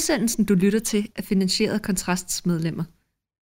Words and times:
Udsendelsen, 0.00 0.44
du 0.44 0.54
lytter 0.54 0.78
til, 0.78 1.08
er 1.16 1.22
finansieret 1.22 1.74
af 1.74 1.82
Kontrasts 1.82 2.46
medlemmer. 2.46 2.84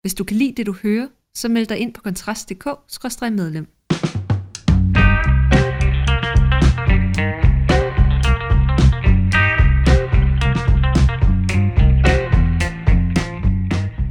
Hvis 0.02 0.14
du 0.14 0.24
kan 0.24 0.36
lide 0.36 0.52
det, 0.56 0.66
du 0.66 0.72
hører, 0.82 1.08
så 1.34 1.48
meld 1.48 1.66
dig 1.66 1.78
ind 1.78 1.94
på 1.94 2.02
kontrast.dk-medlem. 2.02 3.66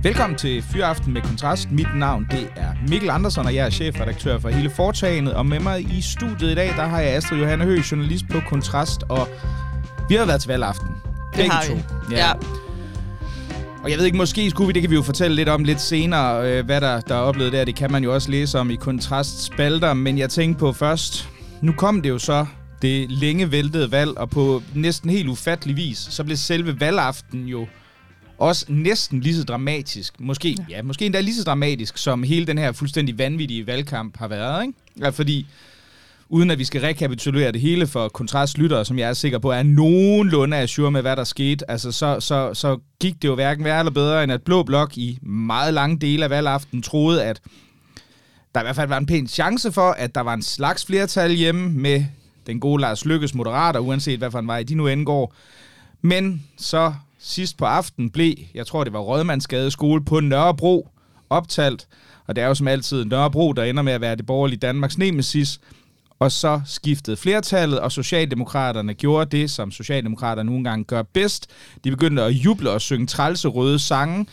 Velkommen 0.04 0.38
til 0.38 0.62
Fyraften 0.62 1.14
med 1.14 1.22
Kontrast. 1.22 1.72
Mit 1.72 1.88
navn 1.96 2.28
det 2.32 2.50
er 2.56 2.74
Mikkel 2.90 3.10
Andersen, 3.10 3.46
og 3.46 3.56
jeg 3.56 3.66
er 3.66 3.70
chefredaktør 3.70 4.40
for 4.40 4.50
hele 4.50 4.70
foretagendet. 4.70 5.34
Og 5.34 5.46
med 5.46 5.60
mig 5.60 5.82
i 5.82 6.02
studiet 6.02 6.52
i 6.52 6.56
dag, 6.56 6.68
der 6.68 6.86
har 6.86 7.00
jeg 7.00 7.16
Astrid 7.16 7.40
Johanne 7.40 7.66
Høgh, 7.66 7.92
journalist 7.92 8.26
på 8.32 8.40
Kontrast. 8.50 9.04
Og 9.10 9.28
vi 10.10 10.16
har 10.16 10.26
været 10.26 10.42
til 10.42 10.48
valgaften. 10.48 11.15
Det 11.38 11.52
har 11.52 11.74
vi. 11.74 11.82
Ja. 12.12 12.28
ja. 12.28 12.34
Og 13.84 13.92
jeg 13.92 13.98
ved 13.98 14.06
ikke, 14.06 14.18
måske 14.18 14.50
skulle 14.50 14.68
vi, 14.68 14.74
det 14.74 14.82
kan 14.82 14.92
vi 14.92 14.96
jo 14.96 15.02
fortælle 15.02 15.36
lidt 15.36 15.50
om 15.50 15.64
lidt 15.64 15.82
senere, 15.82 16.52
øh, 16.52 16.66
hvad 16.66 16.82
der, 16.82 17.02
der 17.02 17.16
er 17.16 17.20
oplevet 17.20 17.54
der. 17.54 17.66
Det 17.66 17.76
kan 17.76 17.92
man 17.92 18.04
jo 18.04 18.14
også 18.14 18.32
læse 18.32 18.60
om 18.60 18.70
i 18.70 18.76
Kontrast 18.76 19.44
spalter. 19.44 19.94
Men 19.94 20.18
jeg 20.18 20.30
tænkte 20.30 20.60
på 20.60 20.74
først, 20.74 21.30
nu 21.62 21.72
kom 21.72 22.02
det 22.02 22.10
jo 22.10 22.20
så 22.20 22.46
det 22.82 23.12
længe 23.12 23.52
væltede 23.52 23.92
valg, 23.92 24.18
og 24.18 24.30
på 24.30 24.62
næsten 24.74 25.10
helt 25.10 25.30
ufattelig 25.30 25.76
vis, 25.76 25.98
så 25.98 26.24
blev 26.24 26.38
selve 26.38 26.80
valgaften 26.80 27.46
jo 27.48 27.68
også 28.38 28.66
næsten 28.70 29.22
lige 29.22 29.36
så 29.36 29.44
dramatisk, 29.44 30.20
måske, 30.20 30.58
ja. 30.70 30.76
ja, 30.76 30.82
måske 30.82 31.06
endda 31.06 31.22
lige 31.22 31.36
så 31.36 31.44
dramatisk, 31.44 31.98
som 31.98 32.24
hele 32.24 32.46
den 32.46 32.58
her 32.58 32.72
fuldstændig 32.72 33.18
vanvittige 33.18 33.68
valgkamp 33.68 34.18
har 34.18 34.28
været, 34.28 34.62
ikke? 34.62 34.74
Ja, 35.00 35.10
fordi, 35.10 35.48
uden 36.30 36.52
at 36.52 36.60
vi 36.60 36.64
skal 36.64 36.82
rekapitulere 36.82 37.52
det 37.52 37.62
hele 37.62 37.88
for 37.88 38.08
kontrastlyttere, 38.08 38.86
som 38.86 39.00
jeg 39.00 39.10
er 39.10 39.14
sikker 39.14 39.40
på 39.40 39.52
er 39.52 39.64
nogenlunde 39.64 40.58
assure 40.58 40.92
med, 40.92 41.02
hvad 41.02 41.16
der 41.16 41.24
skete, 41.24 41.72
altså 41.72 41.92
så, 41.92 42.20
så, 42.20 42.54
så 42.54 42.78
gik 43.00 43.22
det 43.22 43.28
jo 43.28 43.36
hverken 43.36 43.64
værre 43.64 43.80
eller 43.80 43.92
bedre, 43.92 44.24
end 44.24 44.32
at 44.32 44.42
Blå 44.42 44.64
Blok 44.64 44.98
i 44.98 45.20
meget 45.22 45.74
lange 45.74 46.00
dele 46.00 46.24
af 46.24 46.30
valgaften 46.30 46.82
troede, 46.82 47.24
at 47.24 47.42
der 48.56 48.62
i 48.62 48.64
hvert 48.64 48.76
fald 48.76 48.88
var 48.88 48.98
en 48.98 49.06
pæn 49.06 49.28
chance 49.28 49.72
for, 49.72 49.92
at 49.92 50.16
der 50.16 50.22
var 50.22 50.34
en 50.34 50.42
slags 50.42 50.86
flertal 50.86 51.32
hjemme 51.32 51.70
med 51.70 52.06
den 52.48 52.60
gode 52.60 52.82
Lars 52.82 53.06
Lykkes 53.06 53.34
moderater, 53.36 53.80
uanset 53.80 54.18
hvad 54.20 54.32
for 54.32 54.40
en 54.40 54.48
vej 54.48 54.64
de 54.64 54.76
nu 54.76 54.88
indgår. 54.88 55.34
Men 56.02 56.44
så 56.58 56.94
sidst 57.20 57.58
på 57.58 57.66
aften 57.66 58.10
blev, 58.10 58.34
jeg 58.54 58.68
tror 58.68 58.84
det 58.84 58.94
var 58.94 59.00
Rødmandsgade 59.00 59.72
skole 59.72 60.06
på 60.06 60.20
Nørrebro, 60.20 60.90
optalt. 61.30 61.88
Og 62.28 62.36
det 62.36 62.44
er 62.44 62.48
jo 62.48 62.54
som 62.54 62.68
altid 62.68 63.06
Nørrebro, 63.06 63.54
der 63.54 63.64
ender 63.64 63.84
med 63.84 63.94
at 63.94 64.02
være 64.02 64.16
det 64.16 64.26
borgerlige 64.26 64.60
Danmarks 64.60 64.98
nemesis. 64.98 65.60
Og 66.20 66.32
så 66.32 66.62
skiftede 66.66 67.18
flertallet, 67.18 67.80
og 67.80 67.92
Socialdemokraterne 67.92 68.94
gjorde 68.94 69.38
det, 69.38 69.52
som 69.52 69.72
Socialdemokraterne 69.72 70.50
nogle 70.50 70.64
gange 70.64 70.86
gør 70.86 71.02
bedst. 71.02 71.48
De 71.84 71.92
begyndte 71.92 72.24
at 72.24 72.32
juble 72.32 72.72
og 72.72 72.82
synge 72.82 73.08
trælse 73.08 73.48
røde 73.48 73.80
sange, 73.80 74.26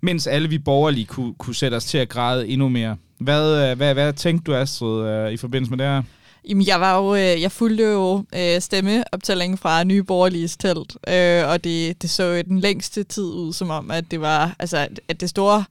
mens 0.00 0.26
alle 0.26 0.48
vi 0.48 0.58
borgerlige 0.58 1.06
kunne, 1.06 1.34
kunne 1.34 1.54
sætte 1.54 1.74
os 1.74 1.84
til 1.84 1.98
at 1.98 2.08
græde 2.08 2.48
endnu 2.48 2.68
mere. 2.68 2.96
Hvad, 3.18 3.70
øh, 3.70 3.76
hvad, 3.76 3.94
hvad 3.94 4.12
tænkte 4.12 4.52
du, 4.52 4.56
Astrid, 4.56 5.08
øh, 5.08 5.32
i 5.32 5.36
forbindelse 5.36 5.70
med 5.70 5.78
det 5.78 5.86
her? 5.86 6.02
Jamen, 6.48 6.66
jeg 6.66 6.80
var 6.80 6.98
jo, 6.98 7.14
øh, 7.14 7.42
jeg 7.42 7.52
fulgte 7.52 7.84
jo 7.84 8.24
øh, 8.36 8.60
stemmeoptællingen 8.60 9.58
fra 9.58 9.84
Nye 9.84 10.02
Borgerliges 10.02 10.56
telt, 10.56 10.96
øh, 11.08 11.48
og 11.48 11.64
det, 11.64 12.02
det 12.02 12.10
så 12.10 12.22
jo 12.22 12.42
den 12.42 12.58
længste 12.58 13.04
tid 13.04 13.24
ud, 13.24 13.52
som 13.52 13.70
om, 13.70 13.90
at 13.90 14.04
det 14.10 14.20
var, 14.20 14.56
altså, 14.58 14.88
at 15.08 15.20
det 15.20 15.30
store 15.30 15.64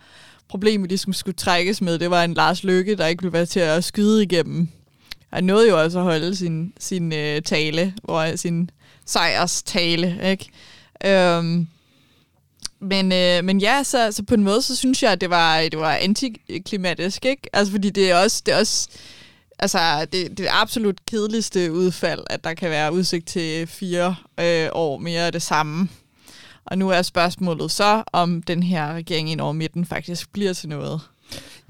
problem, 0.50 0.84
vi 0.84 0.88
ligesom 0.88 1.14
skulle 1.14 1.36
trækkes 1.36 1.81
med, 1.81 2.00
det 2.00 2.09
var 2.09 2.23
en 2.23 2.34
Lars 2.34 2.64
Lykke, 2.64 2.95
der 2.95 3.08
ikke 3.08 3.22
blev 3.22 3.34
være 3.34 3.45
til 3.45 3.59
at 3.59 3.84
skyde 3.84 4.23
igennem. 4.23 4.69
Han 5.34 5.44
nåede 5.44 5.70
jo 5.70 5.81
også 5.81 6.00
at 6.00 6.03
holde 6.03 6.36
sin, 6.36 6.73
sin 6.80 7.14
øh, 7.14 7.42
tale, 7.42 7.94
hvor 8.03 8.36
sin 8.36 8.70
sejrs 9.06 9.64
tale, 9.64 10.20
ikke? 10.23 10.50
Øhm, 11.06 11.67
men, 12.80 13.12
øh, 13.12 13.44
men 13.44 13.62
ja, 13.62 13.84
så, 13.84 14.12
så 14.12 14.23
på 14.23 14.34
en 14.34 14.44
måde, 14.44 14.62
så 14.62 14.75
synes 14.75 15.03
jeg, 15.03 15.12
at 15.12 15.22
det 15.22 15.30
var, 15.30 15.62
det 15.62 15.80
var 15.80 15.94
antiklimatisk, 15.94 17.25
ikke? 17.25 17.50
Altså, 17.53 17.72
fordi 17.72 17.90
det 17.90 18.12
er 18.12 18.16
også, 18.16 18.42
det 18.45 18.53
er 18.53 18.59
også 18.59 18.90
altså, 19.59 20.06
det, 20.12 20.38
det 20.38 20.47
absolut 20.50 21.06
kedeligste 21.06 21.72
udfald, 21.72 22.24
at 22.29 22.44
der 22.44 22.53
kan 22.53 22.69
være 22.69 22.94
udsigt 22.94 23.28
til 23.28 23.68
fire 23.68 24.16
øh, 24.40 24.69
år 24.72 24.97
mere 24.97 25.25
af 25.25 25.31
det 25.31 25.41
samme. 25.41 25.90
Og 26.66 26.78
nu 26.78 26.90
er 26.90 27.02
spørgsmålet 27.02 27.72
så, 27.72 28.03
om 28.13 28.41
den 28.41 28.63
her 28.63 28.94
regering 28.94 29.31
ind 29.31 29.41
over 29.41 29.53
midten 29.53 29.85
faktisk 29.85 30.34
bliver 30.34 30.53
til 30.53 30.69
noget. 30.69 31.02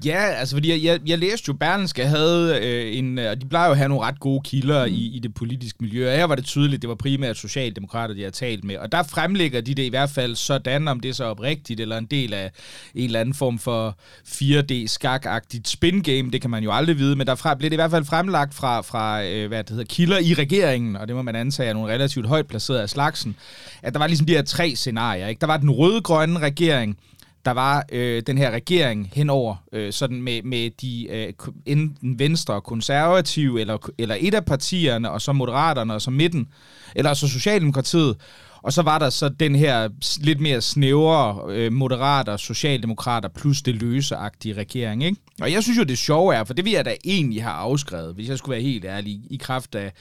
Ja, 0.04 0.24
altså 0.24 0.56
fordi 0.56 0.70
jeg, 0.70 0.82
jeg, 0.82 1.00
jeg 1.06 1.18
læste 1.18 1.44
jo, 1.48 1.52
Berlinske 1.52 2.06
havde 2.06 2.58
øh, 2.62 2.98
en, 2.98 3.18
og 3.18 3.40
de 3.40 3.46
plejer 3.46 3.66
jo 3.66 3.72
at 3.72 3.78
have 3.78 3.88
nogle 3.88 4.04
ret 4.04 4.20
gode 4.20 4.40
kilder 4.44 4.86
mm. 4.86 4.92
i, 4.92 5.16
i 5.16 5.18
det 5.18 5.34
politiske 5.34 5.78
miljø, 5.80 6.10
og 6.10 6.16
her 6.16 6.24
var 6.24 6.34
det 6.34 6.44
tydeligt, 6.44 6.82
det 6.82 6.88
var 6.88 6.94
primært 6.94 7.36
socialdemokrater, 7.36 8.14
de 8.14 8.22
har 8.22 8.30
talt 8.30 8.64
med, 8.64 8.76
og 8.76 8.92
der 8.92 9.02
fremlægger 9.02 9.60
de 9.60 9.74
det 9.74 9.82
i 9.82 9.88
hvert 9.88 10.10
fald 10.10 10.36
sådan, 10.36 10.88
om 10.88 11.00
det 11.00 11.08
er 11.08 11.12
så 11.12 11.24
oprigtigt, 11.24 11.80
eller 11.80 11.98
en 11.98 12.06
del 12.06 12.34
af 12.34 12.50
en 12.94 13.04
eller 13.04 13.20
anden 13.20 13.34
form 13.34 13.58
for 13.58 13.96
4D-skakagtigt 14.28 15.68
spin 15.68 16.02
game, 16.02 16.30
det 16.30 16.40
kan 16.40 16.50
man 16.50 16.62
jo 16.62 16.72
aldrig 16.72 16.98
vide, 16.98 17.16
men 17.16 17.26
der 17.26 17.54
blev 17.58 17.70
det 17.70 17.74
i 17.74 17.76
hvert 17.76 17.90
fald 17.90 18.04
fremlagt 18.04 18.54
fra, 18.54 18.80
fra 18.80 19.24
øh, 19.24 19.48
hvad 19.48 19.64
det 19.64 19.70
hedder, 19.70 19.84
kilder 19.84 20.18
i 20.18 20.34
regeringen, 20.34 20.96
og 20.96 21.08
det 21.08 21.16
må 21.16 21.22
man 21.22 21.36
antage 21.36 21.68
er 21.68 21.72
nogle 21.72 21.92
relativt 21.92 22.26
højt 22.26 22.46
placerede 22.46 22.82
af 22.82 22.90
slagsen, 22.90 23.36
at 23.82 23.92
der 23.92 23.98
var 23.98 24.06
ligesom 24.06 24.26
de 24.26 24.32
her 24.32 24.42
tre 24.42 24.76
scenarier, 24.76 25.26
ikke? 25.26 25.40
Der 25.40 25.46
var 25.46 25.56
den 25.56 25.70
røde-grønne 25.70 26.38
regering, 26.38 26.98
der 27.44 27.50
var 27.50 27.84
øh, 27.92 28.22
den 28.26 28.38
her 28.38 28.50
regering 28.50 29.10
henover, 29.12 29.56
øh, 29.72 29.92
sådan 29.92 30.22
med, 30.22 30.42
med 30.42 30.70
de 30.70 31.08
øh, 31.10 31.32
enten 31.66 32.18
venstre 32.18 32.60
konservative, 32.60 33.60
eller, 33.60 33.90
eller 33.98 34.16
et 34.20 34.34
af 34.34 34.44
partierne, 34.44 35.10
og 35.10 35.20
så 35.20 35.32
moderaterne, 35.32 35.94
og 35.94 36.02
så 36.02 36.10
midten, 36.10 36.48
eller 36.94 37.14
så 37.14 37.28
Socialdemokratiet. 37.28 38.16
Og 38.64 38.72
så 38.72 38.82
var 38.82 38.98
der 38.98 39.10
så 39.10 39.28
den 39.28 39.54
her 39.54 39.88
lidt 40.20 40.40
mere 40.40 40.60
snævere 40.60 41.52
øh, 41.54 41.72
moderater, 41.72 42.36
socialdemokrater, 42.36 43.28
plus 43.28 43.62
det 43.62 43.74
løseagtige 43.74 44.54
regering. 44.54 45.04
Ikke? 45.04 45.16
Og 45.40 45.52
jeg 45.52 45.62
synes 45.62 45.78
jo, 45.78 45.82
det 45.82 45.98
sjove 45.98 46.34
er, 46.34 46.44
for 46.44 46.54
det 46.54 46.64
vi 46.64 46.74
jeg 46.74 46.84
da 46.84 46.94
egentlig 47.04 47.42
har 47.42 47.52
afskrevet, 47.52 48.14
hvis 48.14 48.28
jeg 48.28 48.38
skulle 48.38 48.54
være 48.54 48.62
helt 48.62 48.84
ærlig, 48.84 49.20
i 49.30 49.36
kraft 49.36 49.74
af 49.74 49.92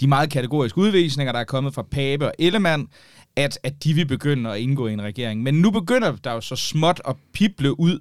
de 0.00 0.06
meget 0.06 0.30
kategoriske 0.30 0.78
udvisninger, 0.78 1.32
der 1.32 1.40
er 1.40 1.44
kommet 1.44 1.74
fra 1.74 1.82
Pape 1.82 2.26
og 2.26 2.32
Ellemann, 2.38 2.88
at, 3.36 3.58
at 3.62 3.84
de 3.84 3.94
vil 3.94 4.06
begynde 4.06 4.50
at 4.50 4.58
indgå 4.58 4.86
i 4.86 4.92
en 4.92 5.02
regering. 5.02 5.42
Men 5.42 5.54
nu 5.54 5.70
begynder 5.70 6.16
der 6.24 6.32
jo 6.32 6.40
så 6.40 6.56
småt 6.56 7.00
at 7.08 7.16
pible 7.32 7.80
ud 7.80 7.98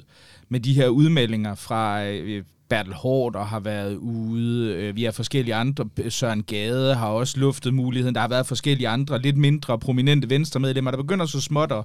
med 0.49 0.59
de 0.59 0.73
her 0.73 0.87
udmeldinger 0.87 1.55
fra 1.55 2.05
øh, 2.05 2.43
Bertel 2.69 2.93
Hård 2.93 3.35
og 3.35 3.47
har 3.47 3.59
været 3.59 3.95
ude. 3.95 4.75
Øh, 4.75 4.95
vi 4.95 5.03
har 5.03 5.11
forskellige 5.11 5.55
andre. 5.55 5.89
Søren 6.09 6.43
Gade 6.43 6.95
har 6.95 7.07
også 7.07 7.39
luftet 7.39 7.73
muligheden. 7.73 8.15
Der 8.15 8.21
har 8.21 8.27
været 8.27 8.47
forskellige 8.47 8.87
andre, 8.87 9.21
lidt 9.21 9.37
mindre 9.37 9.79
prominente 9.79 10.29
venstremedlemmer, 10.29 10.91
der 10.91 10.97
begynder 10.97 11.25
så 11.25 11.41
småt 11.41 11.71
at, 11.71 11.83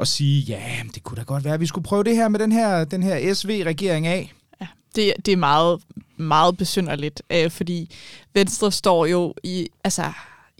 at 0.00 0.08
sige, 0.08 0.40
ja, 0.40 0.62
det 0.94 1.02
kunne 1.02 1.16
da 1.16 1.22
godt 1.22 1.44
være, 1.44 1.54
at 1.54 1.60
vi 1.60 1.66
skulle 1.66 1.84
prøve 1.84 2.04
det 2.04 2.16
her 2.16 2.28
med 2.28 2.40
den 2.40 2.52
her, 2.52 2.84
den 2.84 3.02
her 3.02 3.34
SV-regering 3.34 4.06
af. 4.06 4.32
Ja, 4.60 4.66
det, 4.96 5.12
det 5.26 5.32
er 5.32 5.36
meget, 5.36 5.80
meget 6.16 6.56
besynderligt, 6.56 7.22
øh, 7.30 7.50
fordi 7.50 7.90
Venstre 8.34 8.72
står 8.72 9.06
jo 9.06 9.34
i, 9.42 9.68
altså 9.84 10.12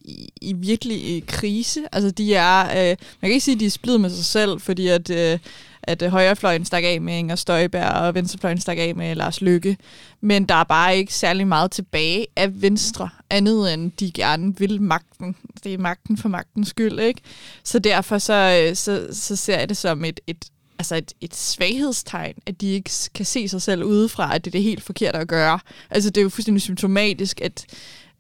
i, 0.05 0.29
i 0.41 0.53
virkelig 0.53 0.97
i 0.97 1.25
krise. 1.29 1.81
Altså, 1.93 2.11
de 2.11 2.35
er, 2.35 2.61
øh, 2.61 2.89
man 2.89 2.97
kan 3.23 3.31
ikke 3.31 3.45
sige, 3.45 3.55
at 3.55 3.61
de 3.61 3.67
er 3.67 3.71
splid 3.71 3.99
med 3.99 4.11
sig 4.11 4.25
selv, 4.25 4.61
fordi 4.61 4.89
at, 4.89 5.11
øh, 5.11 5.39
at 5.83 6.03
øh, 6.03 6.11
højrefløjen 6.11 6.65
stak 6.65 6.85
af 6.85 7.01
med 7.01 7.19
Inger 7.19 7.37
Støjberg, 7.37 7.93
og 7.93 8.15
venstrefløjen 8.15 8.61
stak 8.61 8.79
af 8.79 8.95
med 8.95 9.15
Lars 9.15 9.41
Lykke. 9.41 9.77
Men 10.21 10.45
der 10.45 10.55
er 10.55 10.65
bare 10.65 10.97
ikke 10.97 11.15
særlig 11.15 11.47
meget 11.47 11.71
tilbage 11.71 12.27
af 12.37 12.63
Venstre, 12.63 13.09
andet 13.31 13.75
end 13.75 13.93
de 13.93 14.13
gerne 14.13 14.59
vil 14.59 14.83
magten. 14.83 15.37
Det 15.65 15.75
er 15.75 15.79
magten 15.79 16.17
for 16.17 16.29
magtens 16.29 16.69
skyld, 16.69 17.01
ikke? 17.01 17.21
Så 17.65 17.79
derfor 17.79 18.19
så, 18.19 18.65
øh, 18.69 18.77
så, 18.77 19.07
så 19.13 19.37
ser 19.37 19.59
jeg 19.59 19.69
det 19.69 19.77
som 19.77 20.05
et, 20.05 20.21
et 20.27 20.45
altså 20.79 20.97
et, 20.97 21.13
et 21.21 21.37
svaghedstegn, 21.37 22.35
at 22.47 22.61
de 22.61 22.67
ikke 22.67 22.91
kan 23.15 23.25
se 23.25 23.49
sig 23.49 23.63
selv 23.63 23.85
udefra, 23.85 24.35
at 24.35 24.45
det 24.45 24.51
er 24.51 24.53
det 24.53 24.63
helt 24.63 24.83
forkert 24.83 25.17
at 25.17 25.29
gøre. 25.29 25.59
Altså 25.91 26.11
det 26.11 26.21
er 26.21 26.23
jo 26.23 26.29
fuldstændig 26.29 26.63
symptomatisk, 26.63 27.41
at 27.41 27.67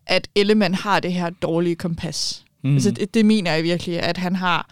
at 0.06 0.28
Ellemann 0.34 0.75
har 0.75 1.00
det 1.00 1.12
her 1.12 1.31
dårlige 1.31 1.76
kompas. 1.76 2.44
Mm. 2.62 2.75
Altså, 2.75 2.91
det, 2.91 3.15
det 3.15 3.26
mener 3.26 3.53
jeg 3.53 3.65
virkelig, 3.65 4.00
at 4.00 4.16
han 4.16 4.37
har 4.37 4.69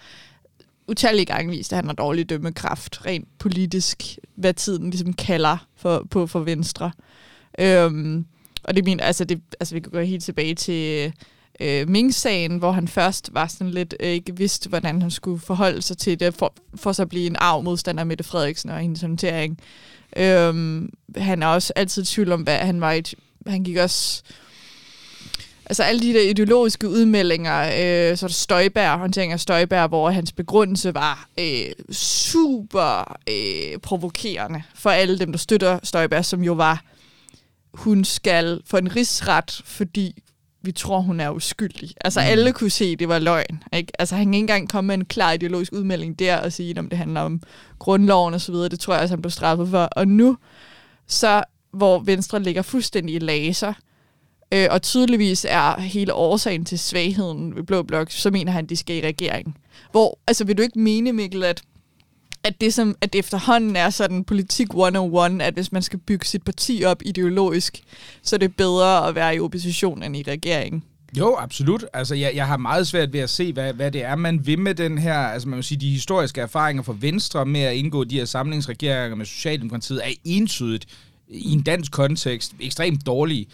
utallige 0.88 1.26
gange 1.26 1.50
vist, 1.50 1.72
at 1.72 1.76
han 1.76 1.86
har 1.86 1.92
dårlig 1.92 2.28
dømmekraft, 2.28 3.06
rent 3.06 3.28
politisk, 3.38 4.18
hvad 4.34 4.54
tiden 4.54 4.90
ligesom 4.90 5.12
kalder 5.12 5.66
for, 5.76 6.06
på 6.10 6.26
for 6.26 6.40
Venstre. 6.40 6.92
Øhm, 7.58 8.26
og 8.64 8.76
det 8.76 8.84
mener, 8.84 9.04
altså, 9.04 9.24
det, 9.24 9.40
altså 9.60 9.74
vi 9.74 9.80
kan 9.80 9.92
gå 9.92 10.00
helt 10.00 10.24
tilbage 10.24 10.54
til 10.54 11.12
øh, 11.60 11.88
Ming-sagen, 11.88 12.56
hvor 12.56 12.72
han 12.72 12.88
først 12.88 13.30
var 13.32 13.46
sådan 13.46 13.70
lidt 13.70 13.94
øh, 14.00 14.08
ikke 14.08 14.36
vidste, 14.36 14.68
hvordan 14.68 15.02
han 15.02 15.10
skulle 15.10 15.40
forholde 15.40 15.82
sig 15.82 15.98
til 15.98 16.20
det, 16.20 16.34
for, 16.34 16.54
for 16.74 16.92
så 16.92 17.02
at 17.02 17.08
blive 17.08 17.26
en 17.26 17.36
arv 17.38 17.62
modstander 17.62 18.04
Mette 18.04 18.24
Frederiksen 18.24 18.70
og 18.70 18.78
hendes 18.78 19.00
håndtering. 19.00 19.58
Øhm, 20.16 20.90
han 21.16 21.42
er 21.42 21.46
også 21.46 21.72
altid 21.76 22.02
i 22.02 22.06
tvivl 22.06 22.32
om, 22.32 22.42
hvad 22.42 22.58
han 22.58 22.80
var 22.80 22.92
i, 22.92 23.02
han 23.46 23.64
gik 23.64 23.76
også 23.76 24.22
altså 25.72 25.82
alle 25.82 26.00
de 26.00 26.12
der 26.12 26.30
ideologiske 26.30 26.88
udmeldinger, 26.88 27.60
øh, 27.62 28.16
så 28.16 28.26
er 28.26 28.28
der 28.28 28.34
Støjbær, 28.34 28.96
håndtering 28.96 29.32
af 29.32 29.40
Støjbær, 29.40 29.86
hvor 29.86 30.10
hans 30.10 30.32
begrundelse 30.32 30.94
var 30.94 31.28
øh, 31.38 31.94
super 31.94 33.16
øh, 33.28 33.78
provokerende 33.78 34.62
for 34.74 34.90
alle 34.90 35.18
dem, 35.18 35.32
der 35.32 35.38
støtter 35.38 35.78
Støjbær, 35.82 36.22
som 36.22 36.42
jo 36.42 36.52
var, 36.52 36.84
hun 37.74 38.04
skal 38.04 38.60
få 38.66 38.76
en 38.76 38.96
rigsret, 38.96 39.62
fordi 39.64 40.22
vi 40.62 40.72
tror, 40.72 41.00
hun 41.00 41.20
er 41.20 41.30
uskyldig. 41.30 41.90
Altså 42.00 42.20
mm. 42.20 42.26
alle 42.26 42.52
kunne 42.52 42.70
se, 42.70 42.84
at 42.84 42.98
det 42.98 43.08
var 43.08 43.18
løgn. 43.18 43.62
Ikke? 43.72 43.92
Altså 43.98 44.16
han 44.16 44.24
kan 44.24 44.34
ikke 44.34 44.42
engang 44.42 44.68
komme 44.68 44.86
med 44.86 44.94
en 44.94 45.04
klar 45.04 45.32
ideologisk 45.32 45.72
udmelding 45.72 46.18
der 46.18 46.36
og 46.36 46.52
sige, 46.52 46.78
om 46.78 46.88
det 46.88 46.98
handler 46.98 47.20
om 47.20 47.42
grundloven 47.78 48.34
osv. 48.34 48.54
Det 48.54 48.80
tror 48.80 48.94
jeg 48.94 49.02
også, 49.02 49.14
han 49.14 49.22
blev 49.22 49.30
straffet 49.30 49.68
for. 49.68 49.84
Og 49.84 50.08
nu, 50.08 50.36
så 51.06 51.44
hvor 51.72 51.98
Venstre 51.98 52.42
ligger 52.42 52.62
fuldstændig 52.62 53.14
i 53.14 53.18
laser, 53.18 53.72
øh, 54.52 54.68
og 54.70 54.82
tydeligvis 54.82 55.46
er 55.48 55.80
hele 55.80 56.14
årsagen 56.14 56.64
til 56.64 56.78
svagheden 56.78 57.56
ved 57.56 57.62
Blå 57.62 57.82
Blok, 57.82 58.10
så 58.10 58.30
mener 58.30 58.52
han, 58.52 58.64
at 58.64 58.70
de 58.70 58.76
skal 58.76 58.96
i 58.96 59.06
regering. 59.06 59.56
Hvor, 59.90 60.18
altså 60.26 60.44
vil 60.44 60.58
du 60.58 60.62
ikke 60.62 60.78
mene, 60.78 61.12
Mikkel, 61.12 61.44
at 61.44 61.62
at 62.44 62.60
det, 62.60 62.74
som, 62.74 62.96
at 63.00 63.14
efterhånden 63.14 63.76
er 63.76 63.90
sådan 63.90 64.24
politik 64.24 64.68
101, 64.68 65.42
at 65.42 65.54
hvis 65.54 65.72
man 65.72 65.82
skal 65.82 65.98
bygge 65.98 66.26
sit 66.26 66.42
parti 66.42 66.82
op 66.86 67.02
ideologisk, 67.04 67.82
så 68.22 68.36
er 68.36 68.38
det 68.38 68.56
bedre 68.56 69.08
at 69.08 69.14
være 69.14 69.36
i 69.36 69.40
opposition 69.40 70.02
end 70.02 70.16
i 70.16 70.22
regeringen. 70.22 70.84
Jo, 71.18 71.36
absolut. 71.38 71.84
Altså, 71.92 72.14
jeg, 72.14 72.32
jeg 72.34 72.46
har 72.46 72.56
meget 72.56 72.86
svært 72.86 73.12
ved 73.12 73.20
at 73.20 73.30
se, 73.30 73.52
hvad, 73.52 73.72
hvad 73.72 73.90
det 73.90 74.04
er, 74.04 74.16
man 74.16 74.46
vil 74.46 74.58
med 74.58 74.74
den 74.74 74.98
her, 74.98 75.14
altså 75.14 75.48
man 75.48 75.56
må 75.56 75.62
sige, 75.62 75.80
de 75.80 75.90
historiske 75.90 76.40
erfaringer 76.40 76.82
for 76.82 76.92
Venstre 76.92 77.46
med 77.46 77.60
at 77.60 77.74
indgå 77.74 78.04
de 78.04 78.18
her 78.18 78.24
samlingsregeringer 78.24 79.16
med 79.16 79.26
Socialdemokratiet 79.26 80.00
er 80.04 80.12
entydigt 80.24 80.86
i 81.28 81.52
en 81.52 81.62
dansk 81.62 81.92
kontekst 81.92 82.52
ekstremt 82.60 83.06
dårlige 83.06 83.46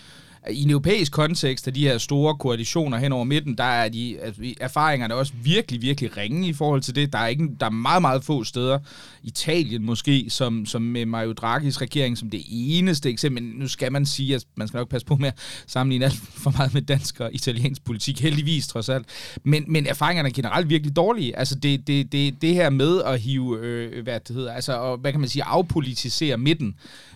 i 0.50 0.62
en 0.62 0.70
europæisk 0.70 1.12
kontekst 1.12 1.66
af 1.66 1.74
de 1.74 1.88
her 1.88 1.98
store 1.98 2.36
koalitioner 2.36 2.98
hen 2.98 3.12
over 3.12 3.24
midten, 3.24 3.58
der 3.58 3.64
er 3.64 3.88
de 3.88 4.18
altså, 4.20 4.42
erfaringerne 4.60 5.14
også 5.14 5.32
virkelig, 5.42 5.82
virkelig 5.82 6.16
ringe 6.16 6.48
i 6.48 6.52
forhold 6.52 6.80
til 6.80 6.94
det. 6.94 7.12
Der 7.12 7.18
er, 7.18 7.26
ikke, 7.26 7.48
der 7.60 7.66
er 7.66 7.70
meget, 7.70 8.02
meget 8.02 8.24
få 8.24 8.44
steder, 8.44 8.78
Italien 9.22 9.84
måske, 9.84 10.26
som, 10.28 10.66
som 10.66 10.82
med 10.82 11.06
Mario 11.06 11.34
Draghi's 11.42 11.80
regering 11.80 12.18
som 12.18 12.30
det 12.30 12.42
eneste 12.48 13.10
eksempel. 13.10 13.42
Men 13.42 13.52
nu 13.52 13.68
skal 13.68 13.92
man 13.92 14.06
sige, 14.06 14.34
at 14.34 14.44
man 14.54 14.68
skal 14.68 14.78
nok 14.78 14.88
passe 14.88 15.06
på 15.06 15.16
med 15.16 15.28
at 15.28 15.34
sammenligne 15.66 16.04
alt 16.04 16.20
for 16.44 16.50
meget 16.50 16.74
med 16.74 16.82
dansk 16.82 17.20
og 17.20 17.30
italiensk 17.32 17.84
politik, 17.84 18.20
heldigvis 18.20 18.68
trods 18.68 18.88
alt. 18.88 19.06
Men, 19.44 19.64
men 19.68 19.86
erfaringerne 19.86 20.28
er 20.28 20.32
generelt 20.32 20.70
virkelig 20.70 20.96
dårlige. 20.96 21.38
Altså 21.38 21.54
det, 21.54 21.86
det, 21.86 22.12
det, 22.12 22.42
det 22.42 22.54
her 22.54 22.70
med 22.70 23.02
at 23.02 23.20
hive, 23.20 23.58
øh, 23.60 24.02
hvad 24.02 24.20
det 24.20 24.36
hedder, 24.36 24.52
altså 24.52 24.72
og, 24.72 24.98
hvad 24.98 25.12
kan 25.12 25.20
man 25.20 25.28
sige, 25.28 25.44
afpolitisere 25.44 26.36
midten, 26.36 26.74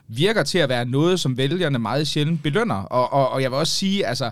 virker 0.08 0.42
til 0.42 0.58
at 0.58 0.68
være 0.68 0.84
noget, 0.84 1.20
som 1.20 1.36
vælgerne 1.36 1.78
meget 1.78 2.08
sjældent 2.08 2.42
belønner. 2.42 2.74
Og, 2.74 3.12
og, 3.12 3.21
og 3.26 3.42
jeg 3.42 3.50
vil 3.50 3.58
også 3.58 3.74
sige, 3.74 4.06
altså, 4.06 4.30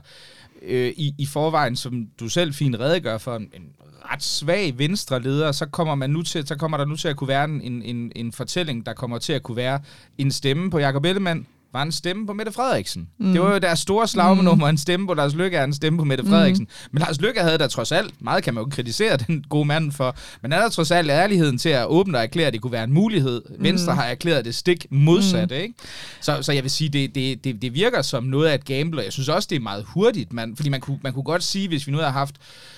øh, 0.63 0.93
i, 0.97 1.15
i 1.19 1.27
forvejen, 1.27 1.77
som 1.77 2.07
du 2.21 2.29
selv 2.29 2.55
fint 2.55 2.81
redegør 2.81 3.19
for, 3.19 3.37
en, 3.37 3.51
en 3.55 3.73
ret 4.13 4.23
svag 4.23 4.79
venstre 4.79 5.23
leder, 5.23 5.53
så 5.53 5.67
kommer, 5.67 5.95
man 5.95 6.11
nu 6.11 6.23
til, 6.23 6.47
så 6.47 6.57
kommer 6.57 6.77
der 6.77 6.85
nu 6.85 6.97
til 6.97 7.09
at 7.09 7.17
kunne 7.17 7.29
være 7.29 7.45
en, 7.45 7.83
en, 7.83 8.13
en 8.17 8.33
fortælling, 8.33 8.87
der 8.87 8.93
kommer 8.93 9.19
til 9.19 9.33
at 9.33 9.43
kunne 9.43 9.57
være 9.57 9.81
en 10.19 10.31
stemme 10.31 10.71
på 10.71 10.79
Jacob 10.79 11.05
Ellemann, 11.05 11.47
var 11.72 11.82
en 11.82 11.93
stemme 11.93 12.26
på 12.26 12.32
Mette 12.32 12.52
Frederiksen. 12.52 13.08
Mm. 13.19 13.32
Det 13.32 13.40
var 13.40 13.52
jo 13.52 13.58
deres 13.58 13.78
store 13.78 14.08
slagmenummer, 14.08 14.67
mm. 14.67 14.70
en 14.70 14.78
stemme 14.78 15.06
på 15.06 15.14
Lars 15.14 15.34
Lykke 15.34 15.56
er 15.56 15.64
en 15.64 15.75
stemme 15.75 15.99
på 15.99 16.05
Mette 16.05 16.25
Frederiksen. 16.25 16.64
Mm. 16.64 16.88
Men 16.93 17.00
Lars 17.00 17.20
Lykke 17.20 17.40
havde 17.40 17.58
der 17.58 17.69
trods 17.69 17.93
alt, 17.93 18.14
meget 18.20 18.44
kan 18.44 18.55
man 18.55 18.64
jo 18.64 18.70
kritisere 18.70 19.17
den 19.17 19.44
gode 19.49 19.64
mand 19.64 19.93
for, 19.93 20.17
men 20.43 20.52
er 20.52 20.61
der 20.61 20.69
trods 20.69 20.90
alt 20.90 21.11
ærligheden 21.11 21.58
til 21.58 21.69
at 21.69 21.87
åbne 21.87 22.19
og 22.19 22.22
erklære, 22.22 22.46
at 22.46 22.52
det 22.52 22.61
kunne 22.61 22.72
være 22.72 22.84
en 22.84 22.93
mulighed. 22.93 23.43
Mm. 23.49 23.64
Venstre 23.64 23.94
har 23.94 24.05
erklæret 24.05 24.44
det 24.44 24.55
stik 24.55 24.87
modsatte, 24.90 25.55
mm. 25.55 25.62
ikke? 25.62 25.75
Så, 26.20 26.43
så 26.43 26.52
jeg 26.52 26.62
vil 26.62 26.70
sige, 26.70 26.88
det, 26.88 27.14
det, 27.14 27.44
det, 27.44 27.62
det 27.62 27.75
virker 27.75 28.02
som 28.02 28.25
noget 28.25 28.49
af 28.49 28.55
et 28.55 28.64
gamble, 28.64 29.02
jeg 29.02 29.12
synes 29.12 29.28
også, 29.28 29.46
det 29.50 29.56
er 29.56 29.61
meget 29.61 29.84
hurtigt, 29.87 30.32
man, 30.32 30.56
fordi 30.56 30.69
man 30.69 30.81
kunne, 30.81 30.99
man 31.02 31.12
kunne 31.12 31.25
godt 31.25 31.43
sige, 31.43 31.69
hvis 31.69 31.87
vi 31.87 31.93
nu 31.93 31.99
havde 31.99 32.12
haft 32.12 32.34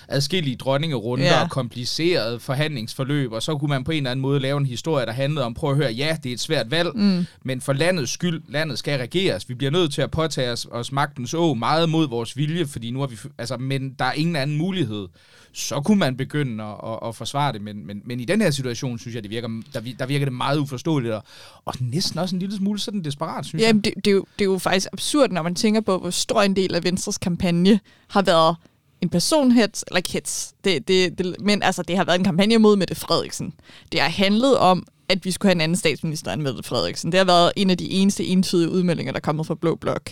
adskillige 0.08 0.56
dronningerunder 0.56 1.24
ja. 1.24 1.42
og 1.42 1.50
kompliceret 1.50 2.42
forhandlingsforløb, 2.42 3.32
og 3.32 3.42
så 3.42 3.58
kunne 3.58 3.68
man 3.68 3.84
på 3.84 3.90
en 3.90 3.96
eller 3.96 4.10
anden 4.10 4.22
måde 4.22 4.40
lave 4.40 4.58
en 4.58 4.66
historie, 4.66 5.06
der 5.06 5.12
handlede 5.12 5.44
om, 5.44 5.54
prøv 5.54 5.70
at 5.70 5.76
høre, 5.76 5.92
ja, 5.92 6.16
det 6.22 6.28
er 6.28 6.34
et 6.34 6.40
svært 6.40 6.70
valg, 6.70 6.90
mm. 6.94 7.26
men 7.44 7.60
for 7.60 7.72
landets 7.72 8.12
skyld, 8.12 8.42
landet 8.48 8.78
skal 8.82 8.98
regeres. 8.98 9.48
Vi 9.48 9.54
bliver 9.54 9.70
nødt 9.70 9.92
til 9.92 10.02
at 10.02 10.10
påtage 10.10 10.50
os, 10.52 10.66
os 10.70 10.92
magtens 10.92 11.34
å 11.34 11.54
meget 11.54 11.88
mod 11.88 12.08
vores 12.08 12.36
vilje, 12.36 12.66
fordi 12.66 12.90
nu 12.90 13.00
har 13.00 13.06
vi, 13.06 13.16
altså, 13.38 13.56
men 13.56 13.94
der 13.98 14.04
er 14.04 14.12
ingen 14.12 14.36
anden 14.36 14.58
mulighed. 14.58 15.08
Så 15.52 15.80
kunne 15.80 15.98
man 15.98 16.16
begynde 16.16 16.64
at, 16.64 16.76
at, 16.84 16.98
at 17.08 17.16
forsvare 17.16 17.52
det, 17.52 17.62
men, 17.62 17.86
men, 17.86 18.02
men 18.04 18.20
i 18.20 18.24
den 18.24 18.40
her 18.40 18.50
situation, 18.50 18.98
synes 18.98 19.14
jeg, 19.14 19.22
det 19.22 19.30
virker, 19.30 19.48
der, 19.74 19.80
der 19.98 20.06
virker 20.06 20.26
det 20.26 20.32
meget 20.32 20.58
uforståeligt, 20.58 21.14
og, 21.14 21.22
og 21.64 21.74
næsten 21.80 22.18
også 22.18 22.36
en 22.36 22.40
lille 22.40 22.56
smule 22.56 22.78
sådan 22.78 23.04
desperat, 23.04 23.46
synes 23.46 23.62
Jamen, 23.62 23.82
jeg. 23.84 23.94
Det, 23.94 24.04
det, 24.04 24.10
er 24.10 24.14
jo, 24.14 24.24
det 24.38 24.44
er 24.44 24.50
jo 24.50 24.58
faktisk 24.58 24.86
absurd, 24.92 25.30
når 25.30 25.42
man 25.42 25.54
tænker 25.54 25.80
på, 25.80 25.98
hvor 25.98 26.10
stor 26.10 26.42
en 26.42 26.56
del 26.56 26.74
af 26.74 26.84
Venstres 26.84 27.18
kampagne 27.18 27.80
har 28.08 28.22
været 28.22 28.56
en 29.00 29.08
personhets, 29.08 29.84
eller 29.88 30.00
hets, 30.12 30.54
det, 30.64 30.88
det, 30.88 31.18
det, 31.18 31.36
men 31.40 31.62
altså, 31.62 31.82
det 31.82 31.96
har 31.96 32.04
været 32.04 32.18
en 32.18 32.24
kampagne 32.24 32.58
mod 32.58 32.76
Mette 32.76 32.94
Frederiksen. 32.94 33.52
Det 33.92 34.00
har 34.00 34.08
handlet 34.08 34.58
om, 34.58 34.86
at 35.12 35.24
vi 35.24 35.30
skulle 35.30 35.50
have 35.50 35.54
en 35.54 35.60
anden 35.60 35.76
statsminister 35.76 36.32
end 36.32 36.42
Mette 36.42 36.62
Frederiksen. 36.62 37.12
Det 37.12 37.18
har 37.18 37.24
været 37.24 37.52
en 37.56 37.70
af 37.70 37.78
de 37.78 37.90
eneste 37.90 38.24
entydige 38.24 38.70
udmeldinger, 38.70 39.12
der 39.12 39.18
er 39.18 39.22
kommet 39.22 39.46
fra 39.46 39.54
Blå 39.54 39.74
Blok. 39.74 40.10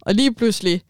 Og 0.00 0.14
lige 0.14 0.34
pludselig, 0.34 0.82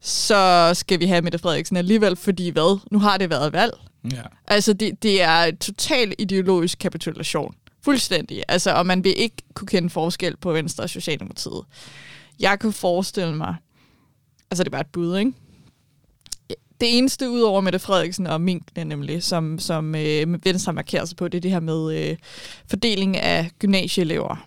så 0.00 0.70
skal 0.74 1.00
vi 1.00 1.06
have 1.06 1.22
Mette 1.22 1.38
Frederiksen 1.38 1.76
alligevel, 1.76 2.16
fordi 2.16 2.48
hvad? 2.48 2.78
Nu 2.90 2.98
har 2.98 3.16
det 3.16 3.30
været 3.30 3.52
valg. 3.52 3.72
Ja. 4.12 4.22
Altså, 4.46 4.72
det, 4.72 5.02
det 5.02 5.22
er 5.22 5.36
et 5.36 5.58
total 5.58 6.14
ideologisk 6.18 6.78
kapitulation. 6.78 7.54
Fuldstændig. 7.84 8.42
Altså, 8.48 8.74
og 8.74 8.86
man 8.86 9.04
vil 9.04 9.14
ikke 9.16 9.36
kunne 9.54 9.68
kende 9.68 9.90
forskel 9.90 10.36
på 10.36 10.52
Venstre 10.52 10.84
og 10.84 10.90
Socialdemokratiet. 10.90 11.62
Jeg 12.40 12.58
kan 12.58 12.72
forestille 12.72 13.34
mig, 13.36 13.54
altså 14.50 14.64
det 14.64 14.68
er 14.68 14.70
bare 14.70 14.80
et 14.80 14.92
bud, 14.92 15.18
ikke? 15.18 15.32
Det 16.80 16.98
eneste 16.98 17.30
ud 17.30 17.40
over 17.40 17.60
Mette 17.60 17.78
Frederiksen 17.78 18.26
og 18.26 18.40
minkene 18.40 18.84
nemlig, 18.84 19.22
som, 19.22 19.58
som 19.58 19.94
øh, 19.94 20.44
Venstre 20.44 20.72
markerer 20.72 21.04
sig 21.04 21.16
på, 21.16 21.28
det 21.28 21.38
er 21.38 21.40
det 21.40 21.50
her 21.50 21.60
med 21.60 21.98
øh, 21.98 22.16
fordeling 22.70 23.16
af 23.16 23.50
gymnasieelever. 23.58 24.46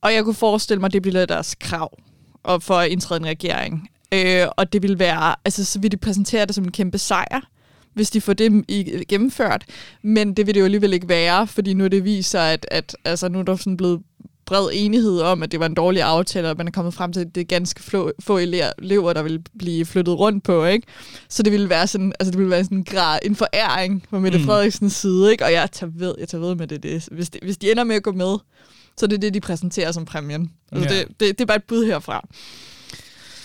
Og 0.00 0.14
jeg 0.14 0.24
kunne 0.24 0.34
forestille 0.34 0.80
mig, 0.80 0.86
at 0.86 0.92
det 0.92 1.02
bliver 1.02 1.26
deres 1.26 1.54
krav 1.54 1.98
og 2.42 2.62
for 2.62 2.74
at 2.74 2.90
indtræde 2.90 3.20
en 3.20 3.26
regering. 3.26 3.88
Øh, 4.14 4.46
og 4.56 4.72
det 4.72 4.82
vil 4.82 4.98
være, 4.98 5.34
altså 5.44 5.64
så 5.64 5.80
vil 5.80 5.92
de 5.92 5.96
præsentere 5.96 6.46
det 6.46 6.54
som 6.54 6.64
en 6.64 6.72
kæmpe 6.72 6.98
sejr, 6.98 7.40
hvis 7.94 8.10
de 8.10 8.20
får 8.20 8.32
det 8.32 8.64
gennemført. 9.08 9.64
Men 10.02 10.34
det 10.34 10.46
vil 10.46 10.54
det 10.54 10.60
jo 10.60 10.64
alligevel 10.64 10.92
ikke 10.92 11.08
være, 11.08 11.46
fordi 11.46 11.74
nu 11.74 11.86
det 11.86 12.04
viser, 12.04 12.40
at, 12.40 12.66
at 12.70 12.96
altså, 13.04 13.28
nu 13.28 13.38
er 13.38 13.42
der 13.42 13.56
sådan 13.56 13.76
blevet 13.76 14.02
bred 14.52 14.68
enighed 14.72 15.20
om, 15.20 15.42
at 15.42 15.52
det 15.52 15.60
var 15.60 15.66
en 15.66 15.74
dårlig 15.74 16.02
aftale, 16.02 16.50
og 16.50 16.56
man 16.56 16.66
er 16.66 16.70
kommet 16.70 16.94
frem 16.94 17.12
til, 17.12 17.20
at 17.20 17.34
det 17.34 17.40
er 17.40 17.44
ganske 17.44 17.82
få, 17.82 18.12
få 18.20 18.38
elever, 18.38 19.12
der 19.12 19.22
vil 19.22 19.44
blive 19.58 19.86
flyttet 19.86 20.18
rundt 20.18 20.44
på, 20.44 20.64
ikke? 20.64 20.86
Så 21.28 21.42
det 21.42 21.52
ville 21.52 21.68
være 21.68 21.86
sådan, 21.86 22.12
altså 22.20 22.30
det 22.30 22.38
ville 22.38 22.50
være 22.50 22.64
sådan 22.64 22.78
en, 22.78 22.84
grad, 22.84 23.18
en 23.22 23.36
foræring 23.36 24.04
fra 24.10 24.18
Mette 24.18 24.38
mm. 24.38 24.44
Frederiksens 24.44 24.92
side, 24.92 25.32
ikke? 25.32 25.44
Og 25.44 25.52
jeg 25.52 25.68
tager 25.72 25.92
ved, 25.96 26.14
jeg 26.18 26.28
tager 26.28 26.46
ved 26.46 26.54
med 26.54 26.66
det, 26.66 26.82
det. 26.82 27.08
Hvis, 27.12 27.30
det, 27.30 27.40
hvis 27.42 27.56
de 27.56 27.70
ender 27.70 27.84
med 27.84 27.96
at 27.96 28.02
gå 28.02 28.12
med, 28.12 28.38
så 28.96 29.06
det 29.06 29.16
er 29.16 29.20
det, 29.20 29.34
de 29.34 29.40
præsenterer 29.40 29.92
som 29.92 30.04
præmien. 30.04 30.50
Altså 30.72 30.94
ja. 30.94 31.00
det, 31.00 31.08
det, 31.08 31.38
det, 31.38 31.40
er 31.40 31.46
bare 31.46 31.56
et 31.56 31.64
bud 31.64 31.84
herfra. 31.84 32.28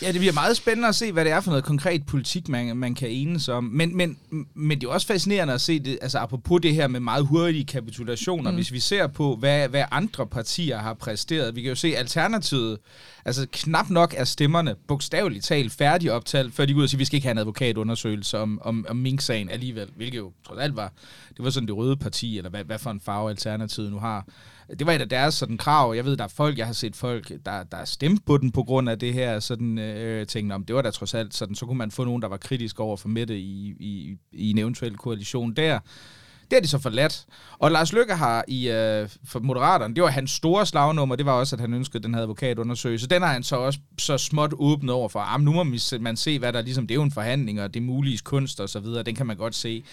Ja, 0.02 0.12
det 0.12 0.20
bliver 0.20 0.34
meget 0.34 0.58
spændende 0.58 0.88
at 0.88 0.96
se, 0.96 1.12
hvad 1.12 1.26
det 1.26 1.32
er 1.32 1.42
for 1.42 1.52
noget 1.52 1.64
konkret 1.66 2.06
politik, 2.06 2.50
man, 2.50 2.78
man 2.78 2.96
kan 2.96 3.10
enes 3.10 3.50
om. 3.50 3.64
Men, 3.64 3.98
men, 3.98 4.18
men 4.54 4.82
det 4.82 4.88
er 4.88 4.92
også 4.92 5.08
fascinerende 5.08 5.54
at 5.54 5.62
se 5.62 5.80
det, 5.80 6.00
altså 6.02 6.20
apropos 6.20 6.62
det 6.62 6.76
her 6.76 6.88
med 6.88 7.00
meget 7.00 7.26
hurtige 7.26 7.66
kapitulationer, 7.66 8.52
mm. 8.52 8.56
hvis 8.56 8.71
vi 8.71 8.80
ser 8.80 9.07
på, 9.07 9.36
hvad, 9.36 9.68
hvad 9.68 9.83
andre 9.92 10.28
partier 10.28 10.78
har 10.78 10.94
præsteret. 10.94 11.56
Vi 11.56 11.62
kan 11.62 11.69
jo 11.69 11.76
se 11.76 11.98
Alternativet, 11.98 12.78
altså 13.26 13.48
knap 13.52 13.90
nok 13.90 14.14
er 14.18 14.24
stemmerne 14.24 14.76
bogstaveligt 14.88 15.45
talt 15.45 15.71
færdig 15.71 16.12
optalt, 16.12 16.54
før 16.54 16.66
de 16.66 16.74
går 16.74 16.80
ud 16.80 16.83
og 16.83 16.90
siger, 16.90 16.98
at 16.98 17.00
vi 17.00 17.06
skal 17.06 17.18
ikke 17.18 17.28
have 17.28 17.31
en 17.31 17.38
advokatundersøgelse 17.38 18.40
om, 18.40 18.62
om, 18.64 18.86
om 18.90 18.95
Mink-sagen 18.95 19.50
alligevel, 19.50 19.90
hvilket 19.95 20.18
jo 20.18 20.31
trods 20.48 20.60
alt 20.60 20.76
var, 20.76 20.94
det 21.38 21.45
var 21.45 21.50
sådan 21.50 21.68
det 21.68 21.78
røde 21.78 21.98
parti, 21.98 22.38
eller 22.38 22.50
hvad, 22.50 22.64
hvad 22.64 22.80
for 22.80 22.92
en 22.92 23.02
farve 23.06 23.30
Alternativet 23.30 23.92
nu 23.92 24.00
har 24.00 24.26
det 24.69 24.88
var 24.88 24.94
et 24.94 25.02
af 25.02 25.09
deres 25.09 25.33
sådan 25.33 25.57
krav. 25.57 25.94
Jeg 25.95 26.06
ved, 26.06 26.18
der 26.18 26.24
er 26.24 26.28
folk, 26.28 26.57
jeg 26.57 26.66
har 26.66 26.74
set 26.74 26.95
folk, 26.95 27.31
der, 27.45 27.64
der 27.64 27.78
er 27.78 27.86
stemt 27.86 28.26
på 28.26 28.38
den 28.38 28.52
på 28.52 28.64
grund 28.64 28.90
af 28.90 29.00
det 29.00 29.14
her, 29.14 29.40
sådan 29.40 29.78
øh, 29.78 30.28
tænkte, 30.28 30.54
om 30.54 30.66
det 30.66 30.76
var 30.76 30.81
da 30.81 30.92
trods 30.92 31.14
alt 31.14 31.33
sådan, 31.33 31.56
så 31.56 31.66
kunne 31.66 31.78
man 31.78 31.92
få 31.92 32.04
nogen, 32.04 32.21
der 32.21 32.28
var 32.28 32.38
kritisk 32.38 32.80
over 32.80 32.97
for 32.97 33.09
Mette 33.09 33.40
i, 33.40 33.76
i, 33.80 34.18
i 34.31 34.50
en 34.50 34.57
eventuel 34.57 34.97
koalition 34.97 35.54
der. 35.54 35.80
Det 36.49 36.56
har 36.56 36.61
de 36.61 36.68
så 36.68 36.80
forladt. 36.80 37.25
Og 37.59 37.71
Lars 37.71 37.94
Løkke 37.94 38.16
har 38.16 38.45
i 38.47 38.69
øh, 38.69 39.09
for 39.25 39.39
Moderaterne, 39.39 39.95
det 39.95 40.04
var 40.04 40.09
hans 40.09 40.31
store 40.31 40.66
slagnummer, 40.66 41.16
det 41.16 41.25
var 41.25 41.31
også, 41.31 41.56
at 41.56 41.59
han 41.59 41.73
ønskede 41.73 42.04
den 42.04 42.13
her 42.13 42.21
advokatundersøgelse. 42.21 43.07
Den 43.07 43.21
har 43.21 43.33
han 43.33 43.44
så 43.44 43.56
også 43.56 43.80
så 43.99 44.18
småt 44.18 44.54
åbnet 44.57 44.92
over 44.92 45.09
for. 45.09 45.19
Ah, 45.19 45.42
nu 45.42 45.51
må 45.54 45.63
man 45.99 46.18
se, 46.18 46.39
hvad 46.39 46.54
der 46.54 46.61
ligesom, 46.61 46.87
det 46.87 46.94
er 46.94 46.95
jo 46.95 47.04
en 47.04 47.11
forhandling, 47.11 47.61
og 47.61 47.73
det 47.73 47.80
er 47.80 47.83
mulige 47.83 48.18
kunst 48.18 48.59
og 48.59 48.69
så 48.69 48.80
videre, 48.80 49.04
den 49.04 49.16
kan 49.16 49.25
man 49.25 49.37
godt 49.37 49.56
se 49.56 49.83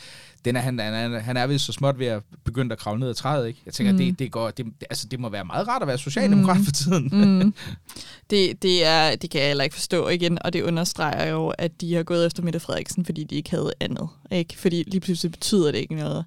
den 0.45 0.57
er, 0.57 0.61
han, 0.61 0.79
han, 0.79 1.15
er, 1.15 1.19
han 1.19 1.37
er 1.37 1.47
vist 1.47 1.65
så 1.65 1.73
småt 1.73 1.99
ved 1.99 2.07
at 2.07 2.23
begynde 2.45 2.73
at 2.73 2.79
kravle 2.79 3.01
ned 3.01 3.09
ad 3.09 3.15
træet, 3.15 3.49
ikke? 3.49 3.61
Jeg 3.67 3.75
tænker, 3.75 3.93
mm. 3.93 3.99
det, 3.99 4.19
det, 4.19 4.33
går, 4.33 4.51
det, 4.51 4.67
altså, 4.91 5.07
det 5.09 5.21
må 5.21 5.29
være 5.29 5.45
meget 5.45 5.69
rart 5.69 5.83
at 5.83 5.89
være 5.89 5.99
socialdemokrat 5.99 6.57
mm. 6.57 6.65
for 6.65 6.73
tiden. 6.73 7.09
Mm. 7.13 7.55
Det, 8.31 8.63
det, 8.63 8.87
er, 8.87 9.17
det 9.17 9.31
kan 9.31 9.41
jeg 9.41 9.49
heller 9.49 9.65
ikke 9.65 9.75
forstå 9.75 10.09
igen, 10.09 10.39
og 10.45 10.53
det 10.53 10.63
understreger 10.63 11.31
jo, 11.31 11.49
at 11.49 11.81
de 11.81 11.95
har 11.95 12.03
gået 12.03 12.27
efter 12.27 12.43
Mette 12.43 12.61
Frederiksen, 12.61 13.05
fordi 13.05 13.25
de 13.25 13.35
ikke 13.35 13.51
havde 13.51 13.73
andet. 13.81 14.09
Ikke? 14.33 14.59
Fordi 14.59 14.85
lige 14.87 15.01
pludselig 15.01 15.33
betyder 15.33 15.73
det 15.73 15.79
ikke 15.79 15.95
noget. 15.95 16.25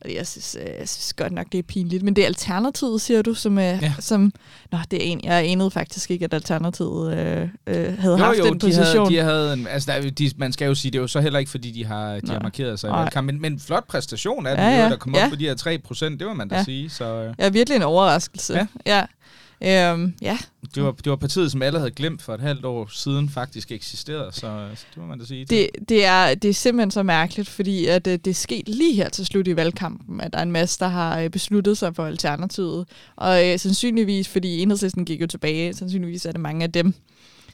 Og 0.00 0.14
jeg 0.14 0.26
synes, 0.26 0.56
øh, 0.60 0.66
jeg 0.78 0.88
synes 0.88 1.12
godt 1.12 1.32
nok, 1.32 1.46
det 1.52 1.58
er 1.58 1.62
pinligt. 1.62 2.02
Men 2.02 2.16
det 2.16 2.22
er 2.22 2.26
Alternativet, 2.26 3.00
siger 3.00 3.22
du, 3.22 3.34
som 3.34 3.58
er... 3.58 3.62
Ja. 3.62 3.92
Som, 4.00 4.32
nå, 4.72 4.78
det 4.90 4.96
er 4.96 5.12
en, 5.12 5.20
jeg 5.24 5.44
anede 5.44 5.70
faktisk 5.70 6.10
ikke, 6.10 6.24
at 6.24 6.34
Alternativet 6.34 7.18
øh, 7.18 7.48
øh, 7.66 7.98
havde 7.98 8.18
jo, 8.18 8.24
haft 8.24 8.38
jo, 8.38 8.44
den 8.44 8.54
de 8.54 8.58
position. 8.58 9.12
Havde, 9.12 9.18
de 9.18 9.24
havde 9.24 9.52
en, 9.52 9.66
altså, 9.66 9.92
der, 9.92 10.10
de, 10.10 10.30
man 10.36 10.52
skal 10.52 10.66
jo 10.66 10.74
sige, 10.74 10.90
det 10.90 10.98
er 10.98 11.02
jo 11.02 11.08
så 11.08 11.20
heller 11.20 11.38
ikke, 11.38 11.50
fordi 11.50 11.70
de 11.70 11.84
har, 11.84 12.20
de 12.20 12.32
har 12.32 12.40
markeret 12.40 12.80
sig 12.80 12.90
i 12.90 12.92
valgkamp, 12.92 13.26
men, 13.26 13.40
men 13.40 13.60
flot 13.60 13.86
præstation 13.86 14.46
af 14.46 14.56
ja, 14.56 14.82
ja, 14.82 14.88
der 14.88 14.96
kom 14.96 15.14
ja. 15.14 15.24
op 15.24 15.30
på 15.30 15.36
de 15.36 15.44
her 15.44 15.54
3 15.54 15.78
procent, 15.78 16.20
det 16.20 16.28
må 16.28 16.34
man 16.34 16.48
da 16.48 16.56
ja. 16.56 16.64
sige. 16.64 16.90
Så, 16.90 17.04
øh. 17.04 17.34
Ja, 17.38 17.48
virkelig 17.48 17.76
en 17.76 17.82
overraskelse. 17.82 18.54
Ja. 18.54 18.66
ja. 18.86 19.06
Øhm, 19.60 20.14
ja. 20.22 20.38
Det 20.74 20.82
var, 20.82 20.92
det 20.92 21.10
var 21.10 21.16
partiet, 21.16 21.52
som 21.52 21.62
alle 21.62 21.78
havde 21.78 21.90
glemt 21.90 22.22
for 22.22 22.34
et 22.34 22.40
halvt 22.40 22.64
år 22.64 22.88
siden 22.92 23.28
faktisk 23.28 23.72
eksisterede, 23.72 24.32
så, 24.32 24.68
så 24.74 24.84
det 24.94 25.02
må 25.02 25.06
man 25.06 25.18
da 25.18 25.24
sige. 25.24 25.44
Det, 25.44 25.68
det, 25.88 26.04
er, 26.04 26.34
det 26.34 26.50
er 26.50 26.54
simpelthen 26.54 26.90
så 26.90 27.02
mærkeligt, 27.02 27.48
fordi 27.48 27.86
at, 27.86 28.04
det, 28.04 28.24
det 28.24 28.30
er 28.30 28.34
sket 28.34 28.68
lige 28.68 28.94
her 28.94 29.08
til 29.08 29.26
slut 29.26 29.48
i 29.48 29.56
valgkampen, 29.56 30.20
at 30.20 30.32
der 30.32 30.38
er 30.38 30.42
en 30.42 30.52
masse, 30.52 30.78
der 30.78 30.88
har 30.88 31.20
øh, 31.20 31.30
besluttet 31.30 31.78
sig 31.78 31.96
for 31.96 32.06
Alternativet. 32.06 32.88
Og 33.16 33.48
øh, 33.48 33.58
sandsynligvis, 33.58 34.28
fordi 34.28 34.62
enhedslisten 34.62 35.04
gik 35.04 35.20
jo 35.20 35.26
tilbage, 35.26 35.74
sandsynligvis 35.74 36.26
er 36.26 36.32
det 36.32 36.40
mange 36.40 36.64
af 36.64 36.72
dem. 36.72 36.94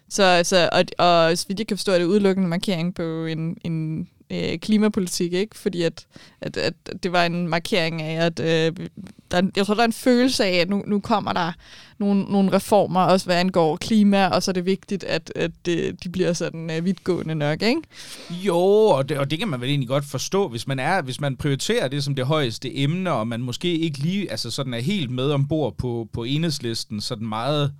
Så, 0.08 0.40
så, 0.44 0.68
og, 0.72 0.84
og 0.98 1.38
så 1.38 1.44
vidt 1.48 1.58
jeg 1.58 1.66
kan 1.66 1.76
forstå, 1.76 1.92
er 1.92 1.98
det 1.98 2.04
udelukkende 2.04 2.48
markering 2.48 2.94
på 2.94 3.26
en, 3.26 3.56
en 3.64 4.08
øh, 4.32 4.58
klimapolitik, 4.58 5.32
ikke? 5.32 5.58
Fordi 5.58 5.82
at, 5.82 6.06
at, 6.40 6.56
at 6.56 6.74
det 7.02 7.12
var 7.12 7.26
en 7.26 7.48
markering 7.48 8.02
af, 8.02 8.26
at 8.26 8.40
øh, 8.40 8.86
der, 9.30 9.42
jeg 9.56 9.66
tror, 9.66 9.74
der 9.74 9.82
er 9.82 9.86
en 9.86 9.92
følelse 9.92 10.44
af, 10.44 10.54
at 10.54 10.70
nu, 10.70 10.82
nu 10.86 11.00
kommer 11.00 11.32
der 11.32 11.52
nogle, 11.98 12.22
nogle 12.22 12.52
reformer, 12.52 13.00
også 13.00 13.26
hvad 13.26 13.36
angår 13.36 13.76
klima, 13.76 14.26
og 14.26 14.42
så 14.42 14.50
er 14.50 14.52
det 14.52 14.66
vigtigt, 14.66 15.04
at, 15.04 15.32
at 15.36 15.50
det, 15.66 16.04
de 16.04 16.08
bliver 16.08 16.32
sådan 16.32 16.70
øh, 16.70 16.84
vidtgående 16.84 17.34
nok, 17.34 17.62
ikke? 17.62 17.82
Jo, 18.30 18.56
og 18.86 19.08
det, 19.08 19.18
og 19.18 19.30
det 19.30 19.38
kan 19.38 19.48
man 19.48 19.60
vel 19.60 19.68
egentlig 19.68 19.88
godt 19.88 20.04
forstå, 20.04 20.48
hvis 20.48 20.66
man 20.66 20.78
er, 20.78 21.02
hvis 21.02 21.20
man 21.20 21.36
prioriterer 21.36 21.88
det 21.88 22.04
som 22.04 22.14
det 22.14 22.26
højeste 22.26 22.76
emne, 22.78 23.12
og 23.12 23.28
man 23.28 23.40
måske 23.40 23.78
ikke 23.78 23.98
lige 23.98 24.30
altså 24.30 24.50
sådan 24.50 24.74
er 24.74 24.80
helt 24.80 25.10
med 25.10 25.30
ombord 25.30 25.76
på, 25.76 26.08
på 26.12 26.24
enhedslisten, 26.24 27.00
sådan 27.00 27.26
meget 27.26 27.72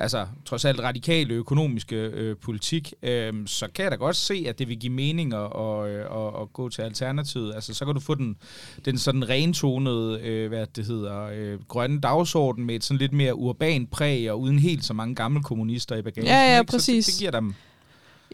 altså 0.00 0.26
trods 0.44 0.64
alt 0.64 0.80
radikale 0.80 1.34
økonomiske 1.34 1.96
øh, 1.96 2.36
politik, 2.36 2.94
øh, 3.02 3.32
så 3.46 3.68
kan 3.74 3.82
jeg 3.82 3.90
da 3.90 3.96
godt 3.96 4.16
se, 4.16 4.44
at 4.48 4.58
det 4.58 4.68
vil 4.68 4.78
give 4.78 4.92
mening 4.92 5.34
at, 5.34 5.40
at, 5.40 5.90
at, 5.90 6.42
at 6.42 6.52
gå 6.52 6.68
til 6.68 6.82
alternativet. 6.82 7.54
Altså 7.54 7.74
så 7.74 7.84
kan 7.84 7.94
du 7.94 8.00
få 8.00 8.14
den, 8.14 8.36
den 8.84 8.98
sådan 8.98 9.28
rentonede, 9.28 10.20
øh, 10.20 10.48
hvad 10.48 10.66
det 10.76 10.86
hedder, 10.86 11.22
øh, 11.34 11.58
grønne 11.68 12.00
dagsorden 12.00 12.64
med 12.64 12.74
et 12.74 12.84
sådan 12.84 12.98
lidt 12.98 13.12
mere 13.12 13.34
urban 13.34 13.86
præg 13.86 14.30
og 14.30 14.40
uden 14.40 14.58
helt 14.58 14.84
så 14.84 14.94
mange 14.94 15.14
gamle 15.14 15.42
kommunister 15.42 15.96
i 15.96 16.02
bagagen. 16.02 16.28
Ja, 16.28 16.56
ja, 16.56 16.62
præcis. 16.62 17.04
Så 17.04 17.10
det, 17.10 17.14
det 17.14 17.20
giver 17.20 17.30
dem 17.30 17.54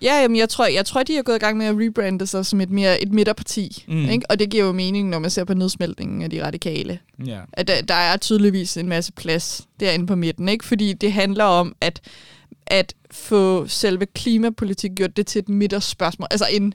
Ja, 0.02 0.20
jamen, 0.20 0.36
jeg 0.36 0.48
tror, 0.48 0.66
jeg 0.66 0.86
tror, 0.86 1.02
de 1.02 1.16
er 1.16 1.22
gået 1.22 1.36
i 1.36 1.38
gang 1.38 1.56
med 1.56 1.66
at 1.66 1.74
rebrande 1.78 2.26
sig 2.26 2.46
som 2.46 2.60
et 2.60 2.70
mere 2.70 3.02
et 3.02 3.12
midterparti. 3.12 3.84
Mm. 3.88 4.08
Ikke? 4.08 4.30
Og 4.30 4.38
det 4.38 4.50
giver 4.50 4.64
jo 4.64 4.72
mening, 4.72 5.08
når 5.08 5.18
man 5.18 5.30
ser 5.30 5.44
på 5.44 5.54
nedsmeltningen 5.54 6.22
af 6.22 6.30
de 6.30 6.44
radikale. 6.44 6.98
Ja. 7.26 7.40
At 7.52 7.68
der, 7.68 7.82
der 7.82 7.94
er 7.94 8.16
tydeligvis 8.16 8.76
en 8.76 8.88
masse 8.88 9.12
plads 9.12 9.66
derinde 9.80 10.06
på 10.06 10.14
midten. 10.14 10.48
Ikke? 10.48 10.64
Fordi 10.64 10.92
det 10.92 11.12
handler 11.12 11.44
om 11.44 11.76
at, 11.80 12.00
at 12.66 12.94
få 13.10 13.66
selve 13.66 14.06
klimapolitik 14.06 14.90
gjort 14.96 15.16
det 15.16 15.26
til 15.26 15.38
et 15.38 15.48
midterspørgsmål. 15.48 16.28
Altså 16.30 16.46
en, 16.50 16.74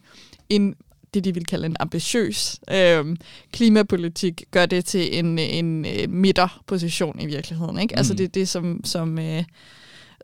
en 0.49 0.75
det, 1.13 1.23
de 1.23 1.33
vil 1.33 1.45
kalde 1.45 1.65
en 1.65 1.75
ambitiøs 1.79 2.59
øh, 2.71 3.05
klimapolitik, 3.51 4.43
gør 4.51 4.65
det 4.65 4.85
til 4.85 5.19
en, 5.19 5.39
en, 5.39 5.85
en 5.85 6.15
midterposition 6.15 7.19
i 7.19 7.25
virkeligheden. 7.25 7.79
Ikke? 7.79 7.97
Altså, 7.97 8.13
mm. 8.13 8.13
Altså 8.13 8.13
det 8.13 8.23
er 8.23 8.39
det, 8.39 8.49
som, 8.49 8.81
som 8.83 9.19
øh, 9.19 9.43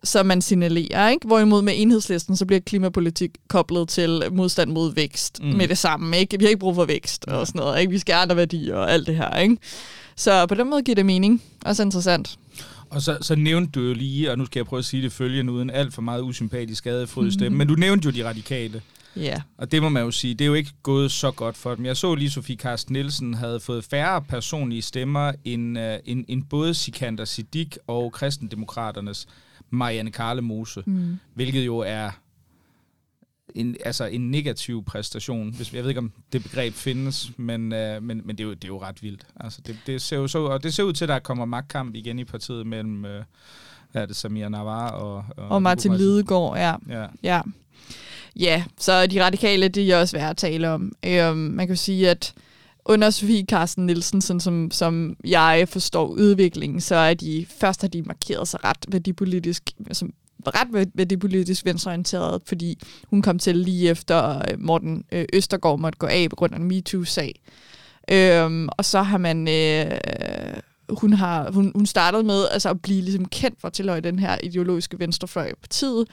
som 0.03 0.25
man 0.25 0.41
signalerer. 0.41 1.09
Ikke? 1.09 1.27
Hvorimod 1.27 1.61
med 1.61 1.73
enhedslisten, 1.77 2.37
så 2.37 2.45
bliver 2.45 2.59
klimapolitik 2.59 3.31
koblet 3.47 3.89
til 3.89 4.23
modstand 4.31 4.71
mod 4.71 4.93
vækst 4.93 5.43
mm. 5.43 5.47
med 5.47 5.67
det 5.67 5.77
samme. 5.77 6.17
Ikke? 6.17 6.39
Vi 6.39 6.45
har 6.45 6.49
ikke 6.49 6.59
brug 6.59 6.75
for 6.75 6.85
vækst 6.85 7.25
og 7.25 7.47
sådan 7.47 7.59
noget. 7.59 7.79
Ikke? 7.79 7.91
Vi 7.91 7.99
skal 7.99 8.13
andre 8.13 8.35
værdier 8.35 8.75
og 8.75 8.91
alt 8.91 9.07
det 9.07 9.15
her. 9.15 9.37
Ikke? 9.37 9.57
Så 10.15 10.45
på 10.45 10.55
den 10.55 10.69
måde 10.69 10.83
giver 10.83 10.95
det 10.95 11.05
mening. 11.05 11.43
Også 11.65 11.83
interessant. 11.83 12.37
Og 12.89 13.01
så, 13.01 13.17
så 13.21 13.35
nævnte 13.35 13.71
du 13.71 13.87
jo 13.87 13.93
lige, 13.93 14.31
og 14.31 14.37
nu 14.37 14.45
skal 14.45 14.59
jeg 14.59 14.65
prøve 14.65 14.79
at 14.79 14.85
sige 14.85 15.03
det 15.03 15.11
følgende 15.11 15.53
uden 15.53 15.69
alt 15.69 15.93
for 15.93 16.01
meget 16.01 16.21
usympatisk 16.21 16.77
skadefryd 16.77 17.31
stemme, 17.31 17.49
mm. 17.49 17.57
men 17.57 17.67
du 17.67 17.73
nævnte 17.75 18.05
jo 18.05 18.11
de 18.11 18.27
radikale. 18.29 18.81
Ja. 19.15 19.21
Yeah. 19.21 19.41
Og 19.57 19.71
det 19.71 19.81
må 19.81 19.89
man 19.89 20.03
jo 20.03 20.11
sige, 20.11 20.33
det 20.33 20.41
er 20.41 20.47
jo 20.47 20.53
ikke 20.53 20.71
gået 20.83 21.11
så 21.11 21.31
godt 21.31 21.57
for 21.57 21.75
dem. 21.75 21.85
Jeg 21.85 21.97
så 21.97 22.15
lige, 22.15 22.29
Sofie 22.29 22.55
Karsten 22.55 22.93
Nielsen 22.93 23.33
havde 23.33 23.59
fået 23.59 23.83
færre 23.83 24.21
personlige 24.21 24.81
stemmer 24.81 25.31
end, 25.45 25.77
uh, 25.77 25.83
end, 26.05 26.25
end 26.27 26.43
både 26.49 26.73
Sikander 26.73 27.25
Siddiq 27.25 27.75
og 27.87 28.11
Kristendemokraternes 28.11 29.27
Marianne 29.69 30.11
Karlemose, 30.11 30.83
mm. 30.85 31.17
hvilket 31.33 31.65
jo 31.65 31.77
er 31.77 32.11
en, 33.55 33.75
altså 33.85 34.05
en 34.05 34.31
negativ 34.31 34.83
præstation. 34.85 35.53
Hvis, 35.55 35.73
jeg 35.73 35.83
ved 35.83 35.89
ikke, 35.89 35.99
om 35.99 36.11
det 36.31 36.43
begreb 36.43 36.73
findes, 36.73 37.31
men, 37.37 37.73
øh, 37.73 38.03
men, 38.03 38.21
men 38.25 38.37
det, 38.37 38.43
er 38.43 38.47
jo, 38.47 38.53
det 38.53 38.63
er 38.63 38.67
jo 38.67 38.81
ret 38.81 39.03
vildt. 39.03 39.27
Altså, 39.39 39.61
det, 39.65 39.77
det, 39.87 40.01
ser 40.01 40.17
jo 40.17 40.27
så, 40.27 40.39
og 40.39 40.63
det 40.63 40.73
ser 40.73 40.83
ud 40.83 40.93
til, 40.93 41.05
at 41.05 41.09
der 41.09 41.19
kommer 41.19 41.45
magtkamp 41.45 41.95
igen 41.95 42.19
i 42.19 42.23
partiet 42.23 42.67
mellem 42.67 43.05
øh, 43.05 43.23
er 43.93 44.05
det, 44.05 44.15
Samir 44.15 44.49
Navar 44.49 44.91
og... 44.91 45.25
Og, 45.37 45.47
og 45.47 45.61
Martin 45.61 45.97
Lidegaard, 45.97 46.57
ja. 46.57 46.75
ja. 46.89 47.07
ja. 47.23 47.41
Ja, 48.35 48.63
så 48.77 49.07
de 49.07 49.25
radikale, 49.25 49.67
det 49.67 49.91
er 49.91 49.97
også 49.97 50.17
værd 50.17 50.29
at 50.29 50.37
tale 50.37 50.69
om. 50.69 50.91
Øhm, 51.05 51.37
man 51.37 51.67
kan 51.67 51.77
sige, 51.77 52.09
at 52.09 52.33
Sofie 53.11 53.45
Carsten 53.45 53.85
Nielsen, 53.85 54.21
sådan 54.21 54.39
som, 54.39 54.71
som 54.71 55.15
jeg 55.23 55.67
forstår 55.69 56.07
udviklingen, 56.07 56.81
så 56.81 56.95
er 56.95 57.13
de, 57.13 57.45
først 57.59 57.81
har 57.81 57.87
de 57.87 58.01
markeret 58.01 58.47
sig 58.47 58.63
ret 58.63 58.85
værdipolitisk, 58.87 59.71
som 59.91 60.13
ret 60.47 60.89
værdipolitisk 60.93 61.65
venstreorienteret, 61.65 62.41
fordi 62.45 62.79
hun 63.09 63.21
kom 63.21 63.39
til 63.39 63.55
lige 63.55 63.89
efter 63.89 64.37
øh, 64.37 64.59
Morten 64.59 65.03
øh, 65.11 65.25
Østergaard 65.33 65.79
måtte 65.79 65.97
gå 65.97 66.07
af 66.07 66.27
på 66.29 66.35
grund 66.35 66.53
af 66.53 66.57
en 66.57 66.67
MeToo-sag. 66.67 67.41
Øhm, 68.11 68.69
og 68.77 68.85
så 68.85 69.01
har 69.01 69.17
man... 69.17 69.47
Øh, 69.47 69.99
hun, 70.89 71.13
har, 71.13 71.51
hun, 71.51 71.71
hun 71.75 71.85
startede 71.85 72.23
med 72.23 72.47
altså, 72.51 72.69
at 72.69 72.81
blive 72.81 73.01
ligesom 73.01 73.25
kendt 73.25 73.61
for 73.61 73.67
at 73.67 73.73
tilhøje 73.73 74.01
den 74.01 74.19
her 74.19 74.37
ideologiske 74.43 74.99
venstrefløj 74.99 75.47
i 75.47 75.55
partiet. 75.61 76.07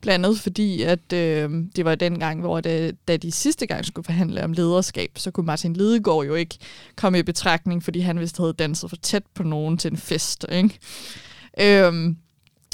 Blandt 0.00 0.26
andet 0.26 0.40
fordi, 0.40 0.82
at 0.82 1.12
øh, 1.12 1.50
det 1.76 1.84
var 1.84 1.94
den 1.94 2.18
gang, 2.18 2.40
hvor 2.40 2.60
det, 2.60 3.08
da 3.08 3.16
de 3.16 3.32
sidste 3.32 3.66
gang 3.66 3.84
skulle 3.84 4.04
forhandle 4.04 4.44
om 4.44 4.52
lederskab, 4.52 5.10
så 5.16 5.30
kunne 5.30 5.46
Martin 5.46 5.72
Lidegaard 5.72 6.26
jo 6.26 6.34
ikke 6.34 6.58
komme 6.96 7.18
i 7.18 7.22
betragtning, 7.22 7.84
fordi 7.84 8.00
han 8.00 8.20
vist 8.20 8.38
havde 8.38 8.52
danset 8.52 8.90
for 8.90 8.96
tæt 8.96 9.22
på 9.34 9.42
nogen 9.42 9.78
til 9.78 9.90
en 9.90 9.96
fest. 9.96 10.46
Ikke? 10.52 10.78
Øh, 11.60 12.14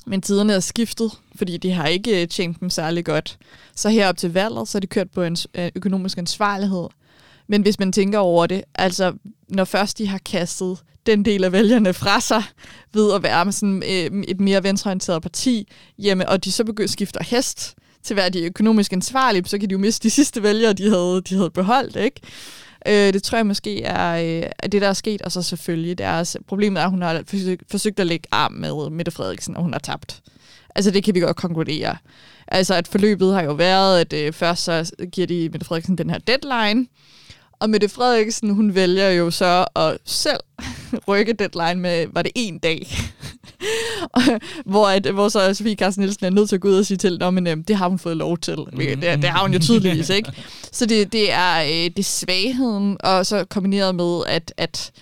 men 0.07 0.23
tiderne 0.23 0.53
er 0.53 0.61
skiftet, 0.61 1.13
fordi 1.35 1.57
de 1.57 1.73
har 1.73 1.87
ikke 1.87 2.23
øh, 2.23 2.29
tjent 2.29 2.61
dem 2.61 2.71
særlig 2.71 3.05
godt. 3.05 3.39
Så 3.77 3.89
herop 3.89 4.17
til 4.17 4.33
valget, 4.33 4.69
så 4.69 4.79
er 4.79 4.81
de 4.81 4.87
kørt 4.87 5.11
på 5.11 5.23
en 5.23 5.37
øh, 5.55 5.71
økonomisk 5.75 6.19
ansvarlighed. 6.19 6.89
Men 7.47 7.63
hvis 7.63 7.79
man 7.79 7.93
tænker 7.93 8.19
over 8.19 8.47
det, 8.47 8.63
altså 8.75 9.13
når 9.49 9.65
først 9.65 9.99
de 9.99 10.07
har 10.07 10.19
kastet 10.19 10.79
den 11.07 11.25
del 11.25 11.45
af 11.45 11.53
vælgerne 11.53 11.95
fra 11.95 12.21
sig 12.21 12.43
ved 12.93 13.13
at 13.15 13.23
være 13.23 13.45
med 13.45 13.53
sådan 13.53 13.83
øh, 13.83 14.23
et 14.29 14.41
mere 14.41 14.63
venstreorienteret 14.63 15.23
parti, 15.23 15.69
jamen, 15.99 16.29
og 16.29 16.45
de 16.45 16.53
så 16.53 16.65
begynder 16.65 16.89
at 16.89 16.91
skifte 16.91 17.19
hest 17.23 17.75
til 18.03 18.15
at 18.15 18.17
være 18.17 18.31
de 18.31 18.45
økonomisk 18.45 18.93
ansvarlige, 18.93 19.45
så 19.45 19.59
kan 19.59 19.69
de 19.69 19.73
jo 19.73 19.79
miste 19.79 20.03
de 20.03 20.11
sidste 20.11 20.43
vælgere, 20.43 20.73
de 20.73 20.91
havde, 20.91 21.23
de 21.29 21.37
havde 21.37 21.51
beholdt, 21.51 21.97
ikke? 21.97 22.21
Øh, 22.87 23.13
det 23.13 23.23
tror 23.23 23.39
jeg 23.39 23.47
måske 23.47 23.83
er, 23.83 24.13
øh, 24.15 24.51
er 24.59 24.69
det, 24.69 24.83
der 24.83 24.89
er 24.89 24.93
sket, 24.93 25.23
og 25.23 25.33
så 25.33 25.43
selvfølgelig 25.43 25.99
deres 25.99 26.37
problemet 26.49 26.81
er, 26.81 26.85
at 26.85 26.91
hun 26.91 27.03
har 27.03 27.23
forsøgt, 27.27 27.63
forsøgt 27.71 28.01
at 28.01 28.07
lægge 28.07 28.29
arm 28.31 28.53
med 28.53 28.91
Mette 28.91 29.13
Frederiksen, 29.13 29.57
og 29.57 29.63
hun 29.63 29.73
har 29.73 29.81
tabt. 29.81 30.23
Altså 30.75 30.91
det 30.91 31.05
kan 31.05 31.15
vi 31.15 31.21
godt 31.21 31.37
konkludere. 31.37 31.97
Altså 32.49 32.75
at 32.75 32.89
forløbet 32.89 33.35
har 33.35 33.43
jo 33.43 33.53
været, 33.53 34.01
at 34.01 34.13
øh, 34.13 34.33
først 34.33 34.65
så 34.65 34.91
giver 35.13 35.27
de 35.27 35.49
Mette 35.53 35.67
Frederiksen 35.67 35.99
den 35.99 36.11
her 36.11 36.19
deadline, 36.19 36.87
og 37.63 37.71
Mette 37.71 37.89
Frederiksen, 37.89 38.51
hun 38.51 38.75
vælger 38.75 39.11
jo 39.11 39.31
så 39.31 39.67
at 39.77 39.99
selv 40.05 40.41
rykke 41.09 41.33
deadline 41.33 41.81
med, 41.81 42.07
var 42.13 42.23
det 42.23 42.33
en 42.35 42.59
dag? 42.59 42.89
hvor, 44.73 44.89
at, 44.89 45.07
hvor 45.07 45.29
så 45.29 45.55
Sofie 45.55 45.75
Carsten 45.75 46.03
Nielsen 46.03 46.27
er 46.27 46.31
nødt 46.31 46.49
til 46.49 46.57
at 46.57 46.61
gå 46.61 46.69
ud 46.69 46.79
og 46.79 46.87
sige 46.87 46.99
til, 46.99 47.19
men 47.33 47.47
øhm, 47.47 47.65
det 47.65 47.77
har 47.77 47.89
hun 47.89 47.99
fået 47.99 48.17
lov 48.17 48.39
til. 48.39 48.59
Mm. 48.73 48.79
Det, 48.79 49.03
det 49.03 49.25
har 49.25 49.43
hun 49.43 49.53
jo 49.53 49.59
tydeligvis, 49.59 50.11
ikke? 50.11 50.33
Så 50.73 50.87
det, 50.87 51.13
det 51.13 51.33
er 51.33 51.63
øh, 51.63 51.69
det 51.69 51.99
er 51.99 52.03
svagheden, 52.03 52.97
og 53.01 53.27
så 53.27 53.45
kombineret 53.45 53.95
med, 53.95 54.23
at, 54.27 54.55
at 54.57 54.93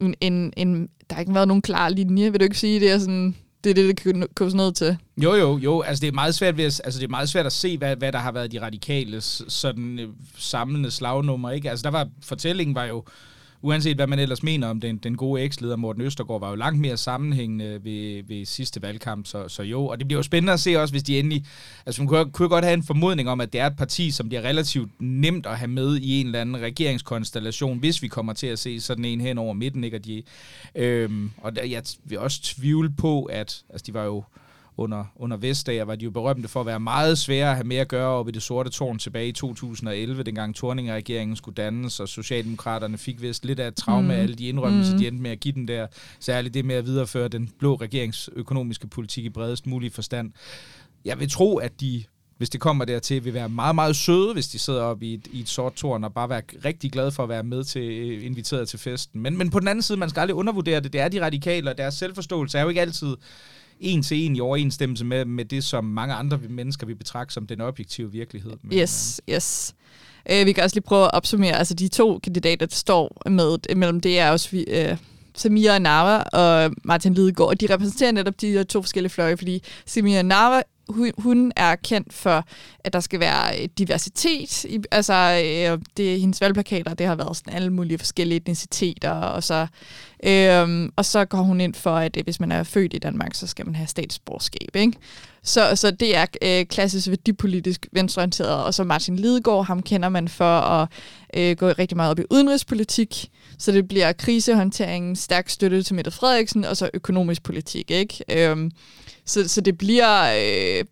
en, 0.00 0.14
en, 0.20 0.52
en, 0.56 0.88
der 1.10 1.14
har 1.14 1.20
ikke 1.20 1.34
været 1.34 1.48
nogen 1.48 1.62
klar 1.62 1.88
linje. 1.88 2.30
Vil 2.30 2.40
du 2.40 2.44
ikke 2.44 2.58
sige, 2.58 2.80
det 2.80 2.90
er 2.90 2.98
sådan 2.98 3.36
det 3.64 3.70
er 3.70 3.74
det, 3.74 3.88
det 3.88 3.96
kan 3.96 4.26
koges 4.34 4.54
ned 4.54 4.72
til. 4.72 4.96
Jo, 5.16 5.34
jo, 5.34 5.58
jo. 5.58 5.80
Altså, 5.80 6.00
det 6.00 6.08
er 6.08 6.12
meget 6.12 6.34
svært, 6.34 6.56
ved 6.56 6.64
at, 6.64 6.80
altså, 6.84 7.00
det 7.00 7.06
er 7.06 7.10
meget 7.10 7.28
svært 7.28 7.46
at 7.46 7.52
se, 7.52 7.78
hvad, 7.78 7.96
hvad 7.96 8.12
der 8.12 8.18
har 8.18 8.32
været 8.32 8.52
de 8.52 8.60
radikale 8.60 9.20
sådan, 9.20 9.98
øh, 9.98 10.08
samlende 10.38 10.90
slagnummer. 10.90 11.50
Ikke? 11.50 11.70
Altså, 11.70 11.82
der 11.82 11.90
var, 11.90 12.08
fortællingen 12.22 12.74
var 12.74 12.84
jo 12.84 13.04
uanset 13.64 13.96
hvad 13.96 14.06
man 14.06 14.18
ellers 14.18 14.42
mener 14.42 14.68
om 14.68 14.80
den, 14.80 14.96
den 14.96 15.16
gode 15.16 15.42
eksleder 15.42 15.76
Morten 15.76 16.02
Østergaard, 16.02 16.40
var 16.40 16.50
jo 16.50 16.54
langt 16.54 16.80
mere 16.80 16.96
sammenhængende 16.96 17.84
ved, 17.84 18.22
ved 18.28 18.44
sidste 18.44 18.82
valgkamp, 18.82 19.26
så, 19.26 19.48
så 19.48 19.62
jo. 19.62 19.86
Og 19.86 19.98
det 19.98 20.08
bliver 20.08 20.18
jo 20.18 20.22
spændende 20.22 20.52
at 20.52 20.60
se 20.60 20.80
også, 20.80 20.94
hvis 20.94 21.02
de 21.02 21.18
endelig... 21.18 21.44
Altså 21.86 22.02
man 22.02 22.08
kunne, 22.08 22.32
kunne 22.32 22.48
godt 22.48 22.64
have 22.64 22.74
en 22.74 22.82
formodning 22.82 23.28
om, 23.28 23.40
at 23.40 23.52
det 23.52 23.60
er 23.60 23.66
et 23.66 23.76
parti, 23.76 24.10
som 24.10 24.28
bliver 24.28 24.42
relativt 24.42 24.90
nemt 24.98 25.46
at 25.46 25.58
have 25.58 25.68
med 25.68 25.96
i 25.96 26.20
en 26.20 26.26
eller 26.26 26.40
anden 26.40 26.60
regeringskonstellation, 26.60 27.78
hvis 27.78 28.02
vi 28.02 28.08
kommer 28.08 28.32
til 28.32 28.46
at 28.46 28.58
se 28.58 28.80
sådan 28.80 29.04
en 29.04 29.20
hen 29.20 29.38
over 29.38 29.52
midten, 29.52 29.84
ikke? 29.84 29.96
Og, 29.96 30.04
de, 30.04 30.22
øhm, 30.74 31.30
og 31.36 31.56
der, 31.56 31.64
jeg 31.64 31.82
vil 32.04 32.18
også 32.18 32.42
tvivle 32.42 32.90
på, 32.90 33.24
at... 33.24 33.62
Altså 33.70 33.84
de 33.86 33.94
var 33.94 34.04
jo 34.04 34.24
under, 34.76 35.04
under 35.16 35.36
Vestager 35.36 35.84
var 35.84 35.94
de 35.94 36.04
jo 36.04 36.10
berømte 36.10 36.48
for 36.48 36.60
at 36.60 36.66
være 36.66 36.80
meget 36.80 37.18
svære 37.18 37.50
at 37.50 37.56
have 37.56 37.66
med 37.66 37.76
at 37.76 37.88
gøre 37.88 38.08
op 38.08 38.28
i 38.28 38.32
det 38.32 38.42
sorte 38.42 38.70
tårn 38.70 38.98
tilbage 38.98 39.28
i 39.28 39.32
2011, 39.32 40.22
dengang 40.22 40.54
Torninger-regeringen 40.54 41.36
skulle 41.36 41.54
dannes, 41.54 42.00
og 42.00 42.08
Socialdemokraterne 42.08 42.98
fik 42.98 43.22
vist 43.22 43.44
lidt 43.44 43.60
af 43.60 43.68
et 43.68 43.74
traume 43.74 44.02
mm. 44.02 44.10
af 44.10 44.16
alle 44.16 44.34
de 44.34 44.48
indrømmelser, 44.48 44.92
mm. 44.92 44.98
de 44.98 45.08
endte 45.08 45.22
med 45.22 45.30
at 45.30 45.40
give 45.40 45.54
den 45.54 45.68
der. 45.68 45.86
Særligt 46.20 46.54
det 46.54 46.64
med 46.64 46.74
at 46.74 46.86
videreføre 46.86 47.28
den 47.28 47.50
blå 47.58 47.74
regeringsøkonomiske 47.74 48.86
politik 48.86 49.24
i 49.24 49.30
bredest 49.30 49.66
mulig 49.66 49.92
forstand. 49.92 50.32
Jeg 51.04 51.20
vil 51.20 51.30
tro, 51.30 51.56
at 51.56 51.80
de 51.80 52.04
hvis 52.36 52.50
det 52.50 52.60
kommer 52.60 52.84
dertil, 52.84 53.24
vil 53.24 53.34
være 53.34 53.48
meget, 53.48 53.74
meget 53.74 53.96
søde, 53.96 54.32
hvis 54.32 54.48
de 54.48 54.58
sidder 54.58 54.82
oppe 54.82 55.06
i 55.06 55.14
et, 55.14 55.28
i 55.32 55.40
et 55.40 55.48
sort 55.48 55.74
tårn, 55.74 56.04
og 56.04 56.14
bare 56.14 56.28
være 56.28 56.42
rigtig 56.64 56.92
glade 56.92 57.12
for 57.12 57.22
at 57.22 57.28
være 57.28 57.42
med 57.42 57.64
til, 57.64 57.82
øh, 57.82 58.24
inviteret 58.24 58.68
til 58.68 58.78
festen. 58.78 59.20
Men, 59.20 59.38
men 59.38 59.50
på 59.50 59.60
den 59.60 59.68
anden 59.68 59.82
side, 59.82 59.98
man 59.98 60.10
skal 60.10 60.20
aldrig 60.20 60.34
undervurdere 60.34 60.80
det. 60.80 60.92
Det 60.92 61.00
er 61.00 61.08
de 61.08 61.24
radikale, 61.24 61.70
og 61.70 61.78
deres 61.78 61.94
selvforståelse 61.94 62.58
er 62.58 62.62
jo 62.62 62.68
ikke 62.68 62.80
altid 62.80 63.16
en 63.84 64.02
til 64.02 64.16
en 64.16 64.36
i 64.36 64.40
overensstemmelse 64.40 65.04
med, 65.04 65.24
med 65.24 65.44
det, 65.44 65.64
som 65.64 65.84
mange 65.84 66.14
andre 66.14 66.38
mennesker 66.48 66.86
vil 66.86 66.94
betragte 66.96 67.34
som 67.34 67.46
den 67.46 67.60
objektive 67.60 68.12
virkelighed. 68.12 68.52
Men, 68.62 68.78
Yes, 68.78 69.20
yes. 69.30 69.74
Øh, 70.30 70.46
vi 70.46 70.52
kan 70.52 70.64
også 70.64 70.76
lige 70.76 70.84
prøve 70.84 71.04
at 71.04 71.14
opsummere, 71.14 71.58
altså 71.58 71.74
de 71.74 71.88
to 71.88 72.18
kandidater, 72.18 72.66
der 72.66 72.74
står 72.74 73.30
med 73.30 73.58
øh, 73.70 73.76
mellem 73.76 74.00
det 74.00 74.18
er 74.18 74.30
også 74.30 74.50
vi, 74.50 74.64
øh, 74.68 74.96
Samira 75.36 75.78
Nava 75.78 76.16
og 76.16 76.74
Martin 76.84 77.14
Lidegaard, 77.14 77.48
og 77.48 77.60
de 77.60 77.74
repræsenterer 77.74 78.12
netop 78.12 78.40
de 78.40 78.50
her 78.50 78.62
to 78.62 78.82
forskellige 78.82 79.10
fløje, 79.10 79.36
fordi 79.36 79.62
Samira 79.86 80.22
Nava 80.22 80.62
hun, 80.88 81.12
hun 81.18 81.52
er 81.56 81.76
kendt 81.76 82.12
for, 82.12 82.44
at 82.84 82.92
der 82.92 83.00
skal 83.00 83.20
være 83.20 83.62
øh, 83.62 83.68
diversitet. 83.78 84.64
I, 84.64 84.80
altså, 84.90 85.14
øh, 85.44 85.78
det, 85.96 86.20
hendes 86.20 86.40
valgplakater, 86.40 86.94
det 86.94 87.06
har 87.06 87.14
været 87.14 87.36
sådan 87.36 87.54
alle 87.54 87.70
mulige 87.70 87.98
forskellige 87.98 88.36
etniciteter, 88.36 89.10
og 89.10 89.42
så, 89.42 89.66
øh, 90.24 90.88
og 90.96 91.04
så 91.04 91.24
går 91.24 91.38
hun 91.38 91.60
ind 91.60 91.74
for, 91.74 91.96
at 91.96 92.16
øh, 92.16 92.24
hvis 92.24 92.40
man 92.40 92.52
er 92.52 92.62
født 92.62 92.94
i 92.94 92.98
Danmark, 92.98 93.34
så 93.34 93.46
skal 93.46 93.66
man 93.66 93.74
have 93.74 93.86
statsborgerskab. 93.86 94.76
Ikke? 94.76 94.92
Så, 95.42 95.76
så 95.76 95.90
det 95.90 96.16
er 96.16 96.26
øh, 96.42 96.66
klassisk 96.66 97.08
værdipolitisk 97.08 97.86
venstreorienteret, 97.92 98.64
og 98.64 98.74
så 98.74 98.84
Martin 98.84 99.16
Lidegaard, 99.16 99.66
ham 99.66 99.82
kender 99.82 100.08
man 100.08 100.28
for 100.28 100.58
at 100.60 100.88
øh, 101.34 101.56
gå 101.56 101.68
rigtig 101.68 101.96
meget 101.96 102.10
op 102.10 102.18
i 102.18 102.24
udenrigspolitik, 102.30 103.30
så 103.58 103.72
det 103.72 103.88
bliver 103.88 104.12
krisehåndtering, 104.12 105.18
stærk 105.18 105.48
støtte 105.48 105.82
til 105.82 105.94
Mette 105.94 106.10
Frederiksen, 106.10 106.64
og 106.64 106.76
så 106.76 106.90
økonomisk 106.94 107.42
politik. 107.42 107.90
Ikke? 107.90 108.24
Øh, 108.30 108.70
så, 109.24 109.48
så 109.48 109.60
det 109.60 109.78
bliver... 109.78 110.22
Øh, 110.22 110.84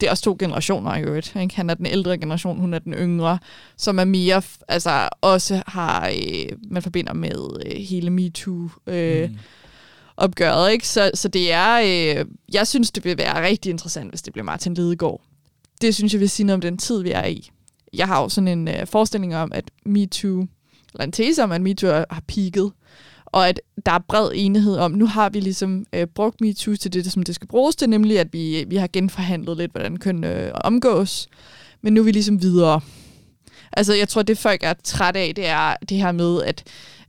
det 0.00 0.06
er 0.06 0.10
også 0.10 0.24
to 0.24 0.36
generationer 0.38 0.96
i 0.96 1.02
øvrigt. 1.02 1.36
Ikke? 1.40 1.56
Han 1.56 1.70
er 1.70 1.74
den 1.74 1.86
ældre 1.86 2.18
generation, 2.18 2.58
hun 2.58 2.74
er 2.74 2.78
den 2.78 2.92
yngre, 2.92 3.38
som 3.76 3.98
er 3.98 4.04
mere, 4.04 4.42
altså 4.68 5.08
også 5.20 5.62
har, 5.66 6.08
øh, 6.08 6.52
man 6.70 6.82
forbinder 6.82 7.12
med 7.12 7.66
øh, 7.66 7.76
hele 7.76 8.10
MeToo 8.10 8.68
øh, 8.86 9.30
mm. 9.30 9.36
opgøret. 10.16 10.72
Ikke? 10.72 10.88
Så, 10.88 11.10
så 11.14 11.28
det 11.28 11.52
er, 11.52 11.80
øh, 12.18 12.24
jeg 12.52 12.66
synes, 12.66 12.90
det 12.90 13.04
vil 13.04 13.18
være 13.18 13.46
rigtig 13.46 13.70
interessant, 13.70 14.10
hvis 14.10 14.22
det 14.22 14.32
bliver 14.32 14.44
Martin 14.44 14.74
Lidegaard. 14.74 15.22
Det 15.80 15.94
synes 15.94 16.12
jeg 16.12 16.20
vil 16.20 16.30
sige 16.30 16.46
noget 16.46 16.54
om 16.54 16.60
den 16.60 16.78
tid, 16.78 17.02
vi 17.02 17.10
er 17.10 17.24
i. 17.24 17.50
Jeg 17.92 18.06
har 18.06 18.22
jo 18.22 18.28
sådan 18.28 18.48
en 18.48 18.68
øh, 18.68 18.86
forestilling 18.86 19.36
om, 19.36 19.52
at 19.54 19.64
MeToo, 19.86 20.46
eller 20.94 21.04
en 21.04 21.12
tese 21.12 21.42
om, 21.44 21.52
at 21.52 21.60
MeToo 21.60 21.90
har 21.90 22.22
peaked 22.28 22.70
og 23.36 23.48
at 23.48 23.60
der 23.86 23.92
er 23.92 23.98
bred 24.08 24.30
enighed 24.34 24.76
om, 24.76 24.92
nu 24.92 25.06
har 25.06 25.28
vi 25.28 25.40
ligesom 25.40 25.86
øh, 25.92 26.06
brugt 26.06 26.40
MeToo 26.40 26.76
til 26.76 26.92
det, 26.92 27.12
som 27.12 27.22
det 27.22 27.34
skal 27.34 27.48
bruges 27.48 27.76
til, 27.76 27.90
nemlig 27.90 28.18
at 28.18 28.32
vi, 28.32 28.64
vi 28.68 28.76
har 28.76 28.88
genforhandlet 28.92 29.56
lidt, 29.56 29.70
hvordan 29.72 29.96
køn 29.96 30.24
øh, 30.24 30.50
omgås, 30.54 31.28
men 31.82 31.92
nu 31.92 32.00
er 32.00 32.04
vi 32.04 32.12
ligesom 32.12 32.42
videre. 32.42 32.80
Altså, 33.72 33.94
jeg 33.94 34.08
tror, 34.08 34.22
det 34.22 34.38
folk 34.38 34.60
er 34.64 34.74
træt 34.84 35.16
af, 35.16 35.34
det 35.34 35.46
er 35.46 35.76
det 35.88 35.96
her 35.96 36.12
med, 36.12 36.42
at, 36.42 36.64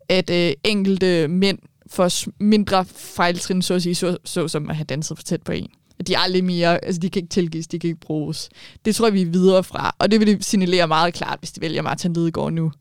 at 0.10 0.30
øh, 0.30 0.54
enkelte 0.64 1.28
mænd 1.28 1.60
får 1.90 2.30
mindre 2.44 2.86
fejltrin, 2.86 3.62
så 3.62 3.74
at 3.74 3.84
sige, 3.84 3.96
så, 3.96 4.18
så 4.26 4.48
som 4.48 4.70
at 4.70 4.76
have 4.76 4.86
danset 4.86 5.18
for 5.18 5.24
tæt 5.24 5.42
på 5.42 5.52
en. 5.52 5.70
At 6.00 6.08
de 6.08 6.14
er 6.14 6.20
aldrig 6.20 6.44
mere, 6.44 6.86
altså 6.86 7.00
de 7.00 7.10
kan 7.10 7.20
ikke 7.20 7.30
tilgives, 7.30 7.68
de 7.68 7.80
kan 7.80 7.88
ikke 7.88 8.00
bruges. 8.00 8.50
Det 8.86 8.96
tror 8.96 9.06
jeg, 9.06 9.14
vi 9.14 9.22
er 9.22 9.26
videre 9.26 9.64
fra, 9.64 9.96
og 10.00 10.12
det 10.12 10.20
vil 10.20 10.28
de 10.28 10.44
signalere 10.44 10.88
meget 10.88 11.14
klart, 11.14 11.40
hvis 11.40 11.52
de 11.52 11.62
vælger 11.62 11.82
Martin 11.82 12.14
Lidegaard 12.14 12.54
nu. 12.54 12.72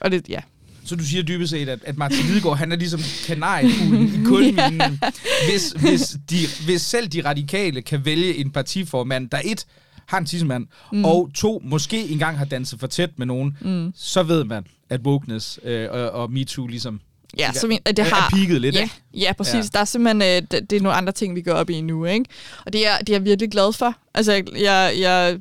Og 0.00 0.10
det, 0.10 0.28
ja, 0.28 0.40
så 0.86 0.96
du 0.96 1.04
siger 1.04 1.22
dybest 1.22 1.50
set, 1.50 1.68
at, 1.68 1.78
at 1.84 1.96
Martin 1.96 2.26
Lidegaard, 2.26 2.56
han 2.58 2.72
er 2.72 2.76
ligesom 2.76 3.00
kanariefuglen 3.26 4.22
i 4.22 4.24
kulminen. 4.24 4.80
yeah. 4.80 5.12
Hvis, 5.50 5.70
hvis, 5.70 6.16
de, 6.30 6.36
hvis 6.64 6.82
selv 6.82 7.08
de 7.08 7.24
radikale 7.24 7.82
kan 7.82 8.04
vælge 8.04 8.36
en 8.36 8.50
partiformand, 8.50 9.30
der 9.30 9.40
et 9.44 9.66
har 10.06 10.18
en 10.18 10.26
tissemand, 10.26 10.66
mm. 10.92 11.04
og 11.04 11.30
to, 11.34 11.62
måske 11.64 12.08
engang 12.08 12.38
har 12.38 12.44
danset 12.44 12.80
for 12.80 12.86
tæt 12.86 13.10
med 13.16 13.26
nogen, 13.26 13.56
mm. 13.60 13.92
så 13.96 14.22
ved 14.22 14.44
man, 14.44 14.66
at 14.90 15.00
wokeness 15.00 15.60
øh, 15.64 15.88
og, 15.90 16.10
og 16.10 16.32
MeToo 16.32 16.66
ligesom 16.66 17.00
Ja, 17.38 17.52
så 17.52 17.66
vi, 17.66 17.78
det 17.86 17.98
har, 17.98 18.30
peaked 18.30 18.58
lidt, 18.58 18.74
ja, 18.74 18.82
ikke? 18.82 18.94
Ja, 19.14 19.32
præcis. 19.32 19.54
Ja. 19.54 19.68
Der 19.72 19.78
er 19.78 19.84
simpelthen, 19.84 20.22
øh, 20.22 20.48
det, 20.50 20.70
det 20.70 20.76
er 20.76 20.80
nogle 20.80 20.96
andre 20.96 21.12
ting, 21.12 21.34
vi 21.34 21.42
går 21.42 21.52
op 21.52 21.70
i 21.70 21.80
nu, 21.80 22.04
ikke? 22.04 22.24
Og 22.66 22.72
det 22.72 22.86
er, 22.86 22.98
det 22.98 23.08
er 23.08 23.14
jeg 23.14 23.24
virkelig 23.24 23.50
glad 23.50 23.72
for. 23.72 23.94
Altså, 24.14 24.42
jeg, 24.58 24.94
jeg 24.98 25.38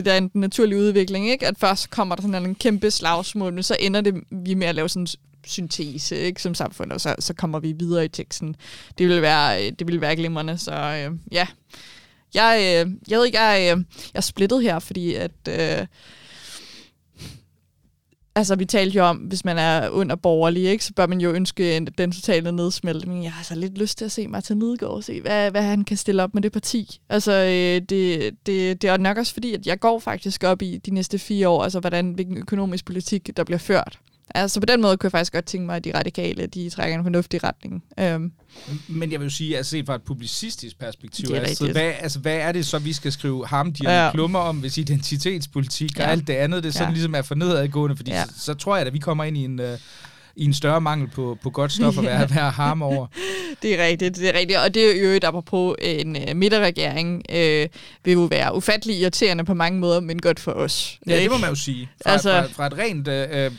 det 0.00 0.12
er 0.12 0.18
en 0.18 0.30
naturlig 0.34 0.78
udvikling, 0.78 1.30
ikke? 1.30 1.46
At 1.46 1.54
først 1.58 1.90
kommer 1.90 2.14
der 2.14 2.22
sådan 2.22 2.46
en 2.46 2.54
kæmpe 2.54 2.90
slagsmål, 2.90 3.52
men 3.52 3.62
så 3.62 3.76
ender 3.80 4.00
det 4.00 4.14
vi 4.30 4.54
med 4.54 4.66
at 4.66 4.74
lave 4.74 4.88
sådan 4.88 5.02
en 5.02 5.08
syntese 5.46 6.16
ikke, 6.16 6.42
som 6.42 6.54
samfund, 6.54 6.92
og 6.92 7.00
så, 7.00 7.14
så 7.18 7.34
kommer 7.34 7.58
vi 7.58 7.72
videre 7.72 8.04
i 8.04 8.08
teksten. 8.08 8.56
Det 8.98 9.08
vil 9.08 9.22
være, 9.22 9.66
øh, 9.66 9.72
det 9.78 9.86
vil 9.86 10.00
være 10.00 10.16
glimrende, 10.16 10.58
så 10.58 10.72
øh, 10.72 11.16
ja. 11.32 11.46
Jeg, 12.34 12.56
øh, 12.58 12.92
jeg 13.08 13.18
ved 13.18 13.26
ikke, 13.26 13.40
jeg, 13.40 13.60
øh, 13.60 13.66
jeg 13.66 13.84
er 14.14 14.20
splittet 14.20 14.62
her, 14.62 14.78
fordi 14.78 15.14
at... 15.14 15.30
Øh, 15.48 15.86
altså 18.34 18.56
vi 18.56 18.64
talte 18.64 18.96
jo 18.96 19.04
om, 19.04 19.16
hvis 19.16 19.44
man 19.44 19.58
er 19.58 19.88
under 19.88 20.16
borgerlig, 20.16 20.62
ikke, 20.62 20.84
så 20.84 20.92
bør 20.94 21.06
man 21.06 21.20
jo 21.20 21.32
ønske 21.32 21.76
en, 21.76 21.86
den 21.86 22.12
totale 22.12 22.52
nedsmeltning. 22.52 23.24
Jeg 23.24 23.32
har 23.32 23.44
så 23.44 23.54
lidt 23.54 23.78
lyst 23.78 23.98
til 23.98 24.04
at 24.04 24.12
se 24.12 24.28
Martin 24.28 24.58
Lidegaard 24.58 24.92
og 24.92 25.04
se, 25.04 25.20
hvad, 25.20 25.50
hvad 25.50 25.62
han 25.62 25.84
kan 25.84 25.96
stille 25.96 26.22
op 26.22 26.34
med 26.34 26.42
det 26.42 26.52
parti. 26.52 27.00
Altså 27.08 27.32
øh, 27.32 27.88
det, 27.88 28.30
det, 28.46 28.82
det 28.82 28.84
er 28.84 28.96
nok 28.96 29.16
også 29.16 29.32
fordi, 29.32 29.54
at 29.54 29.66
jeg 29.66 29.80
går 29.80 29.98
faktisk 29.98 30.44
op 30.44 30.62
i 30.62 30.76
de 30.76 30.90
næste 30.90 31.18
fire 31.18 31.48
år, 31.48 31.62
altså 31.62 31.80
hvordan, 31.80 32.12
hvilken 32.12 32.36
økonomisk 32.36 32.84
politik, 32.84 33.36
der 33.36 33.44
bliver 33.44 33.58
ført. 33.58 33.98
Altså 34.34 34.60
på 34.60 34.66
den 34.66 34.82
måde 34.82 34.96
kunne 34.96 35.06
jeg 35.06 35.12
faktisk 35.12 35.32
godt 35.32 35.44
tænke 35.44 35.66
mig, 35.66 35.76
at 35.76 35.84
de 35.84 35.98
radikale, 35.98 36.46
de 36.46 36.70
trækker 36.70 36.98
en 36.98 37.04
fornuftig 37.04 37.44
retning. 37.44 37.84
Um. 38.16 38.32
Men 38.88 39.12
jeg 39.12 39.20
vil 39.20 39.30
sige, 39.30 39.58
at 39.58 39.66
set 39.66 39.86
fra 39.86 39.94
et 39.94 40.02
publicistisk 40.02 40.78
perspektiv, 40.78 41.26
det 41.26 41.36
er 41.36 41.40
altså, 41.40 41.72
hvad, 41.72 41.92
altså, 42.00 42.18
hvad 42.18 42.36
er 42.36 42.52
det 42.52 42.66
så, 42.66 42.78
vi 42.78 42.92
skal 42.92 43.12
skrive 43.12 43.46
ham 43.46 43.72
de 43.72 43.92
ja. 43.92 44.10
klummer 44.10 44.38
om, 44.38 44.56
hvis 44.56 44.78
identitetspolitik 44.78 45.98
ja. 45.98 46.04
og 46.04 46.10
alt 46.10 46.26
det 46.26 46.32
andet, 46.32 46.64
det 46.64 46.74
sådan 46.74 46.88
ja. 46.88 46.92
ligesom 46.92 47.14
er 47.14 47.22
for 47.22 47.34
nedadgående, 47.34 47.96
fordi 47.96 48.10
ja. 48.10 48.24
så, 48.24 48.32
så 48.38 48.54
tror 48.54 48.76
jeg, 48.76 48.86
at 48.86 48.92
vi 48.92 48.98
kommer 48.98 49.24
ind 49.24 49.36
i 49.36 49.44
en... 49.44 49.60
Uh, 49.60 49.66
i 50.36 50.44
en 50.44 50.54
større 50.54 50.80
mangel 50.80 51.08
på, 51.08 51.38
på 51.42 51.50
godt 51.50 51.72
stof 51.72 51.98
at 51.98 52.04
være, 52.04 52.30
være 52.34 52.50
harm 52.50 52.82
over. 52.82 53.06
det 53.62 53.80
er 53.80 53.84
rigtigt, 53.86 54.16
det 54.16 54.28
er 54.28 54.38
rigtigt. 54.38 54.58
Og 54.58 54.74
det 54.74 54.96
er 54.96 55.08
jo 55.08 55.08
et 55.08 55.24
apropos 55.24 55.76
en 55.82 56.16
uh, 56.16 56.36
midterregering, 56.36 57.22
øh, 57.30 57.68
vil 58.04 58.12
jo 58.12 58.20
være 58.20 58.56
ufattelig 58.56 59.00
irriterende 59.00 59.44
på 59.44 59.54
mange 59.54 59.78
måder, 59.78 60.00
men 60.00 60.18
godt 60.18 60.40
for 60.40 60.52
os. 60.52 60.98
Ja, 61.06 61.12
ikke? 61.12 61.22
det 61.22 61.30
må 61.30 61.38
man 61.38 61.50
jo 61.50 61.54
sige. 61.56 61.90
Fra, 62.02 62.10
altså, 62.10 62.30
fra, 62.30 62.46
fra 62.52 62.66
et 62.66 62.78
rent 62.78 63.08
øh, 63.08 63.52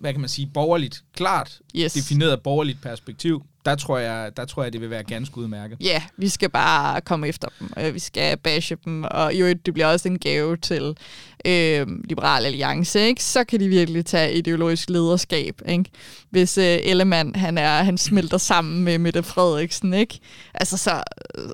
hvad 0.00 0.12
kan 0.12 0.20
man 0.20 0.28
sige, 0.28 0.50
borgerligt, 0.54 1.04
klart 1.14 1.60
yes. 1.76 1.92
defineret 1.92 2.42
borgerligt 2.42 2.82
perspektiv, 2.82 3.42
der 3.66 3.74
tror, 3.74 3.98
jeg, 3.98 4.36
der 4.36 4.44
tror 4.44 4.62
jeg, 4.62 4.72
det 4.72 4.80
vil 4.80 4.90
være 4.90 5.02
ganske 5.02 5.38
udmærket. 5.38 5.78
Ja, 5.80 6.02
vi 6.16 6.28
skal 6.28 6.50
bare 6.50 7.00
komme 7.00 7.28
efter 7.28 7.48
dem. 7.60 7.94
Vi 7.94 7.98
skal 7.98 8.36
bashe 8.36 8.76
dem, 8.84 9.04
og 9.10 9.34
jo, 9.34 9.46
det 9.48 9.74
bliver 9.74 9.86
også 9.86 10.08
en 10.08 10.18
gave 10.18 10.56
til 10.56 10.96
øh, 11.44 11.86
Liberal 12.04 12.44
Alliance, 12.44 13.00
ikke? 13.00 13.24
så 13.24 13.44
kan 13.44 13.60
de 13.60 13.68
virkelig 13.68 14.06
tage 14.06 14.34
ideologisk 14.34 14.90
lederskab. 14.90 15.60
Ikke? 15.68 15.84
Hvis 16.30 16.58
øh, 16.58 16.78
Ellemann, 16.82 17.34
han, 17.34 17.58
er, 17.58 17.82
han 17.82 17.98
smelter 17.98 18.38
sammen 18.38 18.84
med 18.84 18.98
Mette 18.98 19.22
Frederiksen, 19.22 19.94
ikke? 19.94 20.18
Altså, 20.54 20.76
så, 20.76 21.02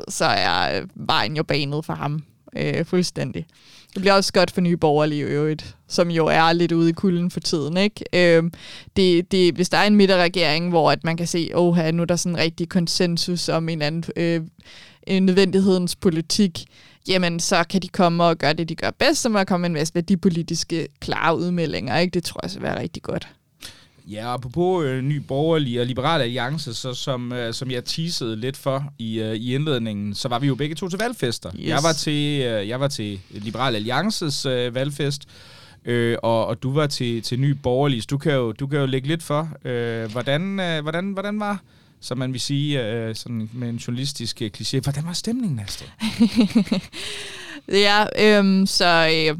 så 0.09 0.25
er 0.25 0.83
vejen 0.95 1.37
jo 1.37 1.43
banet 1.43 1.85
for 1.85 1.95
ham 1.95 2.23
øh, 2.57 2.85
fuldstændig. 2.85 3.47
Det 3.95 4.01
bliver 4.01 4.15
også 4.15 4.33
godt 4.33 4.51
for 4.51 4.61
nye 4.61 4.77
borgerlige 4.77 5.21
i 5.21 5.25
øvrigt, 5.25 5.77
som 5.89 6.11
jo 6.11 6.27
er 6.27 6.53
lidt 6.53 6.73
ude 6.73 6.91
i 6.91 6.93
kulden 6.93 7.31
for 7.31 7.41
tiden. 7.41 7.77
Ikke? 7.77 8.05
Øh, 8.13 8.51
det, 8.97 9.33
det, 9.33 9.55
hvis 9.55 9.69
der 9.69 9.79
er 9.79 9.87
en 9.87 9.97
midterregering, 9.97 10.69
hvor 10.69 10.91
at 10.91 11.05
man 11.05 11.17
kan 11.17 11.27
se, 11.27 11.51
at 11.77 11.95
nu 11.95 12.03
er 12.03 12.07
der 12.07 12.17
sådan 12.17 12.33
en 12.33 12.43
rigtig 12.43 12.69
konsensus 12.69 13.49
om 13.49 13.69
en 13.69 13.83
anden 13.83 14.05
øh, 14.17 14.41
en 15.07 15.27
nødvendighedens 15.27 15.97
politik, 15.97 16.65
jamen 17.09 17.41
så 17.41 17.65
kan 17.71 17.83
de 17.83 17.89
komme 17.89 18.25
og 18.25 18.39
gøre 18.39 18.53
det, 18.53 18.69
de 18.69 18.75
gør 18.75 18.91
bedst, 18.91 19.23
som 19.23 19.37
at 19.37 19.47
komme 19.47 19.63
med 19.63 19.71
en 19.71 19.75
masse 19.75 19.95
værdipolitiske 19.95 20.89
klare 21.01 21.39
udmeldinger. 21.39 21.99
Ikke? 21.99 22.15
Det 22.15 22.25
tror 22.25 22.41
jeg 22.43 22.51
skal 22.51 22.63
være 22.63 22.81
rigtig 22.81 23.03
godt. 23.03 23.29
Ja, 24.07 24.35
og 24.35 24.41
på 24.41 24.83
øh, 24.83 25.03
ny 25.03 25.17
borgerlig 25.17 25.81
og 25.81 25.87
liberal 25.87 26.21
alliance, 26.21 26.75
så 26.75 26.95
som, 26.95 27.33
øh, 27.33 27.55
som 27.55 27.71
jeg 27.71 27.85
teasede 27.85 28.37
lidt 28.37 28.57
for 28.57 28.85
i, 28.99 29.21
øh, 29.21 29.35
i 29.35 29.55
indledningen, 29.55 30.15
så 30.15 30.29
var 30.29 30.39
vi 30.39 30.47
jo 30.47 30.55
begge 30.55 30.75
to 30.75 30.89
til 30.89 30.99
valgfester. 30.99 31.51
Yes. 31.57 31.69
Jeg, 31.69 31.79
var 31.83 31.93
til, 31.93 32.43
øh, 32.43 32.69
jeg 32.69 32.81
var 32.81 32.89
til 32.89 33.21
Liberal 33.31 33.75
Alliances 33.75 34.47
øh, 34.47 34.75
valgfest, 34.75 35.29
øh, 35.85 36.17
og, 36.23 36.47
og 36.47 36.63
du 36.63 36.73
var 36.73 36.87
til, 36.87 37.23
til 37.23 37.41
ny 37.41 37.51
borgerlig. 37.51 38.11
Du 38.11 38.19
kan 38.19 38.33
jo, 38.33 38.53
du 38.53 38.67
kan 38.67 38.79
jo 38.81 38.87
lægge 38.87 39.09
lidt 39.09 39.23
for, 39.23 39.49
øh, 39.65 40.11
hvordan, 40.13 40.61
øh, 40.61 40.83
hvordan, 40.83 41.13
hvordan 41.13 41.41
var 41.41 41.63
som 42.03 42.19
man 42.19 42.33
vil 42.33 42.41
sige 42.41 42.87
øh, 42.87 43.15
sådan 43.15 43.51
med 43.53 43.69
en 43.69 43.77
journalistisk 43.77 44.43
øh, 44.43 44.51
kliché. 44.59 44.81
Hvordan 44.81 45.07
var 45.07 45.13
stemningen, 45.13 45.61
Astrid? 45.61 45.89
ja, 47.87 48.05
øh, 48.19 48.67
så 48.67 49.09
øh, 49.13 49.39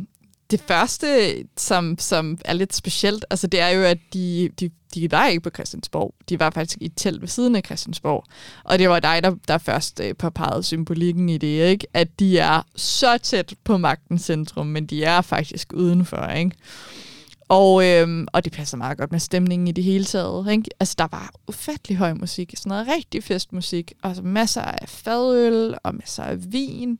det 0.53 0.61
første, 0.61 1.35
som, 1.57 1.99
som 1.99 2.39
er 2.45 2.53
lidt 2.53 2.75
specielt, 2.75 3.25
altså 3.31 3.47
det 3.47 3.61
er 3.61 3.69
jo, 3.69 3.83
at 3.83 3.99
de, 4.15 4.51
de, 4.61 4.71
de 4.95 5.11
var 5.11 5.27
ikke 5.27 5.41
på 5.41 5.51
Christiansborg. 5.51 6.15
De 6.29 6.41
var 6.41 6.51
faktisk 6.51 6.79
i 6.81 6.85
et 6.85 6.93
telt 6.97 7.21
ved 7.21 7.29
siden 7.29 7.57
af 7.57 7.63
Christiansborg. 7.65 8.25
Og 8.65 8.79
det 8.79 8.89
var 8.89 9.01
dig, 9.01 9.23
der, 9.23 9.35
der 9.49 9.59
først 9.59 10.01
øh, 10.01 10.17
påpegede 10.17 10.63
symbolikken 10.63 11.29
i 11.29 11.39
det, 11.39 11.69
ikke? 11.69 11.87
At 11.95 12.09
de 12.19 12.39
er 12.39 12.63
så 12.77 13.19
tæt 13.19 13.55
på 13.65 13.77
magtens 13.77 14.23
centrum, 14.23 14.67
men 14.67 14.87
de 14.87 15.05
er 15.05 15.21
faktisk 15.21 15.73
udenfor, 15.73 16.27
ikke? 16.27 16.57
Og, 17.49 17.87
øhm, 17.87 18.27
og 18.33 18.45
det 18.45 18.53
passer 18.53 18.77
meget 18.77 18.99
godt 18.99 19.13
med 19.13 19.21
stemningen 19.21 19.69
i 19.69 19.73
det 19.73 19.85
hele 19.85 20.05
taget. 20.05 20.53
Ikke? 20.53 20.71
Altså, 20.81 20.95
der 20.99 21.09
var 21.11 21.31
ufattelig 21.49 21.97
høj 21.97 22.15
musik, 22.15 22.55
sådan 22.57 22.71
noget 22.71 22.87
rigtig 22.97 23.25
festmusik, 23.25 23.93
og 24.03 24.17
så 24.17 24.23
masser 24.23 24.63
af 24.63 24.89
fadøl 24.89 25.75
og 25.85 25.95
masser 25.95 26.23
af 26.23 26.53
vin. 26.53 26.99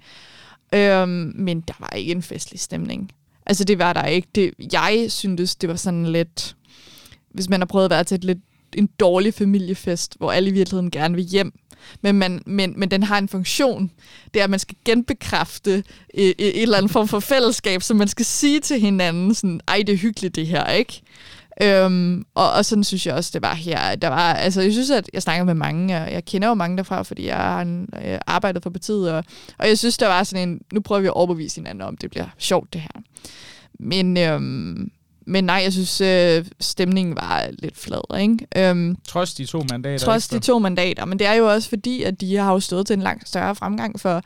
Øhm, 0.75 1.33
men 1.35 1.61
der 1.61 1.75
var 1.79 1.89
ikke 1.89 2.13
en 2.13 2.23
festlig 2.23 2.61
stemning. 2.61 3.11
Altså, 3.53 3.65
det 3.65 3.79
var 3.79 3.93
der 3.93 4.05
ikke. 4.05 4.29
Det, 4.35 4.55
jeg 4.73 5.07
syntes, 5.09 5.57
det 5.57 5.69
var 5.69 5.77
sådan 5.77 6.07
lidt... 6.07 6.57
Hvis 7.31 7.49
man 7.49 7.61
har 7.61 7.67
prøvet 7.67 7.85
at 7.85 7.91
være 7.91 8.05
til 8.05 8.15
et 8.15 8.25
lidt 8.25 8.39
en 8.75 8.89
dårlig 9.01 9.35
familiefest, 9.35 10.17
hvor 10.19 10.33
alle 10.33 10.51
i 10.51 10.53
virkeligheden 10.53 10.91
gerne 10.91 11.15
vil 11.15 11.25
hjem, 11.25 11.53
men, 12.01 12.15
man, 12.15 12.43
men, 12.47 12.75
men 12.77 12.91
den 12.91 13.03
har 13.03 13.19
en 13.19 13.29
funktion. 13.29 13.91
Det 14.35 14.41
er, 14.41 14.45
at 14.45 14.51
man 14.51 14.59
skal 14.59 14.77
genbekræfte 14.85 15.85
et, 16.15 16.35
et 16.39 16.63
eller 16.63 16.79
andet 16.79 16.91
form 16.91 17.09
for 17.09 17.21
fællesskab, 17.21 17.83
så 17.83 17.95
man 17.95 18.09
skal 18.09 18.25
sige 18.25 18.61
til 18.61 18.81
hinanden 18.81 19.35
sådan, 19.35 19.61
ej, 19.69 19.83
det 19.87 19.93
er 19.93 19.97
hyggeligt 19.97 20.37
det 20.37 20.47
her, 20.47 20.67
ikke? 20.67 21.03
Øhm, 21.63 22.25
og, 22.35 22.53
og 22.53 22.65
sådan 22.65 22.85
synes 22.85 23.07
jeg 23.07 23.15
også, 23.15 23.31
det 23.35 23.43
var 23.43 23.55
her. 23.55 23.95
Der 23.95 24.09
var, 24.09 24.33
altså, 24.33 24.63
jeg 24.63 24.73
synes, 24.73 24.91
at 24.91 25.11
jeg 25.13 25.23
snakker 25.23 25.45
med 25.45 25.55
mange, 25.55 25.97
og 25.97 26.13
jeg 26.13 26.25
kender 26.25 26.49
jo 26.49 26.55
mange 26.55 26.77
derfra, 26.77 27.03
fordi 27.03 27.27
jeg 27.27 27.37
har 27.37 27.63
en, 27.63 27.89
jeg 28.03 28.21
arbejdet 28.27 28.63
for 28.63 28.71
partiet, 28.71 29.13
og, 29.13 29.25
og 29.59 29.69
jeg 29.69 29.79
synes, 29.79 29.99
der 29.99 30.07
var 30.07 30.23
sådan 30.23 30.49
en, 30.49 30.61
nu 30.73 30.81
prøver 30.81 31.01
vi 31.01 31.07
at 31.07 31.13
overbevise 31.13 31.57
hinanden 31.57 31.83
om, 31.83 31.97
det 31.97 32.11
bliver 32.11 32.27
sjovt 32.39 32.73
det 32.73 32.81
her. 32.81 33.03
Men, 33.81 34.17
øhm, 34.17 34.91
men 35.27 35.45
nej, 35.45 35.61
jeg 35.65 35.73
synes, 35.73 36.01
øh, 36.01 36.45
stemningen 36.61 37.17
var 37.17 37.49
lidt 37.59 37.79
flad. 37.79 38.21
Ikke? 38.21 38.47
Øhm, 38.57 38.97
trods 39.09 39.35
de 39.35 39.45
to 39.45 39.65
mandater? 39.71 39.99
Trods 39.99 40.29
de 40.29 40.39
to 40.39 40.59
mandater, 40.59 41.05
men 41.05 41.19
det 41.19 41.27
er 41.27 41.35
jo 41.35 41.53
også 41.53 41.69
fordi, 41.69 42.03
at 42.03 42.21
de 42.21 42.37
har 42.37 42.53
jo 42.53 42.61
stået 42.61 42.87
til 42.87 42.95
en 42.95 43.03
langt 43.03 43.29
større 43.29 43.55
fremgang 43.55 44.01
for 44.01 44.23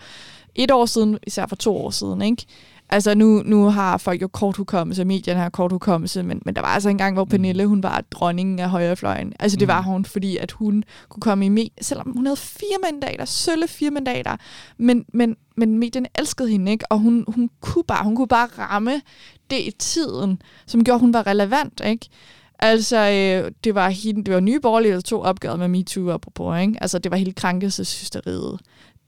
et 0.55 0.71
år 0.71 0.87
siden, 0.87 1.19
især 1.27 1.47
for 1.47 1.57
to 1.57 1.77
år 1.77 1.91
siden. 1.91 2.23
Ikke? 2.23 2.47
Altså 2.89 3.15
nu, 3.15 3.43
nu 3.45 3.65
har 3.65 3.97
folk 3.97 4.23
jo 4.23 4.29
kort 4.29 4.57
hukommelse, 4.57 5.05
medierne 5.05 5.41
har 5.41 5.49
kort 5.49 5.73
hukommelse, 5.73 6.23
men, 6.23 6.43
men 6.45 6.57
der 6.57 6.61
var 6.61 6.69
altså 6.69 6.89
en 6.89 6.99
gang, 6.99 7.15
hvor 7.15 7.25
mm. 7.25 7.31
Pernille, 7.31 7.67
hun 7.67 7.83
var 7.83 8.05
dronningen 8.11 8.59
af 8.59 8.71
højrefløjen. 8.71 9.33
Altså 9.41 9.59
det 9.59 9.69
var 9.69 9.81
mm. 9.81 9.87
hun, 9.87 10.05
fordi 10.05 10.37
at 10.37 10.53
hun 10.53 10.85
kunne 11.09 11.21
komme 11.21 11.47
i 11.47 11.49
med, 11.49 11.67
selvom 11.81 12.13
hun 12.13 12.27
havde 12.27 12.37
fire 12.37 12.79
mandater, 12.91 13.25
sølle 13.25 13.69
fire 13.69 13.91
mandater, 13.91 14.37
men, 14.79 15.05
men, 15.13 15.37
men 15.57 15.79
medierne 15.79 16.09
elskede 16.19 16.49
hende, 16.49 16.73
ikke? 16.73 16.85
Og 16.93 16.99
hun, 16.99 17.25
hun, 17.29 17.51
kunne 17.61 17.85
bare, 17.85 18.05
hun 18.05 18.17
kunne 18.17 18.29
bare 18.29 18.49
ramme 18.59 19.01
det 19.51 19.59
i 19.59 19.73
tiden, 19.79 20.43
som 20.67 20.85
gjorde, 20.85 20.95
at 20.97 21.01
hun 21.01 21.13
var 21.13 21.27
relevant, 21.27 21.81
ikke? 21.87 22.09
Altså, 22.59 22.97
øh, 22.97 23.53
det 23.65 23.75
var, 23.75 23.89
hende, 23.89 24.25
det 24.25 24.35
var 24.35 24.41
nye 24.41 24.61
borgerlige, 24.61 24.95
der 24.95 25.01
tog 25.01 25.23
opgøret 25.23 25.59
med 25.59 25.69
MeToo 25.69 26.11
apropos, 26.11 26.61
ikke? 26.61 26.75
Altså, 26.81 26.99
det 26.99 27.11
var 27.11 27.17
hele 27.17 27.33
krankelseshysteriet 27.33 28.61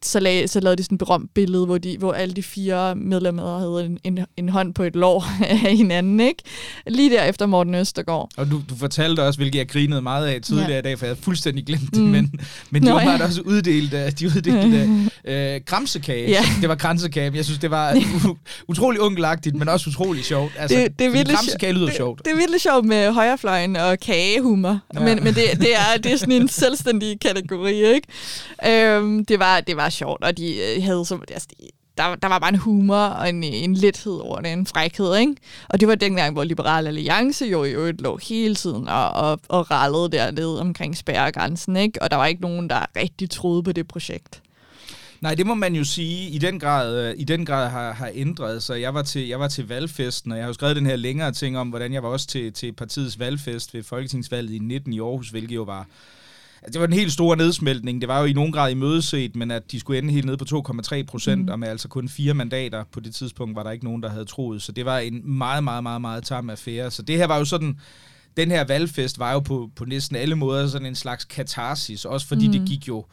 så, 0.02 0.20
lag, 0.20 0.48
så 0.48 0.60
lavede 0.60 0.76
de 0.76 0.82
sådan 0.84 0.94
et 0.94 0.98
berømt 0.98 1.34
billede, 1.34 1.66
hvor, 1.66 1.78
de, 1.78 1.96
hvor 1.98 2.12
alle 2.12 2.34
de 2.34 2.42
fire 2.42 2.94
medlemmer 2.94 3.58
havde 3.58 3.86
en, 3.86 3.98
en, 4.04 4.26
en 4.36 4.48
hånd 4.48 4.74
på 4.74 4.82
et 4.82 4.96
lår 4.96 5.26
af 5.64 5.76
hinanden, 5.76 6.20
ikke? 6.20 6.42
Lige 6.86 7.10
der 7.10 7.24
efter 7.24 7.46
Morten 7.46 7.74
Østergaard. 7.74 8.30
Og 8.36 8.50
du, 8.50 8.62
du 8.70 8.76
fortalte 8.76 9.22
også, 9.22 9.38
hvilket 9.38 9.58
jeg 9.58 9.68
grinede 9.68 10.02
meget 10.02 10.26
af 10.26 10.42
tidligere 10.42 10.70
ja. 10.72 10.78
i 10.78 10.82
dag, 10.82 10.98
for 10.98 11.06
jeg 11.06 11.10
havde 11.10 11.22
fuldstændig 11.22 11.66
glemt 11.66 11.94
det, 11.94 12.02
mm. 12.02 12.08
men, 12.08 12.40
men 12.70 12.82
de 12.82 12.88
Nå, 12.88 12.94
var 12.94 13.02
ja. 13.02 13.24
også 13.24 13.40
uddelt, 13.40 13.92
de 14.18 14.26
uddelte 14.26 14.90
øh, 15.24 15.60
kramsekage. 15.64 16.30
Ja. 16.30 16.42
Det 16.60 16.68
var 16.68 16.74
kransekage. 16.74 17.32
Jeg 17.34 17.44
synes, 17.44 17.58
det 17.58 17.70
var 17.70 17.96
utrolig 18.68 19.00
onkelagtigt, 19.00 19.56
men 19.56 19.68
også 19.68 19.90
utrolig 19.90 20.24
sjovt. 20.24 20.52
Altså, 20.58 20.78
det, 20.78 20.98
det 20.98 21.06
er 21.06 21.10
virkelig 21.10 21.36
kramsekage 21.36 21.72
lyder 21.72 21.86
det, 21.86 21.96
sjovt. 21.96 22.24
Det 22.24 22.32
er 22.32 22.36
virkelig 22.36 22.60
sjovt 22.60 22.84
med 22.84 23.12
højrefløjen 23.12 23.76
og 23.76 23.98
kagehumor, 24.00 24.80
ja. 24.94 25.00
men, 25.00 25.24
men 25.24 25.34
det, 25.34 25.44
det, 25.60 25.74
er, 25.74 25.98
det 26.02 26.12
er 26.12 26.16
sådan 26.16 26.34
en 26.34 26.48
selvstændig 26.64 27.20
kategori, 27.20 27.94
ikke? 27.94 28.08
Øhm, 28.66 29.24
det, 29.24 29.38
var, 29.38 29.60
det 29.60 29.76
var 29.76 29.87
bare 29.88 29.90
sjovt, 29.90 30.24
og 30.24 30.36
de 30.36 30.56
øh, 30.56 30.82
havde 30.82 31.04
så... 31.04 31.18
Altså, 31.32 31.48
der, 31.96 32.14
der 32.14 32.28
var 32.28 32.38
bare 32.38 32.52
en 32.52 32.58
humor 32.58 33.04
og 33.06 33.28
en, 33.28 33.44
en 33.44 33.74
lethed 33.74 34.20
over 34.20 34.40
det, 34.40 34.52
en 34.52 34.66
frækhed, 34.66 35.16
ikke? 35.16 35.34
Og 35.68 35.80
det 35.80 35.88
var 35.88 35.94
dengang, 35.94 36.32
hvor 36.32 36.44
Liberal 36.44 36.86
Alliance 36.86 37.44
jo 37.44 37.64
i 37.64 37.70
øvrigt 37.70 38.00
lå 38.00 38.18
hele 38.28 38.54
tiden 38.54 38.88
og, 38.88 39.10
og, 39.10 39.40
og 39.48 39.70
rallede 39.70 40.08
dernede 40.16 40.60
omkring 40.60 40.96
spærregrænsen, 40.96 41.76
ikke? 41.76 42.02
Og 42.02 42.10
der 42.10 42.16
var 42.16 42.26
ikke 42.26 42.42
nogen, 42.42 42.70
der 42.70 42.86
rigtig 42.96 43.30
troede 43.30 43.62
på 43.62 43.72
det 43.72 43.88
projekt. 43.88 44.42
Nej, 45.20 45.34
det 45.34 45.46
må 45.46 45.54
man 45.54 45.74
jo 45.74 45.84
sige, 45.84 46.30
i 46.30 46.38
den 46.38 46.60
grad, 46.60 47.08
øh, 47.08 47.14
i 47.18 47.24
den 47.24 47.46
grad 47.46 47.68
har, 47.68 47.92
har 47.92 48.10
ændret 48.14 48.62
sig. 48.62 48.80
Jeg 48.80 48.94
var, 48.94 49.02
til, 49.02 49.28
jeg 49.28 49.40
var 49.40 49.48
til 49.48 49.68
valgfesten, 49.68 50.32
og 50.32 50.38
jeg 50.38 50.44
har 50.44 50.48
jo 50.48 50.54
skrevet 50.54 50.76
den 50.76 50.86
her 50.86 50.96
længere 50.96 51.32
ting 51.32 51.58
om, 51.58 51.68
hvordan 51.68 51.92
jeg 51.92 52.02
var 52.02 52.08
også 52.08 52.26
til, 52.26 52.52
til 52.52 52.72
partiets 52.72 53.18
valgfest 53.18 53.74
ved 53.74 53.82
Folketingsvalget 53.82 54.54
i 54.54 54.58
19 54.58 54.92
i 54.92 55.00
Aarhus, 55.00 55.28
hvilket 55.30 55.54
jo 55.54 55.62
var 55.62 55.86
Altså, 56.62 56.72
det 56.72 56.80
var 56.80 56.86
en 56.86 56.92
helt 56.92 57.12
stor 57.12 57.34
nedsmeltning. 57.34 58.00
Det 58.00 58.08
var 58.08 58.20
jo 58.20 58.24
i 58.24 58.32
nogen 58.32 58.52
grad 58.52 58.70
imødeset, 58.70 59.36
men 59.36 59.50
at 59.50 59.72
de 59.72 59.80
skulle 59.80 59.98
ende 59.98 60.12
helt 60.12 60.26
ned 60.26 60.36
på 60.36 60.44
2,3 60.72 61.02
procent, 61.02 61.42
mm. 61.42 61.48
og 61.48 61.58
med 61.58 61.68
altså 61.68 61.88
kun 61.88 62.08
fire 62.08 62.34
mandater 62.34 62.84
på 62.92 63.00
det 63.00 63.14
tidspunkt, 63.14 63.56
var 63.56 63.62
der 63.62 63.70
ikke 63.70 63.84
nogen, 63.84 64.02
der 64.02 64.08
havde 64.08 64.24
troet. 64.24 64.62
Så 64.62 64.72
det 64.72 64.84
var 64.84 64.98
en 64.98 65.30
meget, 65.38 65.64
meget, 65.64 65.82
meget, 65.82 66.00
meget 66.00 66.24
tam 66.24 66.50
affære. 66.50 66.90
Så 66.90 67.02
det 67.02 67.16
her 67.16 67.26
var 67.26 67.38
jo 67.38 67.44
sådan, 67.44 67.78
den 68.36 68.50
her 68.50 68.64
valgfest 68.64 69.18
var 69.18 69.32
jo 69.32 69.40
på, 69.40 69.70
på 69.76 69.84
næsten 69.84 70.16
alle 70.16 70.34
måder 70.34 70.68
sådan 70.68 70.86
en 70.86 70.94
slags 70.94 71.24
katarsis, 71.24 72.04
også 72.04 72.26
fordi 72.26 72.46
mm. 72.46 72.52
det 72.52 72.68
gik 72.68 72.88
jo 72.88 73.04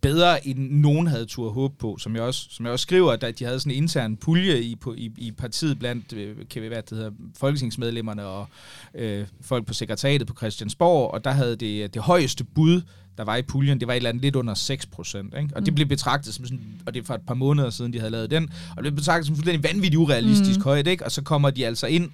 bedre, 0.00 0.46
end 0.46 0.70
nogen 0.70 1.06
havde 1.06 1.26
tur 1.26 1.50
håb 1.50 1.78
på, 1.78 1.96
som 1.98 2.14
jeg 2.14 2.22
også, 2.22 2.46
som 2.50 2.64
jeg 2.64 2.72
også 2.72 2.82
skriver, 2.82 3.12
at 3.12 3.38
de 3.38 3.44
havde 3.44 3.60
sådan 3.60 3.72
en 3.72 3.82
intern 3.82 4.16
pulje 4.16 4.60
i, 4.60 4.76
på, 4.76 4.94
i, 4.94 5.12
i 5.16 5.30
partiet 5.32 5.78
blandt 5.78 6.12
øh, 6.12 6.36
kan 6.50 6.62
vi, 6.62 6.68
hvad 6.68 6.82
det 6.82 6.98
hedder, 6.98 7.10
folketingsmedlemmerne 7.38 8.24
og 8.24 8.48
øh, 8.94 9.26
folk 9.40 9.66
på 9.66 9.74
sekretariatet 9.74 10.26
på 10.26 10.34
Christiansborg, 10.36 11.10
og 11.10 11.24
der 11.24 11.30
havde 11.30 11.56
det, 11.56 11.94
det 11.94 12.02
højeste 12.02 12.44
bud, 12.44 12.82
der 13.18 13.24
var 13.24 13.36
i 13.36 13.42
puljen, 13.42 13.80
det 13.80 13.88
var 13.88 13.94
et 13.94 13.96
eller 13.96 14.10
andet 14.10 14.22
lidt 14.22 14.36
under 14.36 14.54
6 14.54 14.86
procent. 14.86 15.34
Og 15.34 15.60
mm. 15.60 15.64
det 15.64 15.74
blev 15.74 15.86
betragtet 15.86 16.34
som 16.34 16.44
sådan, 16.44 16.64
og 16.86 16.94
det 16.94 17.02
er 17.02 17.04
for 17.04 17.14
et 17.14 17.26
par 17.26 17.34
måneder 17.34 17.70
siden, 17.70 17.92
de 17.92 17.98
havde 17.98 18.10
lavet 18.10 18.30
den, 18.30 18.50
og 18.70 18.76
det 18.76 18.82
blev 18.82 18.92
betragtet 18.92 19.26
som 19.26 19.36
fuldstændig 19.36 19.72
vanvittigt 19.72 19.96
urealistisk 19.96 20.58
mm. 20.58 20.64
højt, 20.64 20.86
ikke? 20.86 21.04
Og 21.04 21.12
så 21.12 21.22
kommer 21.22 21.50
de 21.50 21.66
altså 21.66 21.86
ind 21.86 22.10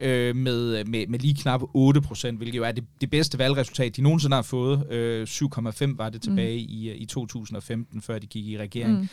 øh, 0.00 0.36
med, 0.36 0.84
med, 0.84 1.06
med 1.06 1.18
lige 1.18 1.34
knap 1.34 1.62
8 1.74 2.00
procent, 2.00 2.38
hvilket 2.38 2.56
jo 2.56 2.64
er 2.64 2.72
det, 2.72 2.84
det 3.00 3.10
bedste 3.10 3.38
valgresultat, 3.38 3.96
de 3.96 4.02
nogensinde 4.02 4.34
har 4.34 4.42
fået. 4.42 4.92
Øh, 4.92 5.26
7,5 5.30 5.96
var 5.96 6.10
det 6.10 6.22
tilbage 6.22 6.66
mm. 6.66 6.72
i, 6.72 6.92
i 6.92 7.06
2015, 7.06 8.02
før 8.02 8.18
de 8.18 8.26
gik 8.26 8.46
i 8.46 8.58
regering. 8.58 8.98
Mm. 8.98 9.08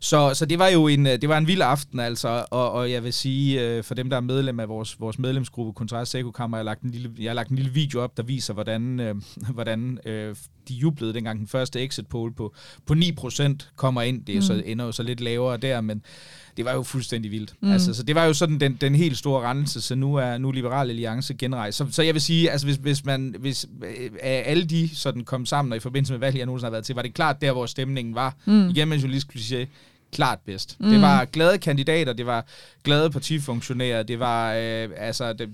Så, 0.00 0.34
så 0.34 0.46
det 0.46 0.58
var 0.58 0.68
jo 0.68 0.88
en, 0.88 1.04
det 1.04 1.28
var 1.28 1.38
en 1.38 1.46
vild 1.46 1.62
aften, 1.62 2.00
altså, 2.00 2.44
og, 2.50 2.72
og 2.72 2.90
jeg 2.90 3.04
vil 3.04 3.12
sige, 3.12 3.60
øh, 3.60 3.84
for 3.84 3.94
dem, 3.94 4.10
der 4.10 4.16
er 4.16 4.20
medlem 4.20 4.60
af 4.60 4.68
vores, 4.68 5.00
vores 5.00 5.18
medlemsgruppe, 5.18 5.72
Kontrast 5.72 6.10
Sekokammer, 6.10 6.56
jeg 6.56 6.60
har 6.60 6.64
lagt 6.64 6.82
en 6.82 6.90
lille, 6.90 7.10
jeg 7.18 7.30
har 7.30 7.34
lagt 7.34 7.50
en 7.50 7.56
lille 7.56 7.72
video 7.72 8.00
op, 8.00 8.16
der 8.16 8.22
viser, 8.22 8.54
hvordan, 8.54 9.00
øh, 9.00 9.14
hvordan 9.54 9.98
øh, 10.06 10.36
de 10.68 10.74
jublede 10.74 11.14
dengang 11.14 11.38
den 11.38 11.48
første 11.48 11.84
exit 11.84 12.06
poll 12.06 12.34
på, 12.34 12.54
på 12.86 12.94
9% 12.94 13.72
kommer 13.76 14.02
ind. 14.02 14.24
Det 14.24 14.32
er 14.32 14.38
mm. 14.38 14.42
så, 14.42 14.62
ender 14.64 14.84
jo 14.84 14.92
så 14.92 15.02
lidt 15.02 15.20
lavere 15.20 15.56
der, 15.56 15.80
men 15.80 16.02
det 16.56 16.64
var 16.64 16.72
jo 16.72 16.82
fuldstændig 16.82 17.30
vildt. 17.30 17.54
Mm. 17.60 17.72
Altså, 17.72 17.94
så 17.94 18.02
det 18.02 18.14
var 18.14 18.24
jo 18.24 18.34
sådan 18.34 18.60
den, 18.60 18.78
den 18.80 18.94
helt 18.94 19.18
store 19.18 19.48
rendelse, 19.48 19.80
så 19.80 19.94
nu 19.94 20.14
er 20.14 20.38
nu 20.38 20.50
Liberal 20.50 20.90
Alliance 20.90 21.34
genrejst. 21.34 21.78
Så, 21.78 21.86
så 21.90 22.02
jeg 22.02 22.14
vil 22.14 22.22
sige, 22.22 22.50
altså 22.50 22.66
hvis, 22.66 22.76
hvis 22.76 23.04
man 23.04 23.34
hvis 23.38 23.66
øh, 23.84 24.10
alle 24.22 24.64
de 24.64 24.96
sådan 24.96 25.24
kom 25.24 25.46
sammen, 25.46 25.72
og 25.72 25.76
i 25.76 25.80
forbindelse 25.80 26.12
med 26.12 26.20
valget, 26.20 26.38
jeg 26.38 26.46
nogensinde 26.46 26.66
har 26.66 26.70
været 26.70 26.84
til, 26.84 26.94
var 26.94 27.02
det 27.02 27.14
klart 27.14 27.40
der, 27.40 27.52
hvor 27.52 27.66
stemningen 27.66 28.14
var. 28.14 28.34
Mm. 28.44 28.68
Igen 28.68 28.88
med 28.88 28.98
journalist 28.98 29.28
kliché, 29.34 29.66
klart 30.12 30.38
bedst. 30.46 30.76
Mm. 30.80 30.90
Det 30.90 31.00
var 31.00 31.24
glade 31.24 31.58
kandidater, 31.58 32.12
det 32.12 32.26
var 32.26 32.46
glade 32.84 33.10
partifunktionærer, 33.10 34.02
det 34.02 34.18
var 34.18 34.52
øh, 34.52 34.88
altså 34.96 35.32
det, 35.32 35.48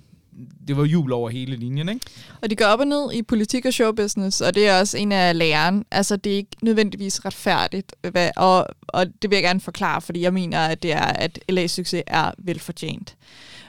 det 0.68 0.76
var 0.76 0.84
jul 0.84 1.12
over 1.12 1.30
hele 1.30 1.56
linjen, 1.56 1.88
ikke? 1.88 2.00
Og 2.42 2.50
det 2.50 2.58
går 2.58 2.64
op 2.64 2.80
og 2.80 2.86
ned 2.86 3.12
i 3.12 3.22
politik 3.22 3.66
og 3.66 3.72
showbusiness, 3.72 4.40
og 4.40 4.54
det 4.54 4.68
er 4.68 4.80
også 4.80 4.98
en 4.98 5.12
af 5.12 5.38
læreren. 5.38 5.84
Altså, 5.90 6.16
det 6.16 6.32
er 6.32 6.36
ikke 6.36 6.56
nødvendigvis 6.62 7.24
retfærdigt, 7.24 7.96
hvad, 8.10 8.30
og, 8.36 8.66
og 8.88 9.06
det 9.22 9.30
vil 9.30 9.36
jeg 9.36 9.42
gerne 9.42 9.60
forklare, 9.60 10.00
fordi 10.00 10.20
jeg 10.20 10.32
mener, 10.32 10.60
at 10.60 10.82
det 10.82 10.92
er, 10.92 11.06
at 11.06 11.38
LA's 11.52 11.66
succes 11.66 12.02
er 12.06 12.30
velfortjent. 12.38 13.16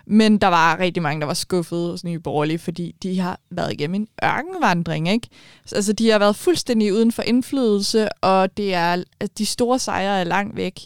Men 0.06 0.38
der 0.38 0.48
var 0.48 0.80
rigtig 0.80 1.04
mange, 1.04 1.22
der 1.22 1.28
var 1.28 1.34
skuffede 1.34 1.92
hos 1.92 2.04
Nye 2.04 2.20
Borgerlige, 2.20 2.60
fordi 2.60 2.96
de 3.04 3.20
har 3.20 3.40
været 3.50 3.74
igennem 3.74 3.96
en 3.96 4.08
ørkenvandring, 4.24 5.10
ikke? 5.10 5.28
Altså, 5.72 5.94
de 5.94 6.10
har 6.10 6.20
været 6.20 6.36
fuldstændig 6.36 6.94
uden 6.94 7.12
for 7.12 7.22
indflydelse, 7.22 8.10
og 8.10 8.58
det 8.58 8.74
er, 8.74 9.04
at 9.20 9.38
de 9.38 9.46
store 9.46 9.80
sejre 9.80 10.20
er 10.20 10.24
langt 10.24 10.56
væk. 10.56 10.82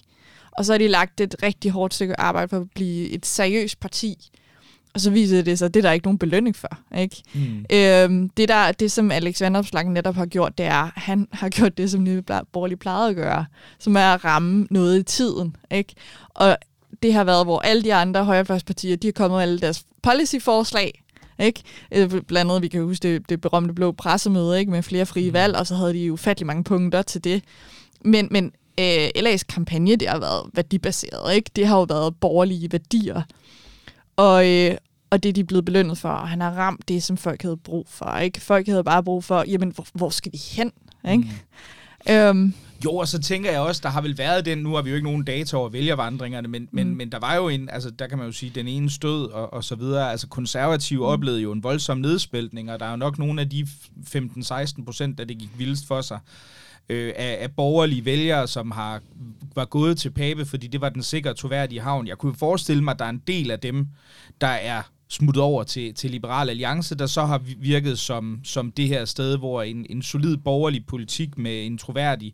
Og 0.51 0.65
så 0.65 0.73
har 0.73 0.77
de 0.77 0.87
lagt 0.87 1.21
et 1.21 1.35
rigtig 1.43 1.71
hårdt 1.71 1.93
stykke 1.93 2.19
arbejde 2.19 2.47
for 2.47 2.59
at 2.59 2.71
blive 2.75 3.09
et 3.09 3.25
seriøst 3.25 3.79
parti, 3.79 4.29
og 4.93 5.01
så 5.01 5.11
viser 5.11 5.41
det 5.41 5.59
sig, 5.59 5.65
at 5.65 5.73
det 5.73 5.79
er 5.79 5.87
der 5.87 5.91
ikke 5.91 6.05
nogen 6.05 6.17
belønning 6.17 6.55
for. 6.55 6.77
Ikke? 6.97 7.23
Mm. 7.33 7.65
Øhm, 7.73 8.29
det, 8.29 8.49
der, 8.49 8.71
det, 8.71 8.91
som 8.91 9.11
Alex 9.11 9.41
Vandopslag 9.41 9.85
netop 9.85 10.15
har 10.15 10.25
gjort, 10.25 10.57
det 10.57 10.65
er, 10.65 10.83
at 10.83 10.91
han 10.95 11.27
har 11.31 11.49
gjort 11.49 11.77
det, 11.77 11.91
som 11.91 12.03
Nye 12.03 12.21
Borgerlige 12.21 12.77
plejede 12.77 13.09
at 13.09 13.15
gøre, 13.15 13.45
som 13.79 13.95
er 13.95 14.13
at 14.13 14.25
ramme 14.25 14.67
noget 14.69 14.99
i 14.99 15.03
tiden. 15.03 15.55
Ikke? 15.71 15.93
Og 16.29 16.57
det 17.03 17.13
har 17.13 17.23
været, 17.23 17.45
hvor 17.45 17.59
alle 17.59 17.83
de 17.83 17.93
andre 17.93 18.23
højrefløjspartier, 18.25 18.95
de 18.95 19.07
har 19.07 19.11
kommet 19.11 19.37
med 19.37 19.41
alle 19.41 19.59
deres 19.59 19.85
policyforslag, 20.01 21.03
ikke? 21.39 21.61
Øh, 21.91 22.09
blandt 22.09 22.51
andet, 22.51 22.61
vi 22.61 22.67
kan 22.67 22.83
huske 22.83 23.13
det, 23.13 23.29
det 23.29 23.41
berømte 23.41 23.73
blå 23.73 23.91
pressemøde 23.91 24.59
ikke? 24.59 24.71
med 24.71 24.83
flere 24.83 25.05
frie 25.05 25.29
mm. 25.29 25.33
valg, 25.33 25.55
og 25.55 25.67
så 25.67 25.75
havde 25.75 25.93
de 25.93 26.05
jo 26.05 26.13
ufattelig 26.13 26.47
mange 26.47 26.63
punkter 26.63 27.01
til 27.01 27.23
det. 27.23 27.43
Men, 28.01 28.27
men 28.31 28.51
øh, 28.79 29.07
LA's 29.17 29.43
kampagne, 29.49 29.95
det 29.95 30.07
har 30.07 30.19
været 30.19 30.49
værdibaseret. 30.53 31.35
Ikke? 31.35 31.51
Det 31.55 31.67
har 31.67 31.77
jo 31.77 31.83
været 31.83 32.15
borgerlige 32.15 32.71
værdier. 32.71 33.21
Og, 34.15 34.49
øh, 34.49 34.75
og 35.09 35.23
det 35.23 35.29
er 35.29 35.33
de 35.33 35.43
blevet 35.43 35.65
belønnet 35.65 35.97
for, 35.97 36.09
og 36.09 36.29
han 36.29 36.41
har 36.41 36.51
ramt 36.51 36.87
det, 36.87 37.03
som 37.03 37.17
folk 37.17 37.41
havde 37.41 37.57
brug 37.57 37.87
for. 37.89 38.17
Ikke? 38.17 38.41
Folk 38.41 38.67
havde 38.67 38.83
bare 38.83 39.03
brug 39.03 39.23
for, 39.23 39.43
jamen, 39.47 39.71
hvor, 39.75 39.85
hvor 39.93 40.09
skal 40.09 40.31
vi 40.31 40.37
hen? 40.51 40.71
Ikke? 41.11 41.29
Øhm, 42.09 42.53
Jo, 42.85 42.95
og 42.95 43.07
så 43.07 43.19
tænker 43.19 43.51
jeg 43.51 43.59
også, 43.59 43.81
der 43.83 43.89
har 43.89 44.01
vel 44.01 44.17
været 44.17 44.45
den, 44.45 44.57
nu 44.57 44.75
har 44.75 44.81
vi 44.81 44.89
jo 44.89 44.95
ikke 44.95 45.07
nogen 45.07 45.23
data 45.23 45.57
over 45.57 45.69
vælgervandringerne, 45.69 46.47
men, 46.47 46.67
men, 46.71 46.89
Mm. 46.89 46.95
men 46.95 47.11
der 47.11 47.19
var 47.19 47.35
jo 47.35 47.47
en, 47.49 47.69
altså 47.69 47.89
der 47.89 48.07
kan 48.07 48.17
man 48.17 48.27
jo 48.27 48.33
sige, 48.33 48.51
den 48.55 48.67
ene 48.67 48.89
stød 48.89 49.25
og, 49.31 49.53
og 49.53 49.63
så 49.63 49.75
videre, 49.75 50.11
altså 50.11 50.27
konservative 50.27 50.99
Mm. 50.99 51.05
oplevede 51.05 51.41
jo 51.41 51.51
en 51.51 51.63
voldsom 51.63 51.97
nedspiltning, 51.97 52.71
og 52.71 52.79
der 52.79 52.85
er 52.85 52.89
jo 52.91 52.95
nok 52.97 53.19
nogle 53.19 53.41
af 53.41 53.49
de 53.49 53.67
15-16 54.07 54.85
procent, 54.85 55.17
der 55.17 55.25
det 55.25 55.37
gik 55.37 55.49
vildest 55.57 55.87
for 55.87 56.01
sig, 56.01 56.19
øh, 56.89 57.13
af, 57.15 57.37
af 57.41 57.51
borgerlige 57.51 58.05
vælgere, 58.05 58.47
som 58.47 58.71
har 58.71 59.01
var 59.55 59.65
gået 59.65 59.97
til 59.97 60.11
Pape, 60.11 60.45
fordi 60.45 60.67
det 60.67 60.81
var 60.81 60.89
den 60.89 61.03
sikre 61.03 61.33
troværdige 61.33 61.81
havn. 61.81 62.07
Jeg 62.07 62.17
kunne 62.17 62.35
forestille 62.35 62.83
mig, 62.83 62.91
at 62.91 62.99
der 62.99 63.05
er 63.05 63.09
en 63.09 63.23
del 63.27 63.51
af 63.51 63.59
dem, 63.59 63.87
der 64.41 64.47
er 64.47 64.81
smuttet 65.09 65.43
over 65.43 65.63
til, 65.63 65.93
til 65.93 66.11
Liberal 66.11 66.49
Alliance, 66.49 66.95
der 66.95 67.05
så 67.05 67.25
har 67.25 67.41
virket 67.57 67.99
som, 67.99 68.39
som 68.43 68.71
det 68.71 68.87
her 68.87 69.05
sted, 69.05 69.37
hvor 69.37 69.61
en, 69.61 69.85
en 69.89 70.01
solid 70.01 70.37
borgerlig 70.37 70.85
politik 70.85 71.37
med 71.37 71.65
en 71.65 71.77
troværdig 71.77 72.33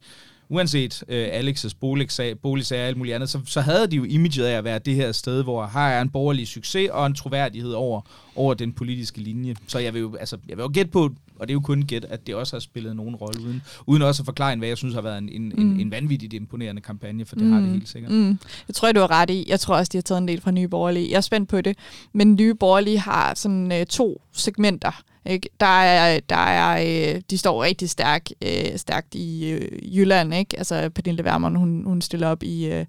uanset 0.50 1.04
øh, 1.08 1.28
Alex's 1.28 1.72
boligsag, 1.80 2.40
boligsag 2.40 2.82
og 2.82 2.88
alt 2.88 2.98
muligt 2.98 3.16
andet, 3.16 3.30
så, 3.30 3.40
så 3.46 3.62
havde 3.62 3.88
de 3.88 3.96
jo 3.96 4.04
imaget 4.04 4.46
af 4.46 4.58
at 4.58 4.64
være 4.64 4.80
det 4.80 4.96
her 4.96 5.12
sted, 5.12 5.44
hvor 5.44 5.70
her 5.74 5.80
er 5.80 6.02
en 6.02 6.10
borgerlig 6.10 6.48
succes 6.48 6.90
og 6.90 7.06
en 7.06 7.16
troværdighed 7.16 7.72
over, 7.72 8.02
over 8.36 8.54
den 8.54 8.74
politiske 8.74 9.20
linje. 9.22 9.56
Så 9.68 9.80
jeg 9.80 9.94
vil 9.94 10.00
jo, 10.00 10.16
altså, 10.16 10.38
jeg 10.48 10.58
vil 10.58 10.64
jo 10.64 10.70
gætte 10.74 10.92
på, 10.92 11.10
og 11.36 11.48
det 11.48 11.52
er 11.52 11.54
jo 11.54 11.60
kun 11.60 11.82
gæt, 11.82 12.06
at 12.06 12.28
det 12.28 12.36
også 12.36 12.56
har 12.56 12.60
spillet 12.60 12.96
nogen 12.96 13.16
rolle, 13.16 13.42
uden, 13.42 13.62
uden 13.88 14.02
også 14.02 14.22
at 14.22 14.26
forklare, 14.26 14.56
hvad 14.56 14.68
jeg 14.68 14.78
synes 14.78 14.94
har 14.94 15.02
været 15.02 15.18
en, 15.18 15.30
en, 15.30 15.54
mm. 15.56 15.62
en, 15.62 15.80
en 15.80 15.92
vanvittigt 15.92 16.34
imponerende 16.34 16.82
kampagne, 16.82 17.26
for 17.26 17.36
det 17.36 17.44
mm. 17.44 17.52
har 17.52 17.60
det 17.60 17.70
helt 17.70 17.90
sikkert. 17.90 18.12
Mm. 18.12 18.40
Jeg 18.68 18.76
tror, 18.76 18.92
du 18.92 19.00
har 19.00 19.12
ret 19.12 19.30
i. 19.30 19.46
Jeg 19.48 19.60
tror 19.60 19.76
også, 19.76 19.90
de 19.94 19.98
har 19.98 20.02
taget 20.02 20.22
en 20.22 20.28
del 20.28 20.42
fra 20.42 20.52
Nye 20.52 20.68
Borgerlige. 20.68 21.10
Jeg 21.10 21.18
er 21.18 21.22
spændt 21.22 21.50
på 21.50 21.62
det. 21.62 21.78
Men 22.14 22.36
Nye 22.36 22.56
Borgerlige 22.56 23.00
har 23.00 23.34
sådan 23.34 23.72
øh, 23.72 23.86
to 23.86 24.22
segmenter. 24.34 25.02
Ikke? 25.30 25.50
Der 25.60 25.82
er, 25.82 26.20
der 26.30 26.36
er, 26.36 26.84
øh, 27.16 27.22
de 27.30 27.38
står 27.38 27.64
rigtig 27.64 27.90
stærk, 27.90 28.30
øh, 28.42 28.78
stærkt 28.78 29.16
i 29.16 29.50
øh, 29.50 29.98
Jylland. 29.98 30.34
Ikke? 30.34 30.58
Altså, 30.58 30.90
Pernille 30.96 31.24
Vermund, 31.24 31.58
hun, 31.58 31.84
hun 31.86 32.02
stiller 32.02 32.28
op 32.28 32.44
i, 32.44 32.66
øh, 32.66 32.86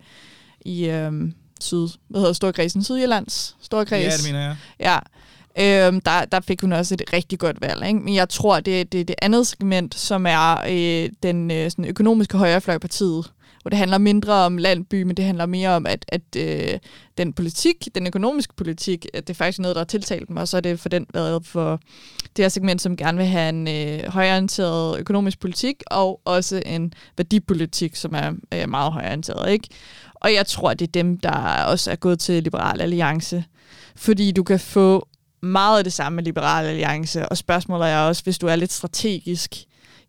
i 0.61 0.89
øh, 0.89 1.13
syd, 1.61 1.89
hvad 2.09 2.21
hedder 2.21 2.33
Storkredsen? 2.33 2.85
Sydjyllands 2.85 3.57
Storkreds. 3.61 4.05
Ja, 4.05 4.11
det 4.11 4.25
mener 4.33 4.41
jeg. 4.41 4.57
Ja. 4.81 4.99
Øhm, 5.59 6.01
der, 6.01 6.25
der 6.25 6.41
fik 6.41 6.61
hun 6.61 6.73
også 6.73 6.95
et 6.95 7.13
rigtig 7.13 7.39
godt 7.39 7.61
valg. 7.61 7.87
Ikke? 7.87 8.01
Men 8.01 8.15
jeg 8.15 8.29
tror, 8.29 8.61
det 8.61 8.81
er 8.81 8.85
det, 8.85 9.09
det 9.09 9.17
andet 9.23 9.47
segment, 9.47 9.95
som 9.95 10.27
er 10.27 10.57
øh, 10.69 11.11
den 11.23 11.51
øh, 11.51 11.71
sådan 11.71 11.85
økonomiske 11.85 12.39
højrefløjpartiet, 12.39 13.31
hvor 13.63 13.69
det 13.69 13.79
handler 13.79 13.99
mindre 13.99 14.33
om 14.33 14.59
landby, 14.59 15.03
men 15.03 15.17
det 15.17 15.25
handler 15.25 15.47
mere 15.47 15.69
om, 15.69 15.87
at, 15.87 16.05
at 16.09 16.37
øh, 16.37 16.79
den 17.19 17.33
politik, 17.33 17.89
den 17.95 18.07
økonomiske 18.07 18.55
politik, 18.55 19.07
at 19.15 19.27
det 19.29 19.35
er 19.35 19.39
faktisk 19.39 19.59
noget, 19.59 19.75
der 19.75 19.81
har 19.81 19.87
tiltalt 19.87 20.29
dem, 20.29 20.37
og 20.37 20.49
så 20.49 20.57
er 20.57 20.61
det 20.61 20.81
for 20.81 20.89
den 20.89 21.07
været 21.15 21.47
for 21.47 21.81
det 22.37 22.45
her 22.45 22.49
segment, 22.49 22.83
som 22.83 22.97
gerne 22.97 23.19
vil 23.19 23.27
have 23.27 23.49
en 23.49 23.69
øh, 23.69 24.13
højorienteret 24.13 25.01
økonomisk 25.01 25.41
politik, 25.41 25.83
og 25.87 26.21
også 26.25 26.63
en 26.67 26.93
værdipolitik, 27.17 27.97
som 27.97 28.15
er 28.15 28.33
øh, 28.55 28.69
meget 28.69 28.93
højorienteret. 28.93 29.53
Ikke? 29.53 29.69
Og 30.15 30.35
jeg 30.35 30.47
tror, 30.47 30.75
det 30.75 30.89
er 30.89 30.93
dem, 30.93 31.19
der 31.19 31.65
også 31.65 31.91
er 31.91 31.97
gået 31.97 32.21
til 32.21 32.43
Liberal 32.43 32.81
Alliance, 32.81 33.45
fordi 33.97 34.33
du 34.33 34.43
kan 34.43 34.61
få 34.61 35.09
meget 35.43 35.79
af 35.79 35.85
det 35.85 35.93
samme 35.93 36.17
med 36.17 36.25
Liberal 36.25 36.67
Alliance, 36.67 37.29
og 37.29 37.37
spørgsmålet 37.37 37.89
er 37.89 37.99
også, 37.99 38.23
hvis 38.23 38.39
du 38.39 38.47
er 38.47 38.57
lidt 38.57 38.73
strategisk, 38.73 39.55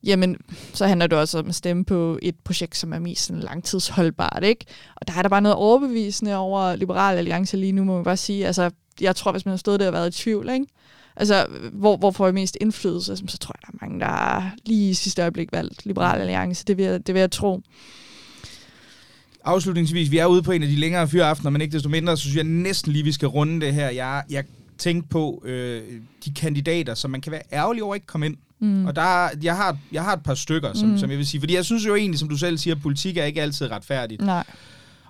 jamen, 0.03 0.37
så 0.73 0.87
handler 0.87 1.07
det 1.07 1.17
også 1.17 1.39
om 1.39 1.49
at 1.49 1.55
stemme 1.55 1.85
på 1.85 2.19
et 2.21 2.35
projekt, 2.43 2.77
som 2.77 2.93
er 2.93 2.99
mest 2.99 3.25
sådan 3.25 3.43
langtidsholdbart, 3.43 4.43
ikke? 4.43 4.65
Og 4.95 5.07
der 5.07 5.13
er 5.13 5.21
der 5.21 5.29
bare 5.29 5.41
noget 5.41 5.55
overbevisende 5.55 6.35
over 6.35 6.75
Liberal 6.75 7.17
Alliance 7.17 7.57
lige 7.57 7.71
nu, 7.71 7.83
må 7.83 7.95
man 7.95 8.03
bare 8.03 8.17
sige. 8.17 8.47
Altså, 8.47 8.69
jeg 9.01 9.15
tror, 9.15 9.31
hvis 9.31 9.45
man 9.45 9.51
har 9.51 9.57
stået 9.57 9.79
der 9.79 9.87
og 9.87 9.93
været 9.93 10.19
i 10.19 10.21
tvivl, 10.21 10.49
ikke? 10.49 10.65
Altså, 11.15 11.47
hvor, 11.73 11.97
hvor 11.97 12.11
får 12.11 12.25
jeg 12.25 12.33
mest 12.33 12.57
indflydelse? 12.61 13.17
Så 13.27 13.37
tror 13.37 13.55
jeg, 13.55 13.61
der 13.61 13.77
er 13.77 13.87
mange, 13.87 13.99
der 13.99 14.49
lige 14.65 14.89
i 14.89 14.93
sidste 14.93 15.21
øjeblik 15.21 15.51
valgt 15.51 15.85
Liberal 15.85 16.21
Alliance. 16.21 16.65
Det 16.65 16.77
vil 16.77 16.85
jeg, 16.85 17.07
det 17.07 17.15
vil 17.15 17.19
jeg 17.19 17.31
tro. 17.31 17.61
Afslutningsvis, 19.43 20.11
vi 20.11 20.17
er 20.17 20.25
ude 20.25 20.43
på 20.43 20.51
en 20.51 20.63
af 20.63 20.69
de 20.69 20.75
længere 20.75 21.07
fyraftener, 21.07 21.49
men 21.49 21.61
ikke 21.61 21.73
desto 21.73 21.89
mindre, 21.89 22.17
så 22.17 22.21
synes 22.21 22.35
jeg 22.35 22.43
næsten 22.43 22.91
lige, 22.91 23.03
vi 23.03 23.11
skal 23.11 23.27
runde 23.27 23.65
det 23.65 23.73
her. 23.73 23.89
Jeg, 23.89 24.23
jeg 24.29 24.43
tænkte 24.77 25.09
på 25.09 25.43
øh, 25.45 25.81
de 26.25 26.33
kandidater, 26.33 26.93
som 26.93 27.11
man 27.11 27.21
kan 27.21 27.31
være 27.31 27.41
ærgerlig 27.53 27.83
over 27.83 27.95
ikke 27.95 28.07
komme 28.07 28.25
ind. 28.25 28.37
Mm. 28.61 28.85
Og 28.85 28.95
der, 28.95 29.29
jeg, 29.43 29.55
har, 29.55 29.77
jeg 29.91 30.03
har 30.03 30.13
et 30.13 30.23
par 30.23 30.33
stykker, 30.33 30.73
som, 30.73 30.89
mm. 30.89 30.97
som 30.97 31.09
jeg 31.09 31.17
vil 31.17 31.27
sige. 31.27 31.41
Fordi 31.41 31.55
jeg 31.55 31.65
synes 31.65 31.85
jo 31.85 31.95
egentlig, 31.95 32.19
som 32.19 32.29
du 32.29 32.37
selv 32.37 32.57
siger, 32.57 32.75
at 32.75 32.81
politik 32.81 33.17
er 33.17 33.23
ikke 33.23 33.41
altid 33.41 33.71
retfærdigt. 33.71 34.21
Nej. 34.21 34.43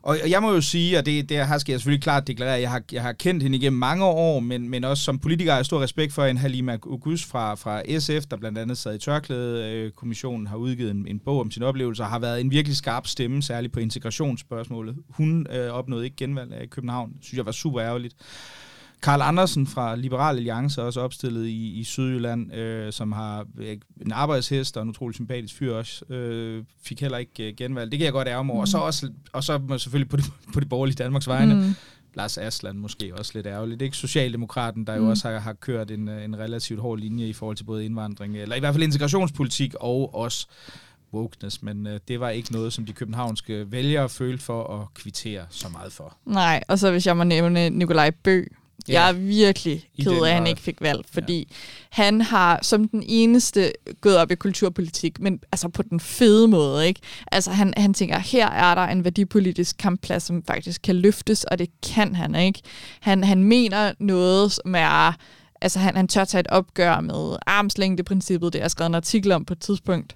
Og 0.03 0.17
jeg 0.29 0.41
må 0.41 0.53
jo 0.53 0.61
sige, 0.61 0.97
og 0.97 1.05
det, 1.05 1.29
det 1.29 1.47
her 1.47 1.57
skal 1.57 1.73
jeg 1.73 1.79
selvfølgelig 1.79 2.03
klart 2.03 2.27
deklarere, 2.27 2.61
jeg 2.61 2.71
har, 2.71 2.81
jeg 2.91 3.01
har 3.01 3.13
kendt 3.13 3.43
hende 3.43 3.57
igennem 3.57 3.79
mange 3.79 4.05
år, 4.05 4.39
men, 4.39 4.69
men 4.69 4.83
også 4.83 5.03
som 5.03 5.19
politiker 5.19 5.51
har 5.51 5.57
jeg 5.57 5.65
stor 5.65 5.81
respekt 5.81 6.13
for 6.13 6.25
en 6.25 6.37
Halima 6.37 6.73
August 6.73 7.25
fra, 7.25 7.55
fra 7.55 7.99
SF, 7.99 8.25
der 8.25 8.37
blandt 8.37 8.57
andet 8.57 8.77
sad 8.77 8.95
i 8.95 8.97
tørklædekommissionen, 8.97 10.47
har 10.47 10.55
udgivet 10.55 10.91
en, 10.91 11.07
en 11.07 11.19
bog 11.19 11.39
om 11.39 11.51
sine 11.51 11.65
oplevelser, 11.65 12.03
og 12.03 12.09
har 12.09 12.19
været 12.19 12.41
en 12.41 12.51
virkelig 12.51 12.77
skarp 12.77 13.07
stemme, 13.07 13.43
særligt 13.43 13.73
på 13.73 13.79
integrationsspørgsmålet. 13.79 14.95
Hun 15.09 15.47
øh, 15.51 15.69
opnåede 15.69 16.05
ikke 16.05 16.17
genvalg 16.17 16.53
af 16.53 16.69
København, 16.69 17.11
synes 17.21 17.37
jeg 17.37 17.45
var 17.45 17.51
super 17.51 17.81
ærgerligt. 17.81 18.15
Karl 19.03 19.21
Andersen 19.21 19.67
fra 19.67 19.95
Liberal 19.95 20.37
Alliance 20.37 20.81
er 20.81 20.85
også 20.85 21.01
opstillet 21.01 21.47
i, 21.47 21.79
i 21.79 21.83
Sydjylland, 21.83 22.53
øh, 22.53 22.93
som 22.93 23.11
har 23.11 23.45
øh, 23.57 23.77
en 24.01 24.11
arbejdshest 24.11 24.77
og 24.77 24.83
en 24.83 24.89
utrolig 24.89 25.15
sympatisk 25.15 25.55
fyr 25.55 25.73
også. 25.73 26.05
Øh, 26.05 26.63
fik 26.83 27.01
heller 27.01 27.17
ikke 27.17 27.47
øh, 27.47 27.53
genvalg. 27.57 27.91
Det 27.91 27.99
kan 27.99 28.05
jeg 28.05 28.13
godt 28.13 28.27
ærge 28.27 28.43
mig 28.43 28.53
over. 28.53 28.59
Mm. 28.59 28.61
Og 28.61 28.67
så 28.67 28.77
også, 28.77 29.11
og 29.33 29.43
så 29.43 29.77
selvfølgelig 29.77 30.09
på 30.09 30.17
det, 30.17 30.25
på 30.53 30.59
det 30.59 30.69
borgerlige 30.69 30.95
Danmarks 30.95 31.27
vegne. 31.27 31.55
Mm. 31.55 31.75
Lars 32.13 32.37
Asland 32.37 32.77
måske 32.77 33.15
også 33.15 33.31
lidt 33.35 33.47
ærgerligt. 33.47 33.79
Det 33.79 33.85
er 33.85 33.87
ikke 33.87 33.97
Socialdemokraten, 33.97 34.87
der 34.87 34.95
jo 34.95 35.01
mm. 35.01 35.07
også 35.07 35.29
har, 35.29 35.39
har 35.39 35.53
kørt 35.53 35.91
en, 35.91 36.09
en 36.09 36.39
relativt 36.39 36.79
hård 36.79 36.99
linje 36.99 37.27
i 37.27 37.33
forhold 37.33 37.57
til 37.57 37.63
både 37.63 37.85
indvandring, 37.85 38.37
eller 38.37 38.55
i 38.55 38.59
hvert 38.59 38.73
fald 38.73 38.83
integrationspolitik 38.83 39.73
og 39.79 40.15
også 40.15 40.47
wokeness, 41.13 41.63
men 41.63 41.87
øh, 41.87 41.99
det 42.07 42.19
var 42.19 42.29
ikke 42.29 42.51
noget, 42.51 42.73
som 42.73 42.85
de 42.85 42.93
københavnske 42.93 43.71
vælgere 43.71 44.09
følte 44.09 44.43
for 44.43 44.81
at 44.81 44.93
kvittere 44.93 45.45
så 45.49 45.69
meget 45.69 45.93
for. 45.93 46.17
Nej, 46.25 46.63
og 46.67 46.79
så 46.79 46.91
hvis 46.91 47.07
jeg 47.07 47.17
må 47.17 47.23
nævne 47.23 47.69
Nikolaj 47.69 48.11
Bø, 48.23 48.43
Ja. 48.87 48.93
Jeg 48.93 49.09
er 49.09 49.13
virkelig 49.13 49.89
ked 50.03 50.11
af, 50.11 50.29
at 50.29 50.33
han 50.33 50.47
ikke 50.47 50.61
fik 50.61 50.81
valg, 50.81 51.05
fordi 51.13 51.37
ja. 51.39 51.55
han 51.89 52.21
har 52.21 52.59
som 52.61 52.87
den 52.87 53.03
eneste 53.05 53.71
gået 54.01 54.17
op 54.17 54.31
i 54.31 54.35
kulturpolitik, 54.35 55.19
men 55.19 55.39
altså 55.51 55.69
på 55.69 55.81
den 55.81 55.99
fede 55.99 56.47
måde, 56.47 56.87
ikke? 56.87 56.99
Altså 57.31 57.51
han, 57.51 57.73
han 57.77 57.93
tænker, 57.93 58.19
her 58.19 58.49
er 58.49 58.75
der 58.75 58.81
en 58.81 59.03
værdipolitisk 59.03 59.77
kampplads, 59.77 60.23
som 60.23 60.43
faktisk 60.43 60.81
kan 60.81 60.95
løftes, 60.95 61.43
og 61.43 61.59
det 61.59 61.69
kan 61.93 62.15
han, 62.15 62.35
ikke? 62.35 62.61
Han, 62.99 63.23
han 63.23 63.43
mener 63.43 63.93
noget, 63.99 64.51
som 64.51 64.75
er... 64.75 65.13
Altså 65.63 65.79
han, 65.79 65.95
han 65.95 66.07
tør 66.07 66.25
tage 66.25 66.39
et 66.39 66.47
opgør 66.47 66.99
med 66.99 67.35
armslængdeprincippet, 67.47 68.53
det 68.53 68.59
er 68.59 68.63
jeg 68.63 68.71
skrevet 68.71 68.89
en 68.89 68.95
artikel 68.95 69.31
om 69.31 69.45
på 69.45 69.53
et 69.53 69.59
tidspunkt. 69.59 70.15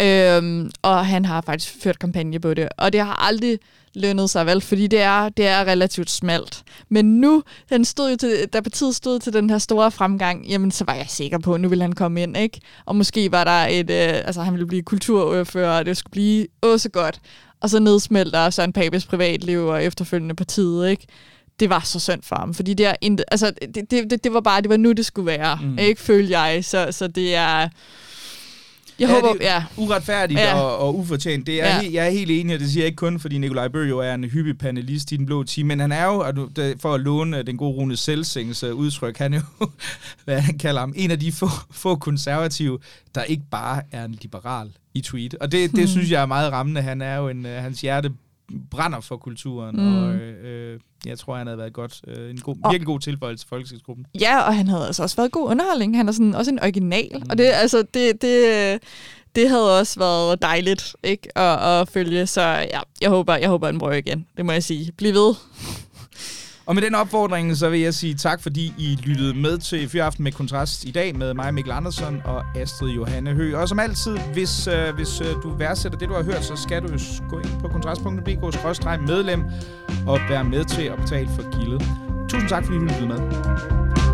Øhm, 0.00 0.70
og 0.82 1.06
han 1.06 1.24
har 1.24 1.40
faktisk 1.40 1.74
ført 1.82 1.98
kampagne 1.98 2.40
på 2.40 2.54
det, 2.54 2.68
og 2.76 2.92
det 2.92 3.00
har 3.00 3.26
aldrig 3.26 3.58
lønnet 3.94 4.30
sig 4.30 4.46
vel, 4.46 4.60
fordi 4.60 4.86
det 4.86 5.00
er, 5.00 5.28
det 5.28 5.46
er 5.46 5.64
relativt 5.64 6.10
smalt. 6.10 6.62
Men 6.88 7.20
nu, 7.20 7.42
han 7.68 7.84
stod 7.84 8.10
jo 8.10 8.16
til, 8.16 8.48
da 8.52 8.60
partiet 8.60 8.96
stod 8.96 9.20
til 9.20 9.32
den 9.32 9.50
her 9.50 9.58
store 9.58 9.90
fremgang, 9.90 10.46
jamen 10.46 10.70
så 10.70 10.84
var 10.84 10.94
jeg 10.94 11.06
sikker 11.08 11.38
på, 11.38 11.54
at 11.54 11.60
nu 11.60 11.68
ville 11.68 11.82
han 11.82 11.92
komme 11.92 12.22
ind, 12.22 12.36
ikke? 12.36 12.60
Og 12.86 12.96
måske 12.96 13.32
var 13.32 13.44
der 13.44 13.66
et, 13.66 13.90
øh, 13.90 14.26
altså 14.26 14.42
han 14.42 14.52
ville 14.52 14.66
blive 14.66 14.82
kulturordfører, 14.82 15.78
og 15.78 15.86
det 15.86 15.96
skulle 15.96 16.12
blive 16.12 16.46
også 16.60 16.88
godt. 16.88 17.20
Og 17.60 17.70
så 17.70 17.78
nedsmelter 17.78 18.50
Søren 18.50 18.72
Papes 18.72 19.06
privatliv 19.06 19.66
og 19.66 19.84
efterfølgende 19.84 20.34
partiet, 20.34 20.90
ikke? 20.90 21.06
det 21.60 21.70
var 21.70 21.80
så 21.80 22.00
synd 22.00 22.22
for 22.22 22.36
ham, 22.36 22.54
fordi 22.54 22.74
det 22.74 22.86
er 22.86 22.94
intet, 23.00 23.24
altså 23.30 23.52
det, 23.74 23.90
det, 23.90 24.24
det, 24.24 24.32
var 24.32 24.40
bare, 24.40 24.60
det 24.60 24.70
var 24.70 24.76
nu, 24.76 24.92
det 24.92 25.06
skulle 25.06 25.26
være, 25.26 25.58
mm. 25.62 25.78
ikke 25.78 26.00
følte 26.00 26.38
jeg, 26.38 26.64
så, 26.64 26.88
så 26.90 27.06
det 27.06 27.34
er, 27.34 27.68
jeg 28.98 29.08
ja, 29.08 29.14
håber, 29.14 29.32
det 29.32 29.40
ja. 29.40 29.64
uretfærdigt 29.76 30.40
Ja. 30.40 30.60
og, 30.60 30.78
og 30.78 30.98
ufortjent. 30.98 31.46
Det 31.46 31.62
er, 31.62 31.66
Ja. 31.66 31.80
ja. 31.82 31.88
Jeg 31.92 32.06
er 32.06 32.10
helt 32.10 32.30
enig, 32.30 32.54
og 32.54 32.60
det 32.60 32.70
siger 32.70 32.82
jeg 32.82 32.86
ikke 32.86 32.96
kun, 32.96 33.20
fordi 33.20 33.38
Nikolaj 33.38 33.68
Bøh 33.68 33.88
jo 33.88 33.98
er 33.98 34.14
en 34.14 34.24
hyppig 34.24 34.58
panelist 34.58 35.12
i 35.12 35.16
Den 35.16 35.26
Blå 35.26 35.42
Team, 35.44 35.66
men 35.66 35.80
han 35.80 35.92
er 35.92 36.04
jo, 36.04 36.24
for 36.80 36.94
at 36.94 37.00
låne 37.00 37.42
den 37.42 37.56
gode 37.56 37.76
Rune 37.76 37.96
Selsings 37.96 38.62
øh, 38.62 38.74
udtryk, 38.74 39.18
han 39.18 39.34
er 39.34 39.40
jo, 39.60 39.66
hvad 40.24 40.40
han 40.40 40.58
kalder 40.58 40.80
ham, 40.80 40.92
en 40.96 41.10
af 41.10 41.20
de 41.20 41.32
få, 41.32 41.48
få 41.70 41.96
konservative, 41.96 42.78
der 43.14 43.22
ikke 43.22 43.42
bare 43.50 43.82
er 43.92 44.04
en 44.04 44.18
liberal 44.22 44.70
i 44.94 45.00
tweet. 45.00 45.34
Og 45.34 45.52
det, 45.52 45.70
det 45.70 45.78
Hmm. 45.78 45.88
synes 45.88 46.10
jeg 46.10 46.22
er 46.22 46.26
meget 46.26 46.52
rammende. 46.52 46.82
Han 46.82 47.02
er 47.02 47.16
jo 47.16 47.28
en, 47.28 47.46
øh, 47.46 47.62
hans 47.62 47.80
hjerte 47.80 48.10
brænder 48.70 49.00
for 49.00 49.16
kulturen, 49.16 49.76
Mm. 49.76 49.96
og 50.04 50.14
øh, 50.14 50.80
jeg 51.06 51.18
tror, 51.18 51.36
han 51.36 51.46
havde 51.46 51.58
været 51.58 51.72
godt, 51.72 52.00
øh, 52.06 52.30
en 52.30 52.38
god, 52.40 52.56
Og- 52.64 52.72
virkelig 52.72 52.86
god 52.86 53.00
tilføjelse 53.00 53.44
til 53.44 53.48
folketingsgruppen. 53.48 54.06
Ja, 54.20 54.40
og 54.40 54.56
han 54.56 54.68
havde 54.68 54.86
altså 54.86 55.02
også 55.02 55.16
været 55.16 55.32
god 55.32 55.50
underholdning. 55.50 55.96
Han 55.96 56.08
er 56.08 56.12
sådan 56.12 56.34
også 56.34 56.50
en 56.50 56.58
original, 56.62 57.08
mm. 57.14 57.22
og 57.30 57.38
det, 57.38 57.44
altså, 57.44 57.84
det, 57.94 58.22
det, 58.22 58.78
det 59.36 59.48
havde 59.48 59.78
også 59.78 59.98
været 59.98 60.42
dejligt 60.42 60.96
ikke? 61.02 61.38
At, 61.38 61.80
at 61.80 61.88
følge. 61.88 62.26
Så 62.26 62.40
ja, 62.42 62.80
jeg 63.00 63.10
håber, 63.10 63.36
jeg 63.36 63.48
håber, 63.48 63.66
han 63.66 63.78
prøver 63.78 63.94
igen. 63.94 64.26
Det 64.36 64.46
må 64.46 64.52
jeg 64.52 64.62
sige. 64.62 64.92
Bliv 64.92 65.14
ved. 65.14 65.34
Og 66.66 66.74
med 66.74 66.82
den 66.82 66.94
opfordring, 66.94 67.56
så 67.56 67.68
vil 67.68 67.80
jeg 67.80 67.94
sige 67.94 68.14
tak, 68.14 68.42
fordi 68.42 68.74
I 68.78 68.98
lyttede 69.02 69.34
med 69.34 69.58
til 69.58 69.88
Fyraften 69.88 70.24
med 70.24 70.32
Kontrast 70.32 70.84
i 70.84 70.90
dag 70.90 71.16
med 71.16 71.34
mig, 71.34 71.54
Mikkel 71.54 71.72
Andersen 71.72 72.22
og 72.24 72.44
Astrid 72.56 72.90
Johanne 72.90 73.34
Hø. 73.34 73.56
Og 73.56 73.68
som 73.68 73.78
altid, 73.78 74.18
hvis, 74.32 74.66
øh, 74.66 74.94
hvis 74.94 75.20
øh, 75.20 75.26
du 75.42 75.50
værdsætter 75.58 75.98
det, 75.98 76.08
du 76.08 76.14
har 76.14 76.22
hørt, 76.22 76.44
så 76.44 76.56
skal 76.56 76.82
du 76.82 76.92
jo 76.92 76.98
gå 77.28 77.38
ind 77.38 77.60
på 77.60 77.68
kontrast.dk-medlem 77.68 79.44
og 80.06 80.20
være 80.28 80.44
med 80.44 80.64
til 80.64 80.82
at 80.82 80.96
betale 80.96 81.28
for 81.28 81.60
gildet. 81.60 81.82
Tusind 82.28 82.48
tak, 82.48 82.64
fordi 82.64 82.78
du 82.78 82.84
lyttede 82.84 83.06
med. 83.06 84.05